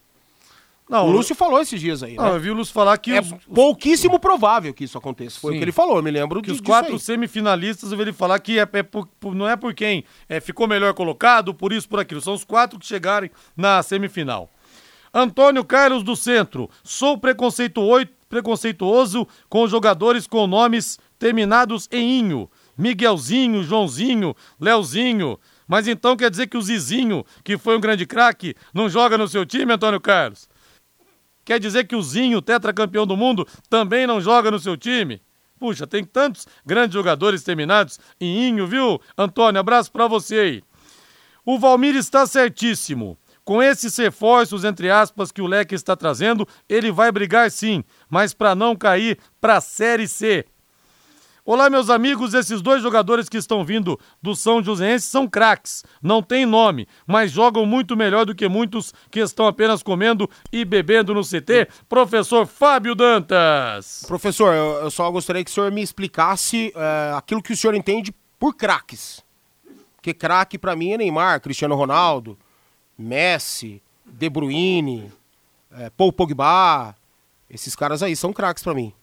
Não, 0.87 1.07
o 1.07 1.11
Lúcio 1.11 1.33
falou 1.33 1.61
esses 1.61 1.79
dias 1.79 2.03
aí. 2.03 2.15
Não, 2.15 2.25
né? 2.25 2.35
eu 2.35 2.39
vi 2.39 2.51
o 2.51 2.53
Lúcio 2.53 2.73
falar 2.73 2.97
que. 2.97 3.13
É 3.13 3.21
os, 3.21 3.33
pouquíssimo 3.45 4.19
provável 4.19 4.73
que 4.73 4.83
isso 4.83 4.97
aconteça. 4.97 5.39
Foi 5.39 5.53
sim. 5.53 5.57
o 5.57 5.59
que 5.59 5.63
ele 5.63 5.71
falou, 5.71 5.95
eu 5.95 6.03
me 6.03 6.11
lembro 6.11 6.41
que 6.41 6.47
de, 6.47 6.53
os 6.53 6.61
quatro 6.61 6.99
semifinalistas, 6.99 7.91
eu 7.91 7.97
vi 7.97 8.03
ele 8.03 8.13
falar 8.13 8.37
que 8.39 8.59
é, 8.59 8.67
é 8.73 8.83
por, 8.83 9.07
não 9.33 9.47
é 9.47 9.55
por 9.55 9.73
quem 9.73 10.03
é, 10.27 10.41
ficou 10.41 10.67
melhor 10.67 10.93
colocado, 10.93 11.53
por 11.53 11.71
isso, 11.71 11.87
por 11.87 11.99
aquilo. 11.99 12.19
São 12.19 12.33
os 12.33 12.43
quatro 12.43 12.77
que 12.77 12.85
chegarem 12.85 13.31
na 13.55 13.81
semifinal. 13.81 14.51
Antônio 15.13 15.63
Carlos 15.63 16.03
do 16.03 16.15
Centro. 16.15 16.69
Sou 16.83 17.17
preconceituoso 17.17 19.27
com 19.49 19.67
jogadores 19.67 20.27
com 20.27 20.45
nomes 20.45 20.99
terminados 21.17 21.87
em 21.91 22.19
inho. 22.19 22.49
Miguelzinho, 22.81 23.63
Joãozinho, 23.63 24.35
Leozinho. 24.59 25.39
Mas 25.67 25.87
então 25.87 26.17
quer 26.17 26.31
dizer 26.31 26.47
que 26.47 26.57
o 26.57 26.61
Zizinho, 26.61 27.23
que 27.43 27.57
foi 27.57 27.77
um 27.77 27.79
grande 27.79 28.07
craque, 28.07 28.55
não 28.73 28.89
joga 28.89 29.17
no 29.17 29.27
seu 29.27 29.45
time, 29.45 29.71
Antônio 29.71 30.01
Carlos? 30.01 30.49
Quer 31.45 31.59
dizer 31.59 31.85
que 31.85 31.95
o 31.95 32.01
Zinho, 32.01 32.41
tetracampeão 32.41 33.05
do 33.05 33.15
mundo, 33.15 33.47
também 33.69 34.07
não 34.07 34.19
joga 34.19 34.49
no 34.49 34.59
seu 34.59 34.75
time? 34.75 35.21
Puxa, 35.59 35.85
tem 35.85 36.03
tantos 36.03 36.47
grandes 36.65 36.93
jogadores 36.93 37.43
terminados 37.43 37.99
em 38.19 38.49
Inho, 38.49 38.65
viu? 38.65 38.99
Antônio, 39.15 39.59
abraço 39.59 39.91
para 39.91 40.07
você 40.07 40.35
aí. 40.35 40.63
O 41.45 41.59
Valmir 41.59 41.95
está 41.95 42.25
certíssimo. 42.25 43.15
Com 43.43 43.61
esses 43.61 43.95
reforços, 43.95 44.63
entre 44.63 44.89
aspas, 44.89 45.31
que 45.31 45.41
o 45.41 45.47
Leque 45.47 45.75
está 45.75 45.95
trazendo, 45.95 46.47
ele 46.67 46.91
vai 46.91 47.11
brigar 47.11 47.51
sim, 47.51 47.83
mas 48.09 48.33
para 48.33 48.55
não 48.55 48.75
cair 48.75 49.19
para 49.39 49.57
a 49.57 49.61
Série 49.61 50.07
C. 50.07 50.45
Olá, 51.43 51.71
meus 51.71 51.89
amigos. 51.89 52.35
Esses 52.35 52.61
dois 52.61 52.83
jogadores 52.83 53.27
que 53.27 53.37
estão 53.37 53.65
vindo 53.65 53.99
do 54.21 54.35
São 54.35 54.61
Joséense 54.61 55.07
são 55.07 55.27
craques. 55.27 55.83
Não 55.99 56.21
tem 56.21 56.45
nome, 56.45 56.87
mas 57.07 57.31
jogam 57.31 57.65
muito 57.65 57.97
melhor 57.97 58.27
do 58.27 58.35
que 58.35 58.47
muitos 58.47 58.93
que 59.09 59.19
estão 59.19 59.47
apenas 59.47 59.81
comendo 59.81 60.29
e 60.51 60.63
bebendo 60.63 61.15
no 61.15 61.23
CT. 61.23 61.67
Professor 61.89 62.45
Fábio 62.45 62.93
Dantas. 62.93 64.03
Professor, 64.07 64.53
eu, 64.53 64.91
só 64.91 65.09
gostaria 65.09 65.43
que 65.43 65.49
o 65.49 65.53
senhor 65.53 65.71
me 65.71 65.81
explicasse 65.81 66.71
é, 66.75 67.13
aquilo 67.15 67.41
que 67.41 67.53
o 67.53 67.57
senhor 67.57 67.73
entende 67.73 68.13
por 68.37 68.55
craques. 68.55 69.23
Porque 69.95 70.13
craque 70.13 70.59
para 70.59 70.75
mim 70.75 70.91
é 70.91 70.97
Neymar, 70.97 71.41
Cristiano 71.41 71.73
Ronaldo, 71.73 72.37
Messi, 72.95 73.81
De 74.05 74.29
Bruyne, 74.29 75.11
é, 75.71 75.89
Paul 75.89 76.13
Pogba. 76.13 76.95
Esses 77.49 77.75
caras 77.75 78.03
aí 78.03 78.15
são 78.15 78.31
craques 78.31 78.61
para 78.61 78.75
mim. 78.75 78.93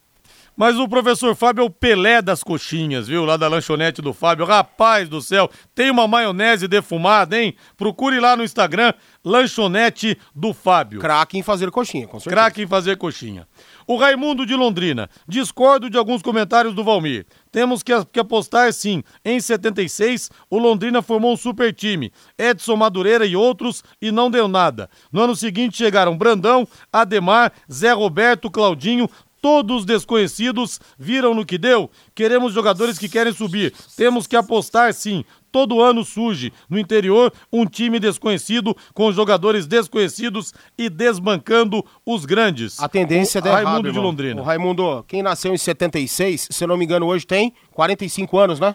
Mas 0.58 0.76
o 0.76 0.88
professor 0.88 1.36
Fábio 1.36 1.62
é 1.62 1.64
o 1.64 1.70
Pelé 1.70 2.20
das 2.20 2.42
coxinhas, 2.42 3.06
viu? 3.06 3.24
Lá 3.24 3.36
da 3.36 3.46
lanchonete 3.46 4.02
do 4.02 4.12
Fábio. 4.12 4.44
Rapaz 4.44 5.08
do 5.08 5.22
céu, 5.22 5.48
tem 5.72 5.88
uma 5.88 6.08
maionese 6.08 6.66
defumada, 6.66 7.40
hein? 7.40 7.54
Procure 7.76 8.18
lá 8.18 8.36
no 8.36 8.42
Instagram, 8.42 8.92
lanchonete 9.24 10.18
do 10.34 10.52
Fábio. 10.52 10.98
Craque 10.98 11.38
em 11.38 11.44
fazer 11.44 11.70
coxinha, 11.70 12.08
com 12.08 12.18
certeza. 12.18 12.34
Craque 12.34 12.62
em 12.62 12.66
fazer 12.66 12.96
coxinha. 12.96 13.46
O 13.86 13.96
Raimundo 13.96 14.44
de 14.44 14.56
Londrina. 14.56 15.08
Discordo 15.28 15.88
de 15.88 15.96
alguns 15.96 16.22
comentários 16.22 16.74
do 16.74 16.82
Valmir. 16.82 17.24
Temos 17.52 17.82
que, 17.82 17.92
que 18.06 18.20
apostar 18.20 18.72
sim. 18.72 19.02
Em 19.24 19.40
76, 19.40 20.28
o 20.50 20.58
Londrina 20.58 21.00
formou 21.00 21.32
um 21.32 21.36
super 21.36 21.72
time. 21.72 22.12
Edson 22.36 22.76
Madureira 22.76 23.24
e 23.24 23.34
outros 23.34 23.82
e 24.02 24.10
não 24.10 24.30
deu 24.30 24.48
nada. 24.48 24.90
No 25.10 25.22
ano 25.22 25.34
seguinte 25.34 25.76
chegaram 25.76 26.18
Brandão, 26.18 26.66
Ademar, 26.92 27.52
Zé 27.72 27.92
Roberto, 27.92 28.50
Claudinho, 28.50 29.08
Todos 29.40 29.84
desconhecidos 29.84 30.80
viram 30.98 31.34
no 31.34 31.46
que 31.46 31.56
deu? 31.56 31.90
Queremos 32.14 32.52
jogadores 32.52 32.98
que 32.98 33.08
querem 33.08 33.32
subir. 33.32 33.72
Temos 33.96 34.26
que 34.26 34.36
apostar 34.36 34.92
sim. 34.92 35.24
Todo 35.50 35.80
ano 35.80 36.04
surge 36.04 36.52
no 36.68 36.78
interior 36.78 37.32
um 37.52 37.64
time 37.64 37.98
desconhecido 37.98 38.76
com 38.92 39.10
jogadores 39.12 39.66
desconhecidos 39.66 40.52
e 40.76 40.90
desbancando 40.90 41.84
os 42.04 42.24
grandes. 42.24 42.78
A 42.80 42.88
tendência 42.88 43.38
é 43.38 43.50
Raimundo 43.50 43.92
de 43.92 43.98
Londrina. 43.98 44.40
O 44.40 44.44
Raimundo, 44.44 45.04
quem 45.06 45.22
nasceu 45.22 45.54
em 45.54 45.58
76, 45.58 46.48
se 46.50 46.64
eu 46.64 46.68
não 46.68 46.76
me 46.76 46.84
engano, 46.84 47.06
hoje 47.06 47.26
tem 47.26 47.52
45 47.72 48.38
anos, 48.38 48.60
né? 48.60 48.74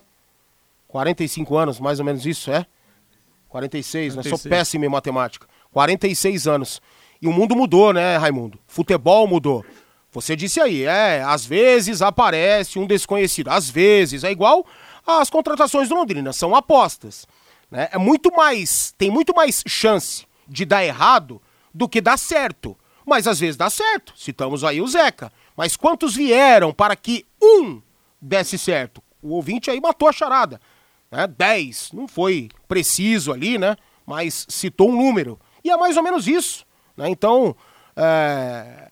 45 0.88 1.58
anos, 1.58 1.80
mais 1.80 2.00
ou 2.00 2.06
menos 2.06 2.26
isso, 2.26 2.52
é? 2.52 2.66
46, 3.50 4.16
46. 4.16 4.16
né? 4.16 4.38
Sou 4.38 4.50
péssimo 4.50 4.86
em 4.86 4.90
matemática. 4.90 5.48
46 5.72 6.48
anos. 6.48 6.82
E 7.22 7.28
o 7.28 7.32
mundo 7.32 7.56
mudou, 7.56 7.94
né, 7.94 8.18
Raimundo? 8.18 8.60
Futebol 8.68 9.28
mudou. 9.28 9.64
Você 10.14 10.36
disse 10.36 10.62
aí, 10.62 10.84
é, 10.84 11.24
às 11.24 11.44
vezes 11.44 12.02
aparece 12.02 12.78
um 12.78 12.86
desconhecido, 12.86 13.50
às 13.50 13.68
vezes, 13.68 14.24
é 14.24 14.32
igual 14.32 14.66
às 15.06 15.30
contratações 15.30 15.90
do 15.90 15.96
Londrina, 15.96 16.32
são 16.32 16.56
apostas. 16.56 17.28
Né? 17.70 17.90
É 17.92 17.98
muito 17.98 18.32
mais, 18.32 18.94
tem 18.96 19.10
muito 19.10 19.36
mais 19.36 19.64
chance 19.68 20.26
de 20.48 20.66
dar 20.66 20.86
errado 20.86 21.42
do 21.74 21.90
que 21.90 22.00
dar 22.00 22.18
certo. 22.18 22.78
Mas 23.04 23.28
às 23.28 23.40
vezes 23.40 23.58
dá 23.58 23.72
certo, 23.72 24.14
citamos 24.16 24.64
aí 24.64 24.80
o 24.82 24.88
Zeca. 24.88 25.32
Mas 25.58 25.76
quantos 25.76 26.16
vieram 26.16 26.72
para 26.72 26.96
que 26.96 27.26
um 27.42 27.82
desse 28.22 28.58
certo? 28.58 29.02
O 29.22 29.30
ouvinte 29.30 29.72
aí 29.72 29.82
matou 29.82 30.08
a 30.08 30.14
charada. 30.14 30.62
Né? 31.12 31.26
Dez, 31.26 31.90
não 31.92 32.08
foi 32.08 32.50
preciso 32.68 33.34
ali, 33.34 33.58
né? 33.58 33.76
Mas 34.06 34.46
citou 34.48 34.90
um 34.90 34.96
número. 34.96 35.40
E 35.64 35.72
é 35.72 35.78
mais 35.78 35.98
ou 35.98 36.04
menos 36.04 36.28
isso. 36.28 36.66
Né? 36.96 37.10
Então, 37.10 37.56
é 37.96 38.90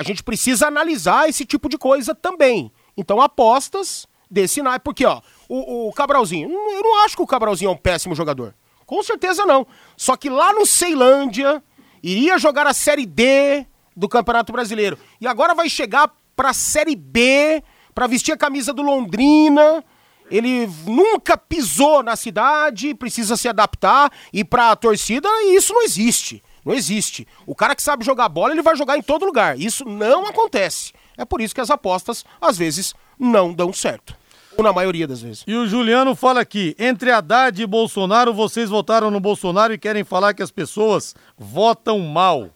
a 0.00 0.02
gente 0.02 0.22
precisa 0.22 0.66
analisar 0.66 1.28
esse 1.28 1.44
tipo 1.44 1.68
de 1.68 1.76
coisa 1.76 2.14
também. 2.14 2.72
Então, 2.96 3.20
apostas 3.20 4.08
desse 4.30 4.62
naipe, 4.62 4.82
porque, 4.82 5.04
ó, 5.04 5.20
o, 5.46 5.88
o 5.88 5.92
Cabralzinho, 5.92 6.48
eu 6.50 6.82
não 6.82 7.04
acho 7.04 7.14
que 7.14 7.22
o 7.22 7.26
Cabralzinho 7.26 7.68
é 7.68 7.72
um 7.72 7.76
péssimo 7.76 8.14
jogador. 8.14 8.54
Com 8.86 9.02
certeza 9.02 9.44
não. 9.44 9.66
Só 9.98 10.16
que 10.16 10.30
lá 10.30 10.54
no 10.54 10.64
Ceilândia, 10.64 11.62
iria 12.02 12.38
jogar 12.38 12.66
a 12.66 12.72
Série 12.72 13.04
D 13.04 13.66
do 13.94 14.08
Campeonato 14.08 14.50
Brasileiro. 14.50 14.98
E 15.20 15.26
agora 15.26 15.54
vai 15.54 15.68
chegar 15.68 16.10
pra 16.34 16.54
Série 16.54 16.96
B, 16.96 17.62
para 17.94 18.06
vestir 18.06 18.32
a 18.32 18.38
camisa 18.38 18.72
do 18.72 18.80
Londrina. 18.80 19.84
Ele 20.30 20.66
nunca 20.86 21.36
pisou 21.36 22.02
na 22.02 22.16
cidade, 22.16 22.94
precisa 22.94 23.36
se 23.36 23.50
adaptar. 23.50 24.10
E 24.32 24.44
pra 24.44 24.74
torcida, 24.76 25.28
isso 25.52 25.74
não 25.74 25.82
existe. 25.82 26.42
Não 26.64 26.74
existe. 26.74 27.26
O 27.46 27.54
cara 27.54 27.74
que 27.74 27.82
sabe 27.82 28.04
jogar 28.04 28.28
bola, 28.28 28.52
ele 28.52 28.62
vai 28.62 28.76
jogar 28.76 28.96
em 28.96 29.02
todo 29.02 29.24
lugar. 29.24 29.58
Isso 29.58 29.84
não 29.84 30.26
acontece. 30.26 30.92
É 31.16 31.24
por 31.24 31.40
isso 31.40 31.54
que 31.54 31.60
as 31.60 31.70
apostas, 31.70 32.24
às 32.40 32.56
vezes, 32.56 32.94
não 33.18 33.52
dão 33.52 33.72
certo. 33.72 34.14
Ou 34.56 34.64
na 34.64 34.72
maioria 34.72 35.06
das 35.06 35.22
vezes. 35.22 35.44
E 35.46 35.54
o 35.54 35.66
Juliano 35.66 36.14
fala 36.14 36.40
aqui: 36.40 36.74
entre 36.78 37.10
Haddad 37.10 37.62
e 37.62 37.66
Bolsonaro, 37.66 38.34
vocês 38.34 38.68
votaram 38.68 39.10
no 39.10 39.20
Bolsonaro 39.20 39.72
e 39.72 39.78
querem 39.78 40.04
falar 40.04 40.34
que 40.34 40.42
as 40.42 40.50
pessoas 40.50 41.14
votam 41.38 41.98
mal. 42.00 42.50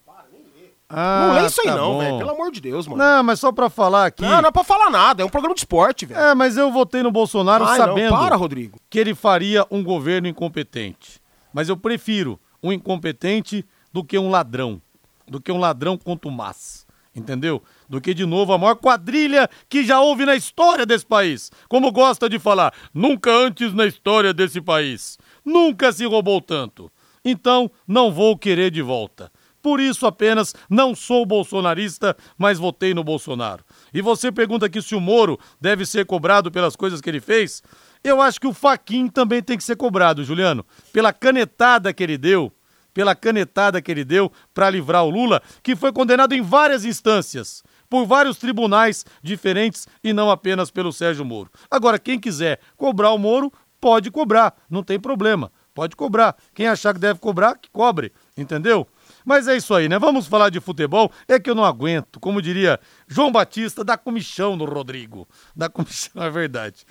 Ah, 0.88 1.26
não 1.28 1.34
lê 1.34 1.46
isso 1.46 1.60
aí 1.62 1.66
tá 1.66 1.76
não, 1.76 1.98
velho. 1.98 2.18
Pelo 2.18 2.30
amor 2.30 2.52
de 2.52 2.60
Deus, 2.60 2.86
mano. 2.86 3.02
Não, 3.02 3.22
mas 3.24 3.40
só 3.40 3.50
pra 3.50 3.68
falar 3.70 4.06
aqui. 4.06 4.22
Não, 4.22 4.42
não 4.42 4.48
é 4.48 4.52
pra 4.52 4.62
falar 4.62 4.90
nada. 4.90 5.22
É 5.22 5.24
um 5.24 5.30
programa 5.30 5.54
de 5.54 5.62
esporte, 5.62 6.06
velho. 6.06 6.20
É, 6.20 6.34
mas 6.34 6.56
eu 6.56 6.70
votei 6.70 7.02
no 7.02 7.10
Bolsonaro 7.10 7.64
Ai, 7.64 7.78
sabendo 7.78 8.10
não, 8.10 8.18
para, 8.18 8.36
Rodrigo. 8.36 8.78
que 8.88 8.98
ele 8.98 9.14
faria 9.14 9.66
um 9.70 9.82
governo 9.82 10.28
incompetente. 10.28 11.20
Mas 11.52 11.68
eu 11.68 11.76
prefiro 11.76 12.38
um 12.62 12.72
incompetente 12.72 13.66
do 13.94 14.02
que 14.02 14.18
um 14.18 14.28
ladrão, 14.28 14.82
do 15.28 15.40
que 15.40 15.52
um 15.52 15.58
ladrão 15.58 15.96
contumaz, 15.96 16.84
entendeu? 17.14 17.62
Do 17.88 18.00
que, 18.00 18.12
de 18.12 18.26
novo, 18.26 18.52
a 18.52 18.58
maior 18.58 18.74
quadrilha 18.74 19.48
que 19.68 19.84
já 19.84 20.00
houve 20.00 20.26
na 20.26 20.34
história 20.34 20.84
desse 20.84 21.06
país. 21.06 21.52
Como 21.68 21.92
gosta 21.92 22.28
de 22.28 22.40
falar, 22.40 22.74
nunca 22.92 23.30
antes 23.30 23.72
na 23.72 23.86
história 23.86 24.34
desse 24.34 24.60
país. 24.60 25.16
Nunca 25.44 25.92
se 25.92 26.04
roubou 26.04 26.40
tanto. 26.40 26.90
Então, 27.24 27.70
não 27.86 28.10
vou 28.10 28.36
querer 28.36 28.72
de 28.72 28.82
volta. 28.82 29.30
Por 29.62 29.78
isso 29.78 30.06
apenas 30.06 30.56
não 30.68 30.92
sou 30.92 31.24
bolsonarista, 31.24 32.16
mas 32.36 32.58
votei 32.58 32.94
no 32.94 33.04
Bolsonaro. 33.04 33.64
E 33.94 34.02
você 34.02 34.32
pergunta 34.32 34.66
aqui 34.66 34.82
se 34.82 34.96
o 34.96 35.00
Moro 35.00 35.38
deve 35.60 35.86
ser 35.86 36.04
cobrado 36.04 36.50
pelas 36.50 36.74
coisas 36.74 37.00
que 37.00 37.08
ele 37.08 37.20
fez? 37.20 37.62
Eu 38.02 38.20
acho 38.20 38.40
que 38.40 38.46
o 38.48 38.52
Faquin 38.52 39.06
também 39.06 39.40
tem 39.40 39.56
que 39.56 39.62
ser 39.62 39.76
cobrado, 39.76 40.24
Juliano, 40.24 40.66
pela 40.92 41.12
canetada 41.12 41.94
que 41.94 42.02
ele 42.02 42.18
deu 42.18 42.52
pela 42.94 43.14
canetada 43.14 43.82
que 43.82 43.90
ele 43.90 44.04
deu 44.04 44.32
para 44.54 44.70
livrar 44.70 45.04
o 45.04 45.10
Lula, 45.10 45.42
que 45.62 45.76
foi 45.76 45.92
condenado 45.92 46.32
em 46.32 46.40
várias 46.40 46.84
instâncias 46.84 47.62
por 47.90 48.06
vários 48.06 48.38
tribunais 48.38 49.04
diferentes 49.22 49.86
e 50.02 50.12
não 50.12 50.30
apenas 50.30 50.70
pelo 50.70 50.92
Sérgio 50.92 51.24
Moro. 51.24 51.50
Agora, 51.70 51.98
quem 51.98 52.18
quiser 52.18 52.60
cobrar 52.76 53.10
o 53.10 53.18
Moro, 53.18 53.52
pode 53.80 54.10
cobrar, 54.10 54.54
não 54.70 54.82
tem 54.82 54.98
problema, 54.98 55.52
pode 55.74 55.94
cobrar. 55.94 56.34
Quem 56.54 56.66
achar 56.66 56.94
que 56.94 57.00
deve 57.00 57.18
cobrar, 57.18 57.58
que 57.58 57.68
cobre, 57.70 58.12
entendeu? 58.36 58.88
Mas 59.24 59.46
é 59.48 59.56
isso 59.56 59.74
aí, 59.74 59.88
né? 59.88 59.98
Vamos 59.98 60.26
falar 60.26 60.50
de 60.50 60.60
futebol. 60.60 61.10
É 61.28 61.38
que 61.38 61.50
eu 61.50 61.54
não 61.54 61.64
aguento, 61.64 62.18
como 62.20 62.40
diria 62.40 62.80
João 63.06 63.30
Batista, 63.30 63.84
dá 63.84 63.96
comichão 63.96 64.56
no 64.56 64.64
Rodrigo. 64.64 65.28
Dá 65.54 65.68
comichão, 65.68 66.10
é 66.22 66.30
verdade. 66.30 66.86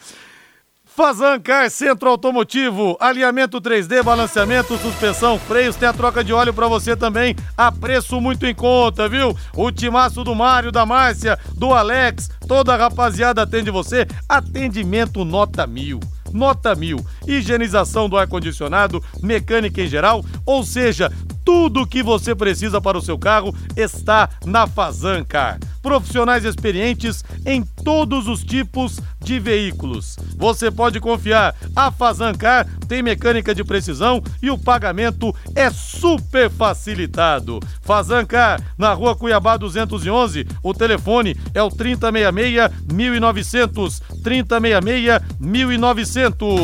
Fazan 0.96 1.40
Car 1.40 1.72
Centro 1.72 2.08
Automotivo, 2.08 2.96
alinhamento 3.00 3.60
3D, 3.60 4.04
balanceamento, 4.04 4.78
suspensão, 4.78 5.40
freios, 5.40 5.76
tem 5.76 5.90
a 5.90 5.94
troca 5.94 6.24
de 6.24 6.32
óleo 6.32 6.54
para 6.54 6.68
você 6.68 6.96
também, 6.96 7.36
a 7.58 7.72
preço 7.72 8.22
muito 8.22 8.46
em 8.46 8.54
conta, 8.54 9.10
viu? 9.10 9.36
O 9.56 9.72
timaço 9.72 10.24
do 10.24 10.36
Mário, 10.36 10.72
da 10.72 10.86
Márcia, 10.86 11.40
do 11.58 11.74
Alex, 11.74 12.30
toda 12.48 12.76
a 12.76 12.78
rapaziada 12.78 13.42
atende 13.42 13.72
você, 13.72 14.06
atendimento 14.30 15.26
nota 15.26 15.66
mil. 15.66 16.00
Nota 16.32 16.76
mil. 16.76 17.04
Higienização 17.28 18.08
do 18.08 18.16
ar-condicionado, 18.16 19.04
mecânica 19.20 19.82
em 19.82 19.88
geral, 19.88 20.24
ou 20.46 20.64
seja, 20.64 21.12
tudo 21.44 21.82
o 21.82 21.88
que 21.88 22.02
você 22.02 22.34
precisa 22.34 22.80
para 22.82 22.98
o 22.98 23.02
seu 23.02 23.18
carro 23.18 23.54
está 23.76 24.30
na 24.46 24.68
Fazancar. 24.68 25.60
Profissionais 25.82 26.46
experientes 26.46 27.24
em 27.46 27.62
todos 27.62 28.28
os 28.28 28.44
tipos 28.44 29.00
de 29.22 29.40
veículos. 29.40 30.18
Você 30.38 30.72
pode 30.72 31.00
confiar. 31.00 31.56
A 31.76 31.92
Fazancar 31.92 32.68
tem 32.88 33.04
mecânica 33.04 33.54
de 33.54 33.64
precisão 33.64 34.24
e 34.42 34.50
o 34.50 34.58
pagamento 34.58 35.36
é 35.56 35.70
super 35.70 36.50
facilitado. 36.50 37.60
Fazancar, 37.82 38.62
na 38.78 38.94
rua 38.94 39.16
Cuiabá 39.16 39.58
211. 39.58 40.48
O 40.62 40.74
telefone 40.74 41.38
é 41.54 41.62
o 41.62 41.70
3066 41.70 42.72
1900. 42.92 44.02
3066 44.24 45.22
1900. 45.40 46.60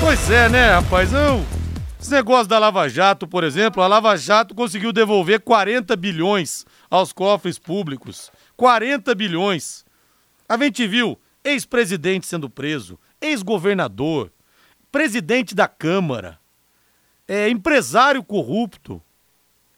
Pois 0.00 0.30
é, 0.30 0.48
né, 0.48 0.74
rapazão? 0.74 1.53
Esse 2.04 2.12
negócio 2.12 2.46
da 2.46 2.58
Lava 2.58 2.86
Jato, 2.86 3.26
por 3.26 3.42
exemplo, 3.44 3.82
a 3.82 3.86
Lava 3.86 4.14
Jato 4.14 4.54
conseguiu 4.54 4.92
devolver 4.92 5.40
40 5.40 5.96
bilhões 5.96 6.66
aos 6.90 7.14
cofres 7.14 7.58
públicos. 7.58 8.30
40 8.58 9.14
bilhões. 9.14 9.86
A 10.46 10.58
gente 10.58 10.86
viu 10.86 11.18
ex-presidente 11.42 12.26
sendo 12.26 12.50
preso, 12.50 13.00
ex-governador, 13.22 14.30
presidente 14.92 15.54
da 15.54 15.66
Câmara, 15.66 16.38
é, 17.26 17.48
empresário 17.48 18.22
corrupto. 18.22 19.00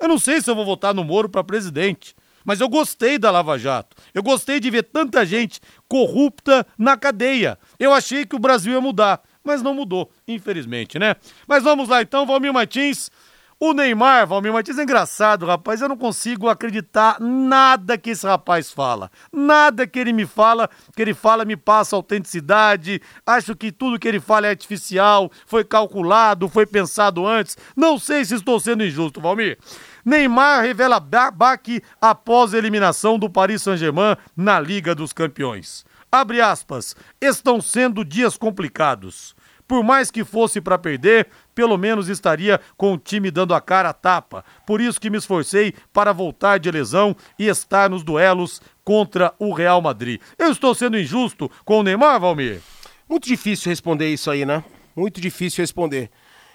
Eu 0.01 0.09
não 0.09 0.18
sei 0.18 0.41
se 0.41 0.51
eu 0.51 0.57
vou 0.57 0.64
votar 0.64 0.93
no 0.93 1.05
Moro 1.05 1.29
para 1.29 1.45
presidente, 1.45 2.12
mas 2.45 2.61
eu 2.61 2.68
gostei 2.68 3.18
da 3.18 3.31
Lava 3.31 3.57
Jato. 3.57 3.97
Eu 4.12 4.24
gostei 4.24 4.59
de 4.59 4.68
ver 4.68 4.83
tanta 4.83 5.24
gente 5.24 5.61
corrupta 5.87 6.66
na 6.77 6.97
cadeia. 6.97 7.57
Eu 7.79 7.93
achei 7.93 8.27
que 8.27 8.35
o 8.35 8.41
Brasil 8.41 8.72
ia 8.72 8.81
mudar 8.81 9.22
mas 9.47 9.62
não 9.62 9.74
mudou, 9.74 10.11
infelizmente, 10.26 10.99
né? 10.99 11.16
Mas 11.47 11.62
vamos 11.62 11.88
lá 11.88 12.03
então, 12.03 12.26
Valmir 12.26 12.53
Martins. 12.53 13.11
O 13.59 13.72
Neymar, 13.72 14.26
Valmir 14.26 14.53
Martins, 14.53 14.76
é 14.76 14.82
engraçado, 14.82 15.47
rapaz. 15.47 15.80
Eu 15.80 15.88
não 15.88 15.97
consigo 15.97 16.47
acreditar 16.47 17.18
nada 17.18 17.97
que 17.97 18.11
esse 18.11 18.26
rapaz 18.26 18.70
fala. 18.70 19.11
Nada 19.32 19.86
que 19.86 19.99
ele 19.99 20.12
me 20.12 20.26
fala, 20.26 20.68
que 20.94 21.01
ele 21.01 21.14
fala 21.14 21.42
me 21.42 21.57
passa 21.57 21.97
autenticidade. 21.97 23.01
Acho 23.24 23.57
que 23.57 23.72
tudo 23.72 23.99
que 23.99 24.07
ele 24.07 24.20
fala 24.20 24.47
é 24.47 24.51
artificial, 24.51 25.30
foi 25.47 25.64
calculado, 25.64 26.51
foi 26.51 26.66
pensado 26.66 27.26
antes. 27.26 27.57
Não 27.74 27.99
sei 27.99 28.26
se 28.26 28.34
estou 28.34 28.61
sendo 28.61 28.84
injusto, 28.84 29.22
Valmir. 29.22 29.57
Neymar 30.05 30.62
revela 30.62 31.01
baque 31.01 31.80
após 31.99 32.53
a 32.53 32.59
eliminação 32.59 33.18
do 33.18 33.30
Paris 33.30 33.62
Saint-Germain 33.62 34.16
na 34.36 34.61
Liga 34.61 34.94
dos 34.94 35.14
Campeões. 35.14 35.82
Abre 36.12 36.42
aspas. 36.42 36.94
Estão 37.20 37.61
sendo 37.62 38.05
dias 38.05 38.36
complicados. 38.36 39.36
Por 39.66 39.82
mais 39.82 40.10
que 40.10 40.24
fosse 40.24 40.60
para 40.60 40.78
perder, 40.78 41.28
pelo 41.54 41.76
menos 41.76 42.08
estaria 42.08 42.60
com 42.76 42.92
o 42.92 42.98
time 42.98 43.30
dando 43.30 43.54
a 43.54 43.60
cara 43.60 43.90
a 43.90 43.92
tapa. 43.92 44.44
Por 44.66 44.80
isso 44.80 45.00
que 45.00 45.10
me 45.10 45.18
esforcei 45.18 45.74
para 45.92 46.12
voltar 46.12 46.58
de 46.58 46.70
lesão 46.70 47.16
e 47.38 47.48
estar 47.48 47.90
nos 47.90 48.04
duelos 48.04 48.60
contra 48.84 49.34
o 49.38 49.52
Real 49.52 49.82
Madrid. 49.82 50.20
Eu 50.38 50.52
estou 50.52 50.74
sendo 50.74 50.98
injusto 50.98 51.50
com 51.64 51.80
o 51.80 51.82
Neymar, 51.82 52.20
Valmir? 52.20 52.60
Muito 53.08 53.26
difícil 53.26 53.70
responder 53.70 54.12
isso 54.12 54.30
aí, 54.30 54.44
né? 54.44 54.62
Muito 54.94 55.20
difícil 55.20 55.62
responder. 55.62 56.10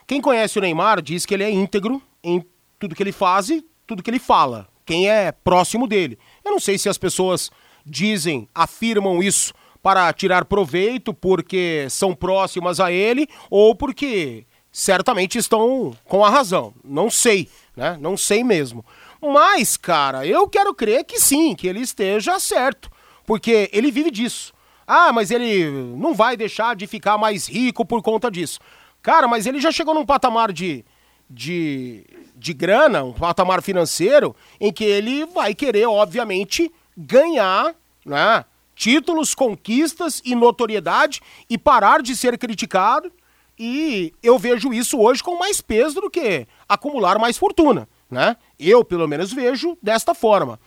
Quem 0.07 0.21
conhece 0.21 0.57
o 0.57 0.61
Neymar 0.61 1.01
diz 1.01 1.25
que 1.25 1.33
ele 1.33 1.43
é 1.43 1.51
íntegro 1.51 2.01
em 2.23 2.45
tudo 2.79 2.95
que 2.95 3.03
ele 3.03 3.11
faz 3.11 3.49
e 3.49 3.65
tudo 3.85 4.01
que 4.01 4.09
ele 4.09 4.19
fala. 4.19 4.67
Quem 4.85 5.09
é 5.09 5.31
próximo 5.31 5.87
dele. 5.87 6.17
Eu 6.43 6.51
não 6.51 6.59
sei 6.59 6.77
se 6.77 6.89
as 6.89 6.97
pessoas 6.97 7.51
dizem, 7.85 8.47
afirmam 8.53 9.21
isso 9.21 9.53
para 9.81 10.11
tirar 10.13 10.45
proveito 10.45 11.13
porque 11.13 11.87
são 11.89 12.13
próximas 12.13 12.79
a 12.79 12.91
ele 12.91 13.27
ou 13.49 13.75
porque 13.75 14.45
certamente 14.71 15.37
estão 15.37 15.95
com 16.05 16.23
a 16.23 16.29
razão. 16.29 16.73
Não 16.83 17.09
sei, 17.09 17.49
né? 17.75 17.97
Não 17.99 18.15
sei 18.15 18.43
mesmo. 18.43 18.85
Mas, 19.21 19.77
cara, 19.77 20.25
eu 20.25 20.47
quero 20.47 20.73
crer 20.73 21.03
que 21.03 21.19
sim, 21.19 21.55
que 21.55 21.67
ele 21.67 21.81
esteja 21.81 22.39
certo, 22.39 22.89
porque 23.25 23.69
ele 23.71 23.91
vive 23.91 24.09
disso. 24.09 24.53
Ah, 24.87 25.13
mas 25.13 25.31
ele 25.31 25.69
não 25.95 26.13
vai 26.13 26.35
deixar 26.35 26.75
de 26.75 26.87
ficar 26.87 27.17
mais 27.17 27.47
rico 27.47 27.85
por 27.85 28.01
conta 28.01 28.31
disso. 28.31 28.59
Cara, 29.01 29.27
mas 29.27 29.45
ele 29.45 29.59
já 29.59 29.71
chegou 29.71 29.93
num 29.93 30.05
patamar 30.05 30.51
de, 30.51 30.83
de, 31.29 32.05
de 32.35 32.53
grana, 32.53 33.03
um 33.03 33.13
patamar 33.13 33.61
financeiro, 33.61 34.35
em 34.59 34.71
que 34.71 34.83
ele 34.83 35.25
vai 35.25 35.53
querer, 35.55 35.87
obviamente, 35.87 36.71
ganhar 36.97 37.75
né, 38.05 38.43
títulos, 38.81 39.35
conquistas 39.35 40.23
e 40.25 40.33
notoriedade 40.33 41.21
e 41.47 41.55
parar 41.55 42.01
de 42.01 42.15
ser 42.15 42.35
criticado. 42.35 43.11
E 43.57 44.11
eu 44.23 44.39
vejo 44.39 44.73
isso 44.73 44.99
hoje 44.99 45.21
com 45.21 45.37
mais 45.37 45.61
peso 45.61 46.01
do 46.01 46.09
que 46.09 46.47
acumular 46.67 47.19
mais 47.19 47.37
fortuna. 47.37 47.87
Né? 48.09 48.35
Eu, 48.59 48.83
pelo 48.83 49.07
menos, 49.07 49.31
vejo 49.31 49.77
desta 49.83 50.15
forma. 50.15 50.59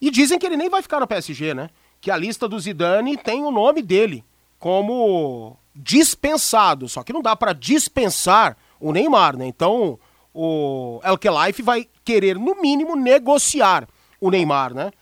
E 0.00 0.12
dizem 0.12 0.38
que 0.38 0.46
ele 0.46 0.56
nem 0.56 0.68
vai 0.70 0.80
ficar 0.80 1.00
no 1.00 1.08
PSG, 1.08 1.52
né? 1.52 1.70
Que 2.00 2.08
a 2.08 2.16
lista 2.16 2.46
do 2.48 2.58
Zidane 2.58 3.16
tem 3.16 3.42
o 3.42 3.50
nome 3.50 3.82
dele 3.82 4.24
como 4.56 5.58
dispensado. 5.74 6.88
Só 6.88 7.02
que 7.02 7.12
não 7.12 7.20
dá 7.20 7.34
para 7.34 7.52
dispensar 7.52 8.56
o 8.78 8.92
Neymar, 8.92 9.36
né? 9.36 9.46
Então 9.48 9.98
o 10.32 11.00
El 11.02 11.18
Life 11.44 11.62
vai 11.62 11.88
querer, 12.04 12.38
no 12.38 12.62
mínimo, 12.62 12.94
negociar 12.94 13.88
o 14.20 14.30
Neymar, 14.30 14.72
né? 14.72 14.92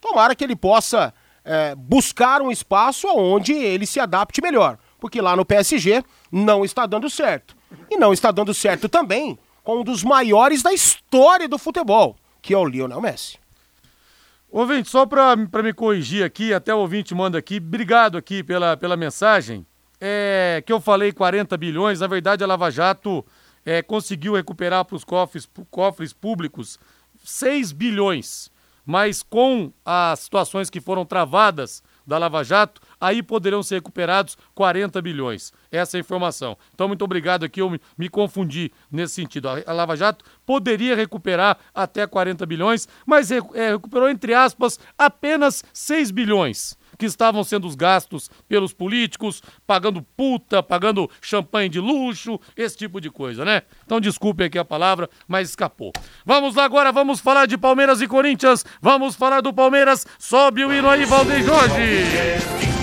Tomara 0.00 0.36
que 0.36 0.44
ele 0.44 0.54
possa 0.54 1.12
é, 1.46 1.74
buscar 1.76 2.42
um 2.42 2.50
espaço 2.50 3.06
onde 3.08 3.52
ele 3.52 3.86
se 3.86 4.00
adapte 4.00 4.42
melhor. 4.42 4.78
Porque 4.98 5.20
lá 5.20 5.36
no 5.36 5.44
PSG 5.44 6.02
não 6.30 6.64
está 6.64 6.84
dando 6.84 7.08
certo. 7.08 7.56
E 7.88 7.96
não 7.96 8.12
está 8.12 8.30
dando 8.32 8.52
certo 8.52 8.88
também 8.88 9.38
com 9.62 9.80
um 9.80 9.84
dos 9.84 10.02
maiores 10.02 10.62
da 10.62 10.72
história 10.72 11.48
do 11.48 11.58
futebol, 11.58 12.16
que 12.42 12.52
é 12.52 12.58
o 12.58 12.64
Lionel 12.64 13.00
Messi. 13.00 13.38
Ouvinte, 14.50 14.88
só 14.88 15.04
para 15.04 15.36
me 15.36 15.72
corrigir 15.72 16.24
aqui, 16.24 16.54
até 16.54 16.74
o 16.74 16.78
ouvinte 16.78 17.14
manda 17.14 17.36
aqui, 17.38 17.56
obrigado 17.56 18.16
aqui 18.16 18.42
pela, 18.42 18.76
pela 18.76 18.96
mensagem, 18.96 19.66
é, 20.00 20.62
que 20.64 20.72
eu 20.72 20.80
falei 20.80 21.12
40 21.12 21.56
bilhões, 21.56 22.00
na 22.00 22.06
verdade 22.06 22.44
a 22.44 22.46
Lava 22.46 22.70
Jato 22.70 23.26
é, 23.64 23.82
conseguiu 23.82 24.34
recuperar 24.34 24.84
para 24.84 24.94
os 24.94 25.04
cofres, 25.04 25.48
cofres 25.70 26.12
públicos 26.12 26.78
6 27.24 27.72
bilhões 27.72 28.50
mas 28.86 29.22
com 29.22 29.72
as 29.84 30.20
situações 30.20 30.70
que 30.70 30.80
foram 30.80 31.04
travadas 31.04 31.82
da 32.06 32.16
Lava 32.18 32.44
Jato, 32.44 32.80
aí 33.00 33.22
poderão 33.22 33.62
ser 33.62 33.76
recuperados 33.76 34.38
40 34.54 35.02
bilhões. 35.02 35.52
Essa 35.72 35.96
é 35.96 35.98
a 35.98 36.00
informação. 36.00 36.56
Então, 36.72 36.86
muito 36.86 37.04
obrigado 37.04 37.44
aqui, 37.44 37.60
eu 37.60 37.68
me, 37.98 38.08
confundi 38.08 38.72
nesse 38.90 39.14
sentido. 39.14 39.48
A, 39.48 39.62
a, 39.66 39.72
Lava 39.72 39.96
Jato 39.96 40.24
poderia 40.46 40.94
recuperar 40.94 41.58
até 41.74 42.06
40 42.06 42.46
bilhões, 42.46 42.88
mas 43.04 43.32
é, 43.32 43.40
recuperou, 43.72 44.08
entre 44.08 44.32
aspas, 44.32 44.78
apenas 44.96 45.64
6 45.72 46.12
bilhões 46.12 46.78
que 46.98 47.06
estavam 47.06 47.42
sendo 47.44 47.66
os 47.66 47.74
gastos 47.74 48.30
pelos 48.48 48.72
políticos, 48.72 49.42
pagando 49.66 50.02
puta, 50.16 50.62
pagando 50.62 51.10
champanhe 51.20 51.68
de 51.68 51.80
luxo, 51.80 52.38
esse 52.56 52.76
tipo 52.76 53.00
de 53.00 53.10
coisa, 53.10 53.44
né? 53.44 53.62
Então 53.84 54.00
desculpe 54.00 54.44
aqui 54.44 54.58
a 54.58 54.64
palavra, 54.64 55.08
mas 55.26 55.50
escapou. 55.50 55.92
Vamos 56.24 56.54
lá 56.54 56.64
agora, 56.64 56.92
vamos 56.92 57.20
falar 57.20 57.46
de 57.46 57.58
Palmeiras 57.58 58.00
e 58.00 58.06
Corinthians. 58.06 58.64
Vamos 58.80 59.14
falar 59.14 59.40
do 59.40 59.52
Palmeiras. 59.52 60.06
Sobe 60.18 60.64
o 60.64 60.72
hino 60.72 60.88
aí, 60.88 61.04
Valdeir 61.04 61.44
Jorge. 61.44 62.75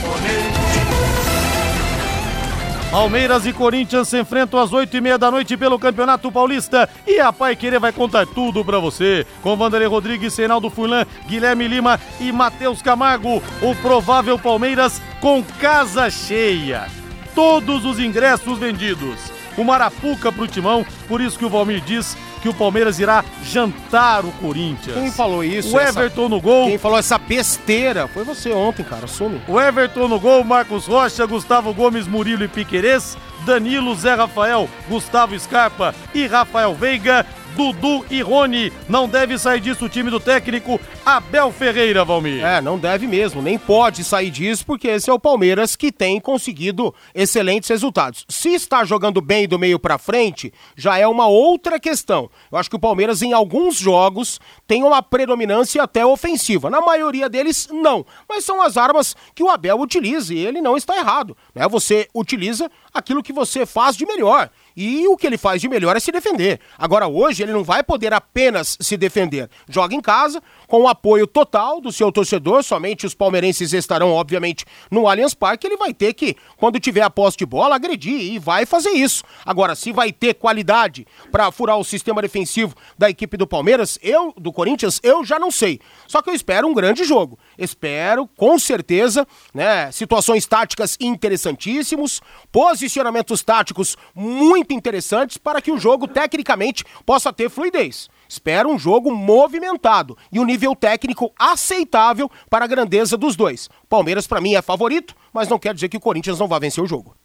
Palmeiras 2.93 3.47
e 3.47 3.51
Corinthians 3.51 4.07
se 4.07 4.19
enfrentam 4.19 4.59
às 4.59 4.71
oito 4.71 4.95
e 4.95 5.01
meia 5.01 5.17
da 5.17 5.31
noite 5.31 5.57
pelo 5.57 5.79
Campeonato 5.79 6.31
Paulista 6.31 6.87
e 7.07 7.19
a 7.19 7.33
Pai 7.33 7.55
Querer 7.55 7.79
vai 7.79 7.91
contar 7.91 8.27
tudo 8.27 8.63
para 8.63 8.77
você. 8.77 9.25
Com 9.41 9.57
Vanderlei 9.57 9.87
Rodrigues, 9.87 10.37
Reinaldo 10.37 10.69
Furlan, 10.69 11.03
Guilherme 11.25 11.67
Lima 11.67 11.99
e 12.19 12.31
Matheus 12.31 12.83
Camargo, 12.83 13.41
o 13.63 13.75
provável 13.81 14.37
Palmeiras 14.37 15.01
com 15.19 15.43
casa 15.59 16.07
cheia. 16.11 16.85
Todos 17.33 17.83
os 17.83 17.97
ingressos 17.97 18.59
vendidos. 18.59 19.32
O 19.57 19.63
Marapuca 19.63 20.31
pro 20.31 20.47
Timão, 20.47 20.85
por 21.07 21.21
isso 21.21 21.37
que 21.37 21.45
o 21.45 21.49
Valmir 21.49 21.81
diz 21.81 22.17
que 22.41 22.49
o 22.49 22.53
Palmeiras 22.53 22.99
irá 22.99 23.23
jantar 23.43 24.25
o 24.25 24.31
Corinthians. 24.33 24.97
Quem 24.97 25.11
falou 25.11 25.43
isso? 25.43 25.75
O 25.75 25.79
Everton 25.79 26.25
essa... 26.25 26.29
no 26.29 26.41
gol. 26.41 26.67
Quem 26.67 26.77
falou 26.77 26.97
essa 26.97 27.17
besteira 27.17 28.07
foi 28.07 28.23
você 28.23 28.51
ontem, 28.51 28.83
cara. 28.83 29.05
Assume. 29.05 29.41
O 29.47 29.59
Everton 29.59 30.07
no 30.07 30.19
gol, 30.19 30.43
Marcos 30.43 30.85
Rocha, 30.85 31.25
Gustavo 31.25 31.73
Gomes, 31.73 32.05
Murilo 32.05 32.43
e 32.43 32.47
Piquerez, 32.49 33.17
Danilo, 33.45 33.95
Zé 33.95 34.13
Rafael, 34.13 34.69
Gustavo 34.89 35.39
Scarpa 35.39 35.95
e 36.13 36.27
Rafael 36.27 36.73
Veiga. 36.75 37.25
Dudu 37.55 38.05
e 38.09 38.21
Rony. 38.21 38.71
Não 38.89 39.07
deve 39.07 39.37
sair 39.37 39.59
disso 39.59 39.85
o 39.85 39.89
time 39.89 40.09
do 40.09 40.19
técnico 40.19 40.79
Abel 41.05 41.51
Ferreira, 41.51 42.03
Valmir. 42.03 42.43
É, 42.43 42.61
não 42.61 42.77
deve 42.77 43.05
mesmo, 43.07 43.41
nem 43.41 43.57
pode 43.57 44.03
sair 44.03 44.29
disso, 44.29 44.65
porque 44.65 44.87
esse 44.87 45.09
é 45.09 45.13
o 45.13 45.19
Palmeiras 45.19 45.75
que 45.75 45.91
tem 45.91 46.19
conseguido 46.19 46.93
excelentes 47.13 47.69
resultados. 47.69 48.25
Se 48.27 48.49
está 48.49 48.83
jogando 48.83 49.21
bem 49.21 49.47
do 49.47 49.59
meio 49.59 49.79
para 49.79 49.97
frente, 49.97 50.53
já 50.75 50.97
é 50.97 51.07
uma 51.07 51.27
outra 51.27 51.79
questão. 51.79 52.29
Eu 52.51 52.57
acho 52.57 52.69
que 52.69 52.75
o 52.75 52.79
Palmeiras, 52.79 53.21
em 53.21 53.33
alguns 53.33 53.77
jogos, 53.77 54.39
tem 54.67 54.83
uma 54.83 55.01
predominância 55.01 55.83
até 55.83 56.05
ofensiva. 56.05 56.69
Na 56.69 56.81
maioria 56.81 57.29
deles, 57.29 57.67
não. 57.71 58.05
Mas 58.27 58.45
são 58.45 58.61
as 58.61 58.77
armas 58.77 59.15
que 59.35 59.43
o 59.43 59.49
Abel 59.49 59.79
utiliza 59.79 60.33
e 60.33 60.45
ele 60.45 60.61
não 60.61 60.75
está 60.75 60.97
errado. 60.97 61.35
Né? 61.53 61.67
Você 61.67 62.07
utiliza 62.13 62.69
aquilo 62.93 63.23
que 63.23 63.33
você 63.33 63.65
faz 63.65 63.95
de 63.95 64.05
melhor. 64.05 64.49
E 64.75 65.07
o 65.07 65.15
que 65.15 65.27
ele 65.27 65.37
faz 65.37 65.61
de 65.61 65.69
melhor 65.69 65.95
é 65.95 65.99
se 65.99 66.11
defender. 66.11 66.59
Agora, 66.77 67.07
hoje, 67.07 67.43
ele 67.43 67.51
não 67.53 67.63
vai 67.63 67.83
poder 67.83 68.13
apenas 68.13 68.77
se 68.79 68.97
defender. 68.97 69.49
Joga 69.69 69.95
em 69.95 70.01
casa, 70.01 70.41
com 70.67 70.81
o 70.81 70.87
apoio 70.87 71.27
total 71.27 71.79
do 71.79 71.91
seu 71.91 72.11
torcedor, 72.11 72.63
somente 72.63 73.05
os 73.05 73.13
palmeirenses 73.13 73.73
estarão, 73.73 74.11
obviamente, 74.11 74.65
no 74.89 75.07
Allianz 75.07 75.33
Parque. 75.33 75.67
Ele 75.67 75.77
vai 75.77 75.93
ter 75.93 76.13
que, 76.13 76.35
quando 76.57 76.79
tiver 76.79 77.01
a 77.01 77.09
posse 77.09 77.37
de 77.37 77.45
bola, 77.45 77.75
agredir 77.75 78.19
e 78.19 78.39
vai 78.39 78.65
fazer 78.65 78.91
isso. 78.91 79.23
Agora, 79.45 79.75
se 79.75 79.91
vai 79.91 80.11
ter 80.11 80.35
qualidade 80.35 81.05
para 81.31 81.51
furar 81.51 81.77
o 81.77 81.83
sistema 81.83 82.21
defensivo 82.21 82.75
da 82.97 83.09
equipe 83.09 83.37
do 83.37 83.47
Palmeiras, 83.47 83.99
eu, 84.01 84.33
do 84.37 84.51
Corinthians, 84.51 84.99
eu 85.03 85.23
já 85.23 85.39
não 85.39 85.51
sei. 85.51 85.79
Só 86.07 86.21
que 86.21 86.29
eu 86.29 86.33
espero 86.33 86.67
um 86.67 86.73
grande 86.73 87.03
jogo. 87.03 87.37
Espero, 87.57 88.27
com 88.27 88.57
certeza, 88.57 89.27
né, 89.53 89.91
situações 89.91 90.45
táticas 90.45 90.97
interessantíssimos, 90.99 92.21
posicionamentos 92.51 93.41
táticos 93.43 93.97
muito 94.13 94.73
interessantes 94.73 95.37
para 95.37 95.61
que 95.61 95.71
o 95.71 95.77
jogo, 95.77 96.07
tecnicamente, 96.07 96.83
possa 97.05 97.31
ter 97.31 97.49
fluidez. 97.49 98.09
Espero 98.33 98.67
um 98.67 98.79
jogo 98.79 99.15
movimentado 99.15 100.17
e 100.31 100.39
um 100.39 100.43
nível 100.43 100.75
técnico 100.75 101.31
aceitável 101.37 102.31
para 102.49 102.65
a 102.65 102.67
grandeza 102.67 103.15
dos 103.15 103.35
dois. 103.35 103.69
Palmeiras, 103.87 104.25
para 104.25 104.41
mim, 104.41 104.55
é 104.55 104.61
favorito, 104.61 105.15
mas 105.31 105.47
não 105.47 105.59
quer 105.59 105.71
dizer 105.71 105.87
que 105.87 105.97
o 105.97 105.99
Corinthians 105.99 106.39
não 106.39 106.47
vai 106.47 106.59
vencer 106.59 106.83
o 106.83 106.87
jogo. 106.87 107.15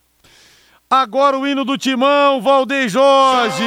Agora 0.90 1.38
o 1.38 1.48
hino 1.48 1.64
do 1.64 1.78
Timão, 1.78 2.42
Valdeir 2.42 2.90
Jorge. 2.90 3.64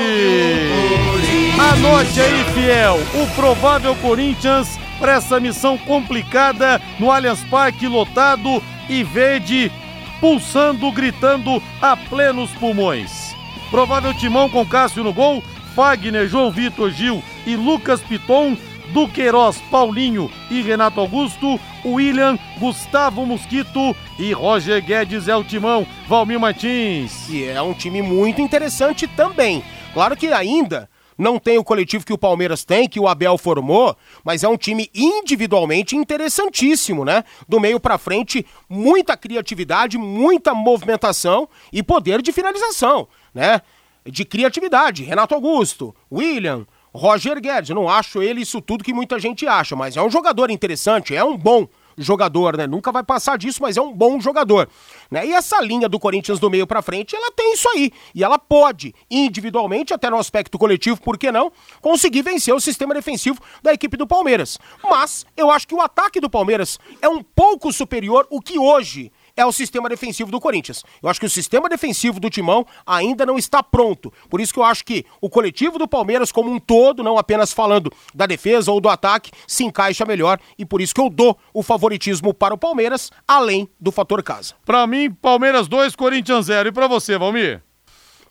Anote 1.60 2.22
aí, 2.22 2.44
fiel, 2.54 3.00
o 3.20 3.36
provável 3.36 3.96
Corinthians 3.96 4.78
para 5.00 5.14
essa 5.14 5.39
missão 5.39 5.80
complicada 5.80 6.80
no 7.00 7.10
Allianz 7.10 7.44
Parque 7.46 7.88
lotado 7.88 8.62
e 8.88 9.04
verde, 9.04 9.72
pulsando, 10.20 10.92
gritando 10.92 11.60
a 11.82 11.98
plenos 11.98 12.52
pulmões. 12.52 13.36
Provável 13.72 14.14
Timão 14.14 14.48
com 14.48 14.64
Cássio 14.64 15.04
no 15.04 15.12
gol, 15.12 15.44
Fagner, 15.74 16.28
João 16.28 16.52
Vitor, 16.52 16.92
Gil 16.92 17.24
e 17.46 17.56
Lucas 17.56 18.02
Piton, 18.02 18.58
Duqueiroz, 18.94 19.58
Paulinho 19.72 20.30
e 20.50 20.62
Renato 20.62 21.00
Augusto, 21.00 21.60
William, 21.86 22.38
Gustavo 22.60 23.26
Mosquito 23.26 23.96
e 24.20 24.34
Roger 24.34 24.84
Guedes 24.84 25.28
é 25.28 25.36
o 25.36 25.44
timão, 25.44 25.88
Valmir 26.08 26.39
Martins. 26.39 27.30
E 27.30 27.46
é 27.46 27.62
um 27.62 27.74
time 27.74 28.02
muito 28.02 28.42
interessante 28.42 29.08
também. 29.08 29.64
Claro 29.94 30.16
que 30.16 30.28
ainda 30.28 30.89
não 31.18 31.38
tem 31.38 31.58
o 31.58 31.64
coletivo 31.64 32.06
que 32.06 32.14
o 32.14 32.18
Palmeiras 32.18 32.66
tem, 32.66 32.89
que 32.89 33.00
o 33.00 33.08
Abel 33.08 33.38
formou, 33.38 33.96
mas 34.24 34.44
é 34.44 34.48
um 34.48 34.58
time 34.58 34.89
individualmente 34.94 35.96
interessantíssimo, 35.96 37.06
né? 37.06 37.24
Do 37.48 37.60
meio 37.60 37.80
para 37.80 37.98
frente, 37.98 38.46
muita 38.68 39.16
criatividade, 39.16 39.98
muita 39.98 40.54
movimentação 40.54 41.48
e 41.72 41.84
poder 41.84 42.22
de 42.22 42.32
finalização, 42.32 43.08
né? 43.34 43.62
De 44.04 44.26
criatividade. 44.26 45.04
Renato 45.04 45.36
Augusto, 45.36 45.96
William, 46.12 46.66
Roger 46.94 47.39
Guedes. 47.39 47.70
Não 47.70 47.88
acho 47.88 48.22
ele 48.22 48.42
isso 48.42 48.62
tudo 48.62 48.84
que 48.84 48.94
muita 48.94 49.20
gente 49.20 49.48
acha, 49.48 49.76
mas 49.76 49.98
é 49.98 50.02
um 50.02 50.10
jogador 50.10 50.50
interessante, 50.50 51.16
é 51.16 51.24
um 51.24 51.38
bom 51.38 51.68
jogador, 51.98 52.58
né? 52.58 52.68
Nunca 52.68 52.92
vai 52.92 53.04
passar 53.04 53.38
disso, 53.38 53.62
mas 53.62 53.78
é 53.78 53.82
um 53.82 53.94
bom 53.94 54.20
jogador. 54.20 54.70
Né? 55.10 55.28
E 55.28 55.34
essa 55.34 55.62
linha 55.62 55.88
do 55.88 56.00
Corinthians 56.00 56.39
do 56.39 56.50
meio 56.50 56.66
para 56.66 56.82
frente, 56.82 57.16
ela 57.16 57.32
tem 57.32 57.54
isso 57.54 57.70
aí. 57.70 57.92
E 58.14 58.24
ela 58.24 58.39
pode, 58.39 58.94
individualmente, 59.10 59.94
até 59.94 60.10
no 60.10 60.18
aspecto 60.18 60.58
coletivo, 60.58 61.02
por 61.02 61.18
que 61.18 61.32
não, 61.32 61.52
conseguir 61.82 62.22
vencer 62.22 62.54
o 62.54 62.60
sistema 62.60 62.94
defensivo 62.94 63.39
da 63.62 63.74
equipe 63.74 63.98
do 63.98 64.08
Palmeiras. 64.08 64.58
Mas 64.84 65.26
eu 65.36 65.52
acho 65.52 65.68
que 65.68 65.76
o 65.76 65.82
ataque 65.82 66.20
do 66.20 66.30
Palmeiras 66.30 66.80
é 67.02 67.10
um 67.10 67.24
pouco 67.24 67.72
superior 67.72 68.28
o 68.30 68.42
que 68.42 68.58
hoje 68.58 69.12
é 69.36 69.46
o 69.46 69.52
sistema 69.52 69.90
defensivo 69.90 70.32
do 70.32 70.40
Corinthians. 70.40 70.84
Eu 71.02 71.10
acho 71.10 71.20
que 71.20 71.26
o 71.26 71.30
sistema 71.30 71.70
defensivo 71.70 72.20
do 72.20 72.30
Timão 72.30 72.66
ainda 72.86 73.26
não 73.26 73.38
está 73.38 73.62
pronto. 73.62 74.12
Por 74.30 74.42
isso 74.42 74.54
que 74.54 74.60
eu 74.60 74.64
acho 74.64 74.86
que 74.86 75.06
o 75.20 75.30
coletivo 75.30 75.78
do 75.78 75.88
Palmeiras 75.88 76.32
como 76.32 76.52
um 76.52 76.60
todo, 76.60 77.04
não 77.04 77.18
apenas 77.18 77.52
falando 77.52 77.92
da 78.14 78.26
defesa 78.26 78.72
ou 78.72 78.80
do 78.80 78.90
ataque, 78.90 79.32
se 79.48 79.64
encaixa 79.64 80.06
melhor 80.06 80.40
e 80.58 80.66
por 80.66 80.82
isso 80.82 80.94
que 80.94 81.02
eu 81.02 81.10
dou 81.10 81.38
o 81.54 81.64
favoritismo 81.64 82.34
para 82.34 82.54
o 82.54 82.58
Palmeiras, 82.58 83.12
além 83.28 83.70
do 83.80 83.92
fator 83.92 84.22
casa. 84.24 84.54
Para 84.66 84.86
mim, 84.88 85.12
Palmeiras 85.12 85.68
2, 85.68 85.96
Corinthians 85.96 86.46
0. 86.46 86.70
E 86.70 86.72
para 86.72 86.88
você, 86.88 87.18
Valmir? 87.18 87.62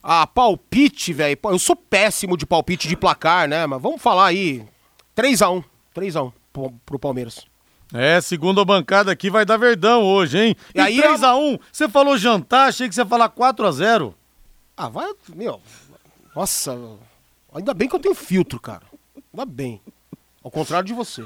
Ah, 0.02 0.26
palpite, 0.26 1.12
velho. 1.12 1.38
Eu 1.44 1.58
sou 1.58 1.76
péssimo 1.76 2.36
de 2.36 2.46
palpite 2.46 2.88
de 2.88 2.96
placar, 2.96 3.46
né? 3.48 3.66
Mas 3.66 3.82
vamos 3.82 4.00
falar 4.00 4.26
aí. 4.26 4.64
3 5.14 5.42
a 5.42 5.50
1 5.50 5.62
3 5.92 6.16
a 6.16 6.22
1 6.22 6.32
pro, 6.52 6.72
pro 6.86 6.98
Palmeiras. 6.98 7.49
É, 7.92 8.20
segundo 8.20 8.60
a 8.60 8.64
bancada 8.64 9.10
aqui 9.10 9.30
vai 9.30 9.44
dar 9.44 9.56
verdão 9.56 10.02
hoje, 10.02 10.38
hein? 10.38 10.56
E, 10.74 10.78
e 10.78 10.80
aí 10.80 11.02
3x1, 11.02 11.54
é 11.54 11.58
você 11.72 11.88
falou 11.88 12.16
jantar, 12.16 12.68
achei 12.68 12.88
que 12.88 12.94
você 12.94 13.00
ia 13.00 13.06
falar 13.06 13.28
4x0. 13.28 14.14
Ah, 14.76 14.88
vai, 14.88 15.12
meu. 15.34 15.60
Nossa, 16.34 16.78
ainda 17.52 17.74
bem 17.74 17.88
que 17.88 17.94
eu 17.94 18.00
tenho 18.00 18.14
filtro, 18.14 18.60
cara. 18.60 18.82
Ainda 19.32 19.44
bem. 19.44 19.80
Ao 20.42 20.50
contrário 20.50 20.86
de 20.86 20.94
você. 20.94 21.24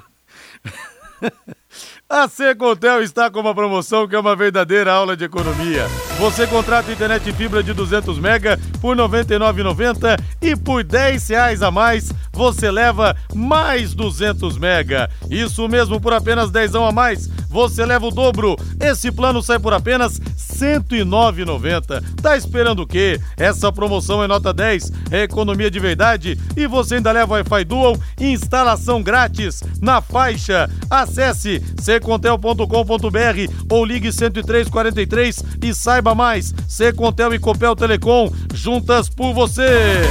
A 2.09 2.28
Secontel 2.28 3.02
está 3.02 3.30
com 3.30 3.40
uma 3.40 3.55
promoção 3.55 4.07
que 4.07 4.14
é 4.14 4.18
uma 4.18 4.36
verdadeira 4.36 4.92
aula 4.92 5.16
de 5.16 5.24
economia. 5.24 5.86
Você 6.18 6.46
contrata 6.46 6.92
internet 6.92 7.32
fibra 7.32 7.62
de 7.62 7.72
200 7.72 8.18
mega 8.18 8.61
por 8.80 8.94
R$ 8.94 9.02
99,90 9.05 10.20
e 10.42 10.55
por 10.55 10.84
10 10.84 11.28
reais 11.28 11.62
a 11.62 11.70
mais 11.70 12.12
você 12.30 12.70
leva 12.70 13.16
mais 13.34 13.94
200 13.94 14.59
mega. 14.59 15.09
Isso 15.30 15.66
mesmo, 15.66 15.98
por 15.98 16.12
apenas 16.12 16.50
10 16.50 16.74
a 16.74 16.92
mais 16.92 17.28
você 17.55 17.86
leva 17.86 18.07
o 18.07 18.11
dobro. 18.11 18.57
Esse 18.80 19.12
plano 19.12 19.40
sai 19.40 19.61
por 19.61 19.72
apenas 19.72 20.18
R$ 20.18 20.80
109,90. 20.80 22.02
Tá 22.20 22.36
esperando 22.36 22.82
o 22.82 22.86
quê? 22.86 23.20
Essa 23.36 23.72
promoção 23.72 24.22
é 24.22 24.26
nota 24.26 24.52
10, 24.52 24.92
é 25.11 25.22
economia 25.22 25.70
de 25.70 25.78
verdade 25.78 26.38
e 26.57 26.66
você 26.66 26.96
ainda 26.96 27.12
leva 27.12 27.34
Wi-Fi 27.34 27.64
Dual 27.64 27.96
e 28.20 28.32
instalação 28.32 29.00
grátis 29.02 29.62
na 29.80 30.02
faixa. 30.02 30.68
Acesse 30.90 31.62
secontel.com.br 31.95 33.53
ou 33.70 33.84
ligue 33.84 34.11
10343 34.11 35.42
e 35.62 35.74
saiba 35.74 36.14
mais. 36.14 36.53
Secontel 36.68 37.34
e 37.34 37.38
Copel 37.38 37.76
Telecom, 37.76 38.30
juntas 38.53 39.09
por 39.09 39.32
você. 39.32 40.03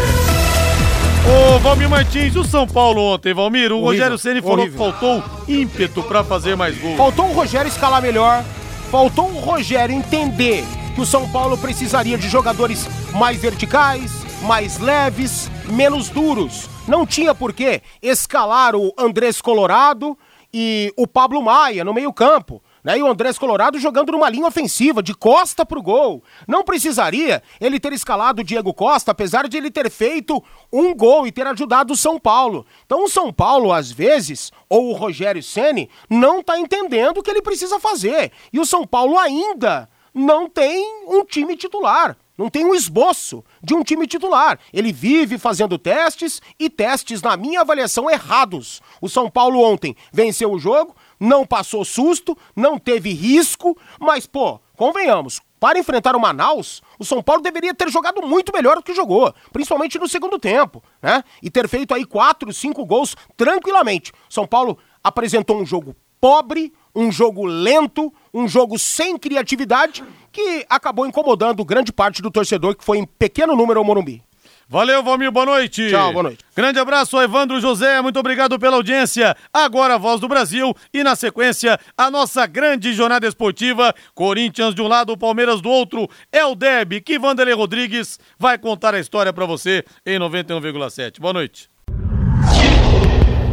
Ô, 1.26 1.60
Valmir 1.60 1.90
Martins, 1.90 2.36
o 2.36 2.44
São 2.44 2.68
Paulo 2.68 3.02
ontem, 3.02 3.34
Valmir, 3.34 3.72
o 3.72 3.78
horrível, 3.78 3.92
Rogério 3.92 4.18
Ceni 4.18 4.42
falou 4.42 4.66
que 4.66 4.78
faltou 4.78 5.24
ímpeto 5.48 6.04
para 6.04 6.24
fazer 6.24 6.56
mais 6.56 6.78
gols. 6.78 6.98
Faltou 6.98 7.30
o 7.30 7.34
Rogério 7.34 7.68
escalar 7.68 8.02
melhor, 8.02 8.44
faltou 8.92 9.30
o 9.30 9.40
Rogério 9.40 9.96
entender 9.96 10.66
que 10.96 11.02
o 11.02 11.06
São 11.06 11.30
Paulo 11.30 11.58
precisaria 11.58 12.18
de 12.18 12.30
jogadores 12.30 12.88
mais 13.14 13.42
verticais, 13.42 14.12
mais 14.44 14.80
leves, 14.80 15.50
menos 15.70 16.10
duros. 16.10 16.70
Não 16.88 17.06
tinha 17.06 17.34
por 17.34 17.54
que 17.54 17.82
escalar 18.02 18.76
o 18.76 18.94
Andrés 18.98 19.42
Colorado 19.42 20.18
e 20.54 20.94
o 20.96 21.08
Pablo 21.08 21.42
Maia 21.42 21.84
no 21.84 21.94
meio-campo. 21.94 22.62
Né? 22.84 23.00
E 23.00 23.04
o 23.04 23.08
Andrés 23.08 23.38
Colorado 23.38 23.80
jogando 23.80 24.12
numa 24.12 24.30
linha 24.30 24.48
ofensiva, 24.48 25.02
de 25.02 25.14
costa 25.14 25.66
pro 25.66 25.82
gol. 25.82 26.22
Não 26.48 26.64
precisaria 26.64 27.42
ele 27.60 27.80
ter 27.80 27.94
escalado 27.94 28.42
o 28.42 28.44
Diego 28.44 28.74
Costa, 28.74 29.12
apesar 29.12 29.48
de 29.48 29.58
ele 29.58 29.72
ter 29.72 29.90
feito 29.90 30.44
um 30.72 30.94
gol 30.94 31.26
e 31.26 31.32
ter 31.32 31.48
ajudado 31.48 31.94
o 31.94 31.98
São 31.98 32.20
Paulo. 32.20 32.66
Então 32.86 33.06
o 33.06 33.10
São 33.10 33.32
Paulo, 33.32 33.72
às 33.72 33.92
vezes, 33.92 34.52
ou 34.70 34.90
o 34.90 34.94
Rogério 34.94 35.42
Ceni 35.42 35.90
não 36.10 36.42
está 36.42 36.60
entendendo 36.60 37.18
o 37.18 37.24
que 37.24 37.32
ele 37.32 37.42
precisa 37.42 37.80
fazer. 37.80 38.32
E 38.52 38.60
o 38.60 38.66
São 38.66 38.86
Paulo 38.86 39.18
ainda 39.18 39.90
não 40.14 40.48
tem 40.50 41.06
um 41.08 41.26
time 41.26 41.56
titular. 41.58 42.18
Não 42.38 42.50
tem 42.50 42.66
um 42.66 42.74
esboço 42.74 43.44
de 43.62 43.74
um 43.74 43.84
time 43.84 44.08
titular. 44.08 44.60
Ele 44.74 44.92
vive 44.92 45.38
fazendo 45.38 45.78
testes 45.78 46.42
e 46.60 46.70
testes, 46.70 47.22
na 47.22 47.38
minha 47.38 47.62
avaliação, 47.62 48.10
errados. 48.10 48.82
O 49.00 49.08
São 49.08 49.30
Paulo 49.30 49.60
ontem 49.62 49.96
venceu 50.12 50.52
o 50.52 50.60
jogo, 50.60 50.96
não 51.20 51.46
passou 51.46 51.86
susto, 51.86 52.38
não 52.56 52.80
teve 52.80 53.14
risco, 53.14 53.78
mas, 54.00 54.26
pô, 54.26 54.60
convenhamos, 54.76 55.40
para 55.60 55.80
enfrentar 55.80 56.16
o 56.16 56.20
Manaus, 56.20 56.82
O 57.00 57.06
São 57.06 57.22
Paulo 57.22 57.42
deveria 57.42 57.74
ter 57.74 57.90
jogado 57.90 58.22
muito 58.22 58.54
melhor 58.54 58.78
do 58.78 58.84
que 58.84 58.94
jogou, 58.94 59.34
principalmente 59.52 60.00
no 60.00 60.08
segundo 60.08 60.40
tempo, 60.40 60.84
né? 61.02 61.24
E 61.42 61.50
ter 61.50 61.68
feito 61.68 61.94
aí 61.94 62.06
quatro, 62.06 62.54
cinco 62.54 62.86
gols 62.86 63.16
tranquilamente. 63.36 64.14
São 64.30 64.48
Paulo 64.48 64.78
apresentou 65.04 65.58
um 65.58 65.66
jogo 65.66 65.96
pobre, 66.20 66.72
um 66.96 67.12
jogo 67.12 67.46
lento, 67.46 68.14
um 68.34 68.48
jogo 68.48 68.80
sem 68.80 69.18
criatividade, 69.18 70.02
que 70.34 70.66
acabou 70.68 71.06
incomodando 71.06 71.64
grande 71.64 71.94
parte 71.94 72.22
do 72.22 72.32
torcedor 72.32 72.76
que 72.76 72.84
foi 72.84 72.98
em 72.98 73.06
pequeno 73.06 73.56
número 73.56 73.80
ao 73.80 73.86
Morumbi. 73.86 74.24
Valeu, 74.68 75.04
Valmir, 75.04 75.32
boa 75.32 75.46
noite. 75.46 75.90
Tchau, 75.90 76.12
boa 76.12 76.24
noite. 76.24 76.40
Grande 76.56 76.80
abraço, 76.80 77.22
Evandro 77.22 77.62
José, 77.62 78.02
muito 78.02 78.18
obrigado 78.18 78.58
pela 78.58 78.78
audiência. 78.78 79.36
Agora 79.54 79.96
a 79.96 79.98
Voz 79.98 80.20
do 80.20 80.28
Brasil 80.28 80.74
e 80.92 81.04
na 81.04 81.16
sequência 81.16 81.80
a 81.96 82.10
nossa 82.10 82.48
grande 82.48 82.94
jornada 82.94 83.28
esportiva, 83.28 83.94
Corinthians 84.16 84.74
de 84.74 84.82
um 84.82 84.88
lado, 84.88 85.16
Palmeiras 85.16 85.62
do 85.62 85.70
outro, 85.70 86.10
é 86.32 86.44
o 86.44 86.56
Deb, 86.56 87.02
que 87.02 87.20
Vanderlei 87.20 87.54
Rodrigues 87.54 88.20
vai 88.40 88.58
contar 88.58 88.96
a 88.96 89.00
história 89.00 89.32
para 89.32 89.46
você 89.46 89.84
em 90.06 90.18
91,7. 90.18 91.20
Boa 91.20 91.34
noite. 91.34 91.70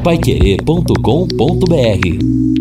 Paiquerê.com.br 0.03 2.60